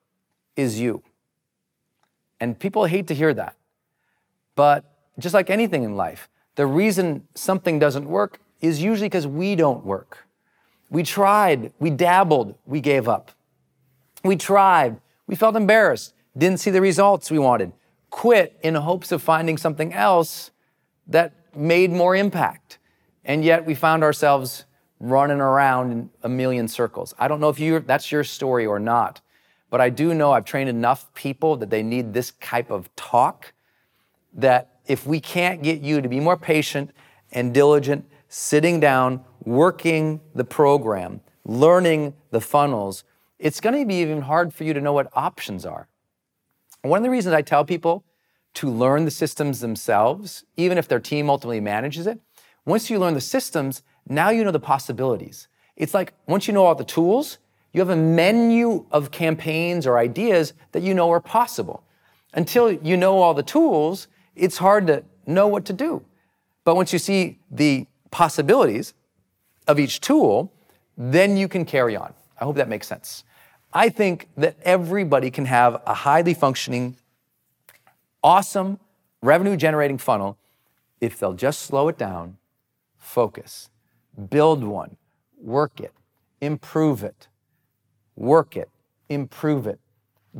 is 0.56 0.78
you. 0.78 1.02
And 2.38 2.58
people 2.58 2.84
hate 2.84 3.06
to 3.06 3.14
hear 3.14 3.32
that. 3.32 3.56
But 4.56 4.84
just 5.18 5.32
like 5.32 5.48
anything 5.48 5.84
in 5.84 5.96
life, 5.96 6.28
the 6.54 6.66
reason 6.66 7.26
something 7.34 7.78
doesn't 7.78 8.06
work 8.06 8.40
is 8.60 8.82
usually 8.82 9.08
because 9.08 9.26
we 9.26 9.56
don't 9.56 9.86
work. 9.86 10.26
We 10.90 11.02
tried, 11.02 11.72
we 11.78 11.88
dabbled, 11.88 12.56
we 12.66 12.82
gave 12.82 13.08
up. 13.08 13.30
We 14.22 14.36
tried. 14.36 15.00
We 15.26 15.34
felt 15.34 15.56
embarrassed. 15.56 16.12
Didn't 16.36 16.60
see 16.60 16.70
the 16.70 16.82
results 16.82 17.30
we 17.30 17.38
wanted. 17.38 17.72
Quit 18.10 18.54
in 18.62 18.74
hopes 18.74 19.12
of 19.12 19.22
finding 19.22 19.56
something 19.56 19.94
else 19.94 20.50
that 21.06 21.32
made 21.56 21.90
more 21.90 22.14
impact. 22.14 22.76
And 23.24 23.42
yet 23.42 23.64
we 23.64 23.74
found 23.74 24.02
ourselves 24.02 24.66
running 25.00 25.40
around 25.40 25.92
in 25.92 26.10
a 26.22 26.28
million 26.28 26.68
circles. 26.68 27.14
I 27.18 27.28
don't 27.28 27.40
know 27.40 27.48
if 27.48 27.60
you 27.60 27.80
that's 27.80 28.10
your 28.10 28.24
story 28.24 28.66
or 28.66 28.78
not, 28.78 29.20
but 29.70 29.80
I 29.80 29.90
do 29.90 30.14
know 30.14 30.32
I've 30.32 30.44
trained 30.44 30.68
enough 30.68 31.12
people 31.14 31.56
that 31.56 31.70
they 31.70 31.82
need 31.82 32.14
this 32.14 32.32
type 32.40 32.70
of 32.70 32.94
talk 32.96 33.52
that 34.32 34.80
if 34.86 35.06
we 35.06 35.20
can't 35.20 35.62
get 35.62 35.80
you 35.80 36.00
to 36.00 36.08
be 36.08 36.20
more 36.20 36.36
patient 36.36 36.90
and 37.32 37.52
diligent, 37.52 38.08
sitting 38.28 38.80
down, 38.80 39.24
working 39.44 40.20
the 40.34 40.44
program, 40.44 41.20
learning 41.44 42.14
the 42.30 42.40
funnels, 42.40 43.04
it's 43.38 43.60
going 43.60 43.78
to 43.78 43.86
be 43.86 44.00
even 44.00 44.22
hard 44.22 44.54
for 44.54 44.64
you 44.64 44.72
to 44.72 44.80
know 44.80 44.92
what 44.92 45.08
options 45.14 45.66
are. 45.66 45.88
One 46.82 46.98
of 46.98 47.02
the 47.02 47.10
reasons 47.10 47.34
I 47.34 47.42
tell 47.42 47.64
people 47.64 48.04
to 48.54 48.70
learn 48.70 49.04
the 49.04 49.10
systems 49.10 49.60
themselves, 49.60 50.44
even 50.56 50.78
if 50.78 50.88
their 50.88 51.00
team 51.00 51.28
ultimately 51.28 51.60
manages 51.60 52.06
it, 52.06 52.20
Once 52.66 52.90
you 52.90 52.98
learn 52.98 53.14
the 53.14 53.20
systems, 53.20 53.82
now 54.08 54.30
you 54.30 54.44
know 54.44 54.50
the 54.50 54.60
possibilities. 54.60 55.48
It's 55.76 55.94
like 55.94 56.14
once 56.26 56.46
you 56.46 56.54
know 56.54 56.64
all 56.64 56.74
the 56.74 56.84
tools, 56.84 57.38
you 57.72 57.80
have 57.80 57.90
a 57.90 57.96
menu 57.96 58.86
of 58.90 59.10
campaigns 59.10 59.86
or 59.86 59.98
ideas 59.98 60.54
that 60.72 60.82
you 60.82 60.94
know 60.94 61.10
are 61.10 61.20
possible. 61.20 61.82
Until 62.32 62.72
you 62.72 62.96
know 62.96 63.18
all 63.18 63.34
the 63.34 63.42
tools, 63.42 64.08
it's 64.34 64.58
hard 64.58 64.86
to 64.86 65.04
know 65.26 65.46
what 65.48 65.64
to 65.66 65.72
do. 65.72 66.04
But 66.64 66.76
once 66.76 66.92
you 66.92 66.98
see 66.98 67.38
the 67.50 67.86
possibilities 68.10 68.94
of 69.66 69.78
each 69.78 70.00
tool, 70.00 70.52
then 70.96 71.36
you 71.36 71.48
can 71.48 71.64
carry 71.64 71.96
on. 71.96 72.14
I 72.40 72.44
hope 72.44 72.56
that 72.56 72.68
makes 72.68 72.86
sense. 72.86 73.24
I 73.72 73.88
think 73.88 74.28
that 74.36 74.56
everybody 74.62 75.30
can 75.30 75.44
have 75.44 75.82
a 75.86 75.92
highly 75.92 76.34
functioning, 76.34 76.96
awesome 78.22 78.78
revenue 79.22 79.56
generating 79.56 79.98
funnel 79.98 80.38
if 81.00 81.18
they'll 81.18 81.34
just 81.34 81.62
slow 81.62 81.88
it 81.88 81.98
down, 81.98 82.38
focus, 82.96 83.68
build 84.30 84.64
one, 84.64 84.96
work 85.38 85.80
it, 85.80 85.92
improve 86.40 87.04
it, 87.04 87.28
work 88.14 88.56
it, 88.56 88.70
improve 89.08 89.66
it, 89.66 89.80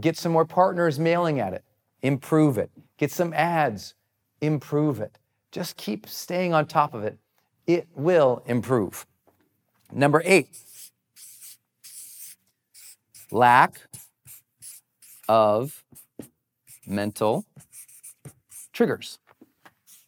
get 0.00 0.16
some 0.16 0.32
more 0.32 0.44
partners 0.44 0.98
mailing 0.98 1.40
at 1.40 1.52
it, 1.52 1.64
improve 2.02 2.58
it, 2.58 2.70
get 2.96 3.10
some 3.12 3.32
ads, 3.34 3.94
improve 4.40 5.00
it. 5.00 5.18
Just 5.52 5.76
keep 5.76 6.08
staying 6.08 6.52
on 6.52 6.66
top 6.66 6.94
of 6.94 7.04
it. 7.04 7.18
It 7.66 7.88
will 7.94 8.42
improve. 8.46 9.06
Number 9.92 10.22
eight, 10.24 10.48
lack 13.30 13.80
of 15.28 15.84
mental 16.86 17.44
triggers. 18.72 19.18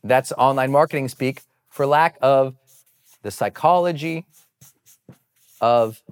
That's 0.05 0.33
online 0.33 0.71
marketing 0.71 1.09
speak 1.09 1.43
for 1.69 1.87
lack 1.87 2.17
of 2.21 2.55
the 3.23 3.31
psychology 3.31 4.27
of 5.61 6.03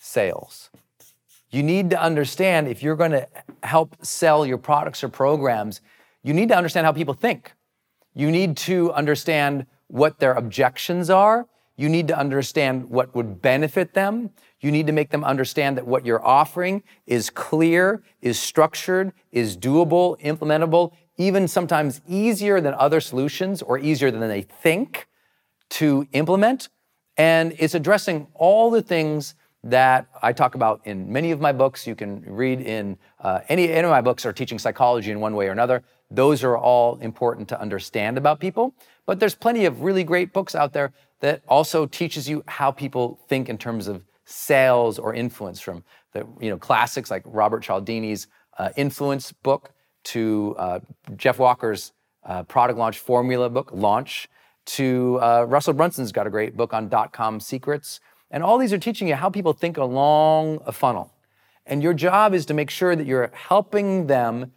sales. 0.00 0.70
You 1.50 1.62
need 1.62 1.90
to 1.90 2.00
understand 2.00 2.68
if 2.68 2.82
you're 2.82 2.96
going 2.96 3.10
to 3.10 3.26
help 3.62 3.96
sell 4.04 4.46
your 4.46 4.58
products 4.58 5.02
or 5.02 5.08
programs, 5.08 5.80
you 6.22 6.32
need 6.32 6.48
to 6.48 6.56
understand 6.56 6.86
how 6.86 6.92
people 6.92 7.14
think. 7.14 7.52
You 8.14 8.30
need 8.30 8.56
to 8.58 8.92
understand 8.92 9.66
what 9.88 10.18
their 10.18 10.34
objections 10.34 11.10
are. 11.10 11.46
You 11.76 11.88
need 11.88 12.08
to 12.08 12.18
understand 12.18 12.90
what 12.90 13.14
would 13.14 13.40
benefit 13.40 13.94
them. 13.94 14.30
You 14.60 14.70
need 14.70 14.86
to 14.86 14.92
make 14.92 15.10
them 15.10 15.24
understand 15.24 15.76
that 15.78 15.86
what 15.86 16.04
you're 16.04 16.24
offering 16.24 16.82
is 17.06 17.30
clear, 17.30 18.02
is 18.20 18.38
structured, 18.38 19.12
is 19.32 19.56
doable, 19.56 20.20
implementable, 20.20 20.92
even 21.16 21.48
sometimes 21.48 22.00
easier 22.06 22.60
than 22.60 22.74
other 22.74 23.00
solutions 23.00 23.62
or 23.62 23.78
easier 23.78 24.10
than 24.10 24.20
they 24.20 24.42
think 24.42 25.08
to 25.70 26.06
implement. 26.12 26.68
And 27.16 27.54
it's 27.58 27.74
addressing 27.74 28.28
all 28.34 28.70
the 28.70 28.82
things 28.82 29.34
that 29.62 30.06
I 30.22 30.32
talk 30.32 30.54
about 30.54 30.80
in 30.84 31.12
many 31.12 31.32
of 31.32 31.40
my 31.40 31.52
books. 31.52 31.86
You 31.86 31.94
can 31.94 32.22
read 32.26 32.60
in 32.60 32.96
uh, 33.20 33.40
any, 33.48 33.70
any 33.70 33.84
of 33.84 33.90
my 33.90 34.00
books 34.00 34.24
are 34.24 34.32
teaching 34.32 34.58
psychology 34.58 35.10
in 35.10 35.20
one 35.20 35.34
way 35.34 35.48
or 35.48 35.52
another. 35.52 35.82
Those 36.10 36.42
are 36.42 36.56
all 36.56 36.96
important 36.96 37.48
to 37.50 37.60
understand 37.60 38.16
about 38.16 38.40
people. 38.40 38.74
But 39.06 39.20
there's 39.20 39.34
plenty 39.34 39.66
of 39.66 39.82
really 39.82 40.04
great 40.04 40.32
books 40.32 40.54
out 40.54 40.72
there 40.72 40.92
that 41.20 41.42
also 41.46 41.86
teaches 41.86 42.28
you 42.28 42.42
how 42.46 42.70
people 42.70 43.20
think 43.28 43.48
in 43.48 43.58
terms 43.58 43.86
of 43.86 44.04
sales 44.24 44.98
or 44.98 45.12
influence 45.12 45.60
from 45.60 45.84
the 46.12 46.26
you 46.40 46.50
know 46.50 46.56
classics 46.56 47.10
like 47.10 47.22
Robert 47.26 47.62
Cialdini's 47.62 48.28
uh, 48.58 48.70
influence 48.76 49.32
book 49.32 49.72
to 50.04 50.54
uh, 50.58 50.80
Jeff 51.16 51.38
Walker's 51.38 51.92
uh, 52.24 52.42
product 52.44 52.78
launch 52.78 52.98
formula 52.98 53.50
book 53.50 53.70
launch 53.72 54.28
to 54.74 55.18
uh, 55.20 55.44
Russell 55.48 55.74
Brunson's 55.74 56.12
got 56.12 56.26
a 56.26 56.30
great 56.30 56.56
book 56.56 56.72
on 56.72 56.88
dot 56.88 57.12
com 57.12 57.40
secrets 57.40 58.00
and 58.30 58.42
all 58.42 58.58
these 58.58 58.72
are 58.72 58.78
teaching 58.78 59.08
you 59.08 59.14
how 59.14 59.30
people 59.30 59.52
think 59.52 59.76
along 59.76 60.60
a 60.66 60.72
funnel 60.72 61.12
and 61.66 61.82
your 61.82 61.94
job 61.94 62.34
is 62.34 62.46
to 62.46 62.54
make 62.54 62.70
sure 62.70 62.94
that 62.96 63.06
you're 63.06 63.30
helping 63.34 64.06
them 64.06 64.52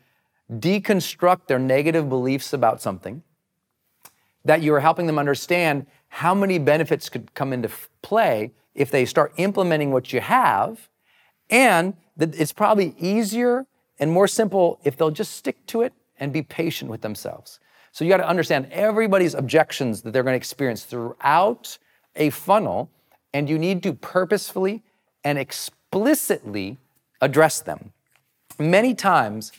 deconstruct 0.51 1.47
their 1.47 1.59
negative 1.59 2.09
beliefs 2.09 2.53
about 2.53 2.81
something 2.81 3.23
that 4.45 4.61
you're 4.61 4.81
helping 4.81 5.07
them 5.07 5.17
understand 5.17 5.85
how 6.07 6.35
many 6.35 6.59
benefits 6.59 7.09
could 7.09 7.33
come 7.33 7.53
into 7.53 7.69
play 8.01 8.51
if 8.75 8.91
they 8.91 9.05
start 9.05 9.33
implementing 9.37 9.91
what 9.91 10.11
you 10.13 10.19
have, 10.19 10.89
and 11.49 11.95
that 12.17 12.35
it's 12.39 12.53
probably 12.53 12.95
easier 12.99 13.65
and 13.99 14.11
more 14.11 14.27
simple 14.27 14.79
if 14.83 14.97
they'll 14.97 15.11
just 15.11 15.33
stick 15.33 15.65
to 15.67 15.81
it 15.81 15.93
and 16.19 16.33
be 16.33 16.41
patient 16.41 16.91
with 16.91 17.01
themselves. 17.01 17.59
So 17.93 18.03
you 18.03 18.09
got 18.09 18.17
to 18.17 18.27
understand 18.27 18.69
everybody's 18.71 19.35
objections 19.35 20.01
that 20.01 20.13
they're 20.13 20.23
going 20.23 20.33
to 20.33 20.37
experience 20.37 20.83
throughout 20.83 21.77
a 22.15 22.31
funnel, 22.31 22.89
and 23.33 23.47
you 23.47 23.59
need 23.59 23.83
to 23.83 23.93
purposefully 23.93 24.81
and 25.23 25.37
explicitly 25.37 26.79
address 27.21 27.61
them. 27.61 27.93
Many 28.57 28.95
times 28.95 29.51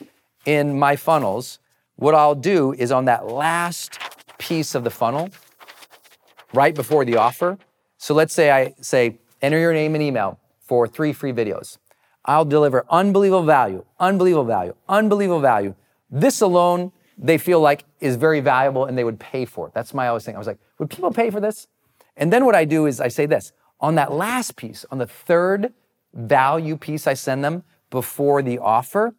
in 0.44 0.76
my 0.76 0.96
funnels, 0.96 1.60
what 1.94 2.16
I'll 2.16 2.34
do 2.34 2.72
is 2.72 2.90
on 2.90 3.04
that 3.04 3.28
last 3.28 4.00
piece 4.38 4.74
of 4.74 4.82
the 4.82 4.90
funnel, 4.90 5.30
right 6.52 6.74
before 6.74 7.04
the 7.04 7.16
offer. 7.16 7.56
So 7.98 8.14
let's 8.14 8.34
say 8.34 8.50
I 8.50 8.74
say, 8.80 9.18
enter 9.42 9.60
your 9.60 9.72
name 9.72 9.94
and 9.94 10.02
email 10.02 10.40
for 10.58 10.88
three 10.88 11.12
free 11.12 11.32
videos. 11.32 11.78
I'll 12.24 12.44
deliver 12.44 12.84
unbelievable 12.90 13.44
value, 13.44 13.84
unbelievable 14.00 14.44
value, 14.44 14.74
unbelievable 14.88 15.40
value. 15.40 15.76
This 16.10 16.40
alone, 16.40 16.90
they 17.16 17.38
feel 17.38 17.60
like 17.60 17.84
is 18.00 18.16
very 18.16 18.40
valuable 18.40 18.86
and 18.86 18.96
they 18.98 19.04
would 19.04 19.18
pay 19.18 19.44
for 19.44 19.68
it. 19.68 19.74
That's 19.74 19.94
my 19.94 20.08
always 20.08 20.24
thing. 20.24 20.34
I 20.34 20.38
was 20.38 20.46
like, 20.46 20.58
would 20.78 20.90
people 20.90 21.12
pay 21.12 21.30
for 21.30 21.40
this? 21.40 21.68
And 22.16 22.32
then 22.32 22.44
what 22.44 22.54
I 22.54 22.64
do 22.64 22.86
is 22.86 23.00
I 23.00 23.08
say 23.08 23.26
this 23.26 23.52
on 23.80 23.94
that 23.96 24.12
last 24.12 24.56
piece, 24.56 24.84
on 24.90 24.98
the 24.98 25.06
third 25.06 25.72
value 26.12 26.76
piece 26.76 27.06
I 27.06 27.14
send 27.14 27.44
them 27.44 27.64
before 27.90 28.42
the 28.42 28.58
offer, 28.58 29.14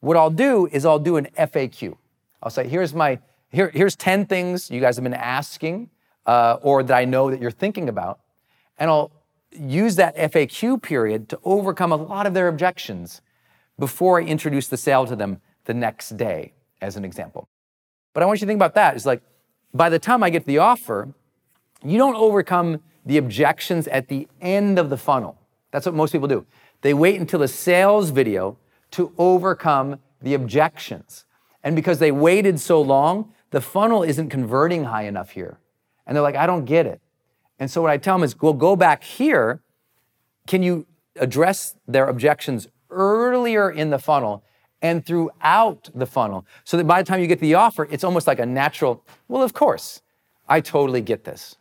what 0.00 0.16
I'll 0.16 0.30
do 0.30 0.66
is 0.70 0.84
I'll 0.84 0.98
do 0.98 1.16
an 1.16 1.26
FAQ. 1.36 1.96
I'll 2.42 2.50
say, 2.50 2.68
here's 2.68 2.94
my, 2.94 3.18
here, 3.50 3.70
here's 3.74 3.96
10 3.96 4.26
things 4.26 4.70
you 4.70 4.80
guys 4.80 4.96
have 4.96 5.02
been 5.02 5.14
asking 5.14 5.90
uh, 6.26 6.58
or 6.62 6.82
that 6.82 6.96
I 6.96 7.04
know 7.04 7.30
that 7.30 7.40
you're 7.40 7.50
thinking 7.50 7.88
about. 7.88 8.20
And 8.78 8.90
I'll 8.90 9.10
use 9.50 9.96
that 9.96 10.16
FAQ 10.16 10.80
period 10.82 11.28
to 11.30 11.38
overcome 11.44 11.92
a 11.92 11.96
lot 11.96 12.26
of 12.26 12.34
their 12.34 12.48
objections 12.48 13.20
before 13.78 14.20
I 14.20 14.24
introduce 14.24 14.68
the 14.68 14.76
sale 14.76 15.06
to 15.06 15.16
them 15.16 15.40
the 15.64 15.74
next 15.74 16.16
day, 16.16 16.52
as 16.80 16.96
an 16.96 17.04
example. 17.04 17.48
But 18.14 18.22
I 18.22 18.26
want 18.26 18.40
you 18.40 18.46
to 18.46 18.50
think 18.50 18.58
about 18.58 18.74
that. 18.74 18.96
It's 18.96 19.06
like 19.06 19.22
by 19.72 19.88
the 19.88 19.98
time 19.98 20.22
I 20.22 20.30
get 20.30 20.44
the 20.44 20.58
offer, 20.58 21.14
you 21.84 21.98
don't 21.98 22.16
overcome 22.16 22.80
the 23.04 23.16
objections 23.16 23.86
at 23.88 24.08
the 24.08 24.28
end 24.40 24.78
of 24.78 24.90
the 24.90 24.96
funnel. 24.96 25.38
That's 25.70 25.86
what 25.86 25.94
most 25.94 26.12
people 26.12 26.28
do. 26.28 26.46
They 26.82 26.94
wait 26.94 27.20
until 27.20 27.40
the 27.40 27.48
sales 27.48 28.10
video 28.10 28.58
to 28.92 29.12
overcome 29.18 30.00
the 30.20 30.34
objections. 30.34 31.24
And 31.62 31.76
because 31.76 31.98
they 31.98 32.12
waited 32.12 32.60
so 32.60 32.80
long, 32.80 33.32
the 33.50 33.60
funnel 33.60 34.02
isn't 34.02 34.28
converting 34.28 34.84
high 34.84 35.04
enough 35.04 35.30
here. 35.30 35.58
And 36.06 36.16
they're 36.16 36.22
like, 36.22 36.36
I 36.36 36.46
don't 36.46 36.64
get 36.64 36.86
it. 36.86 37.00
And 37.58 37.70
so 37.70 37.82
what 37.82 37.90
I 37.90 37.96
tell 37.96 38.16
them 38.16 38.24
is, 38.24 38.40
well, 38.40 38.52
go 38.52 38.76
back 38.76 39.02
here. 39.02 39.60
Can 40.46 40.62
you 40.62 40.86
address 41.16 41.74
their 41.86 42.08
objections 42.08 42.68
earlier 42.90 43.70
in 43.70 43.90
the 43.90 43.98
funnel 43.98 44.44
and 44.82 45.04
throughout 45.04 45.90
the 45.94 46.06
funnel 46.06 46.46
so 46.64 46.76
that 46.76 46.84
by 46.84 47.02
the 47.02 47.06
time 47.06 47.20
you 47.20 47.26
get 47.26 47.40
the 47.40 47.54
offer, 47.54 47.88
it's 47.90 48.04
almost 48.04 48.26
like 48.26 48.38
a 48.38 48.46
natural, 48.46 49.04
well, 49.28 49.42
of 49.42 49.52
course, 49.52 50.02
I 50.48 50.60
totally 50.60 51.00
get 51.00 51.24
this. 51.24 51.56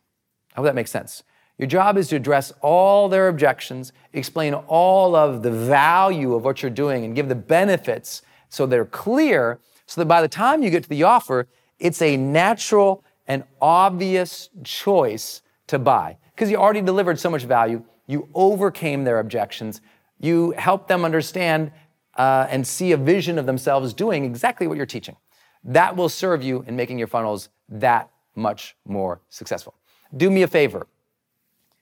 I 0.54 0.60
hope 0.60 0.66
that 0.66 0.76
makes 0.76 0.92
sense. 0.92 1.24
Your 1.58 1.68
job 1.68 1.98
is 1.98 2.08
to 2.10 2.16
address 2.16 2.54
all 2.62 3.10
their 3.10 3.28
objections, 3.30 3.92
explain 4.14 4.54
all 4.54 5.16
of 5.16 5.42
the 5.42 5.52
value 5.52 6.36
of 6.36 6.46
what 6.46 6.62
you're 6.62 6.70
doing, 6.70 7.04
and 7.04 7.16
give 7.16 7.30
the 7.30 7.36
benefits 7.36 8.22
so 8.50 8.66
they're 8.66 8.86
clear, 8.86 9.60
so 9.88 10.02
that 10.02 10.06
by 10.06 10.22
the 10.22 10.28
time 10.28 10.62
you 10.62 10.70
get 10.70 10.84
to 10.84 10.90
the 10.90 11.04
offer, 11.04 11.48
it's 11.80 12.02
a 12.02 12.16
natural 12.16 13.04
and 13.28 13.44
obvious 13.62 14.50
choice 14.64 15.42
to 15.68 15.80
buy. 15.80 16.18
Because 16.36 16.52
you 16.52 16.58
already 16.58 16.82
delivered 16.82 17.20
so 17.20 17.30
much 17.30 17.44
value, 17.44 17.84
you 18.06 18.30
overcame 18.34 19.04
their 19.04 19.20
objections, 19.20 19.82
you 20.20 20.52
helped 20.52 20.88
them 20.88 21.04
understand 21.04 21.72
uh, 22.18 22.48
and 22.50 22.68
see 22.68 22.92
a 22.92 22.98
vision 22.98 23.38
of 23.38 23.46
themselves 23.46 23.94
doing 23.94 24.26
exactly 24.26 24.68
what 24.68 24.78
you're 24.78 24.86
teaching. 24.86 25.16
That 25.64 25.96
will 25.96 26.10
serve 26.10 26.44
you 26.44 26.64
in 26.68 26.76
making 26.76 27.00
your 27.00 27.08
funnels 27.08 27.50
that 27.70 28.10
much 28.36 28.76
more 28.86 29.22
successful. 29.30 29.74
Do 30.16 30.30
me 30.30 30.44
a 30.44 30.48
favor 30.48 30.88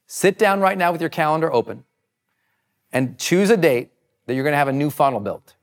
Sit 0.08 0.38
down 0.38 0.60
right 0.60 0.78
now 0.78 0.92
with 0.92 1.02
your 1.02 1.10
calendar 1.10 1.52
open 1.52 1.84
and 2.92 3.18
choose 3.18 3.50
a 3.50 3.58
date 3.58 3.92
that 4.26 4.36
you're 4.36 4.44
going 4.44 4.54
to 4.54 4.58
have 4.58 4.68
a 4.68 4.74
new 4.74 4.90
funnel 4.90 5.20
built. 5.20 5.56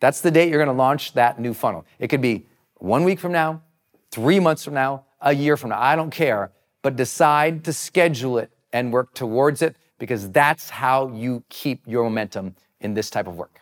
That's 0.00 0.20
the 0.20 0.30
date 0.30 0.50
you're 0.50 0.62
going 0.62 0.74
to 0.74 0.80
launch 0.80 1.14
that 1.14 1.40
new 1.40 1.54
funnel. 1.54 1.86
It 1.98 2.08
could 2.08 2.20
be 2.20 2.46
one 2.76 3.04
week 3.04 3.18
from 3.18 3.32
now, 3.32 3.62
three 4.10 4.38
months 4.38 4.64
from 4.64 4.74
now, 4.74 5.04
a 5.20 5.34
year 5.34 5.56
from 5.56 5.70
now. 5.70 5.80
I 5.80 5.96
don't 5.96 6.10
care. 6.10 6.52
But 6.82 6.96
decide 6.96 7.64
to 7.64 7.72
schedule 7.72 8.38
it 8.38 8.50
and 8.72 8.92
work 8.92 9.14
towards 9.14 9.62
it 9.62 9.76
because 9.98 10.30
that's 10.30 10.70
how 10.70 11.08
you 11.08 11.42
keep 11.48 11.82
your 11.86 12.04
momentum 12.04 12.54
in 12.80 12.94
this 12.94 13.10
type 13.10 13.26
of 13.26 13.36
work. 13.36 13.60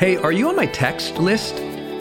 Hey, 0.00 0.16
are 0.16 0.32
you 0.32 0.48
on 0.48 0.56
my 0.56 0.64
text 0.64 1.18
list? 1.18 1.56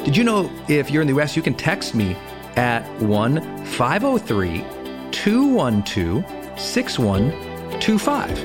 Did 0.06 0.16
you 0.16 0.24
know 0.24 0.50
if 0.70 0.90
you're 0.90 1.02
in 1.02 1.08
the 1.10 1.20
US, 1.20 1.36
you 1.36 1.42
can 1.42 1.54
text 1.54 1.94
me 1.94 2.16
at 2.56 2.88
1 3.02 3.66
503 3.66 4.64
212 5.12 6.24
6125. 6.58 8.40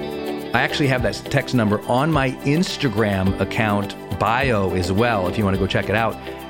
I 0.52 0.60
actually 0.60 0.88
have 0.88 1.04
that 1.04 1.14
text 1.30 1.54
number 1.54 1.80
on 1.88 2.10
my 2.10 2.32
Instagram 2.42 3.38
account 3.38 3.94
bio 4.18 4.74
as 4.74 4.90
well 4.90 5.28
if 5.28 5.38
you 5.38 5.44
want 5.44 5.54
to 5.54 5.60
go 5.60 5.68
check 5.68 5.88
it 5.88 5.94
out. 5.94 6.16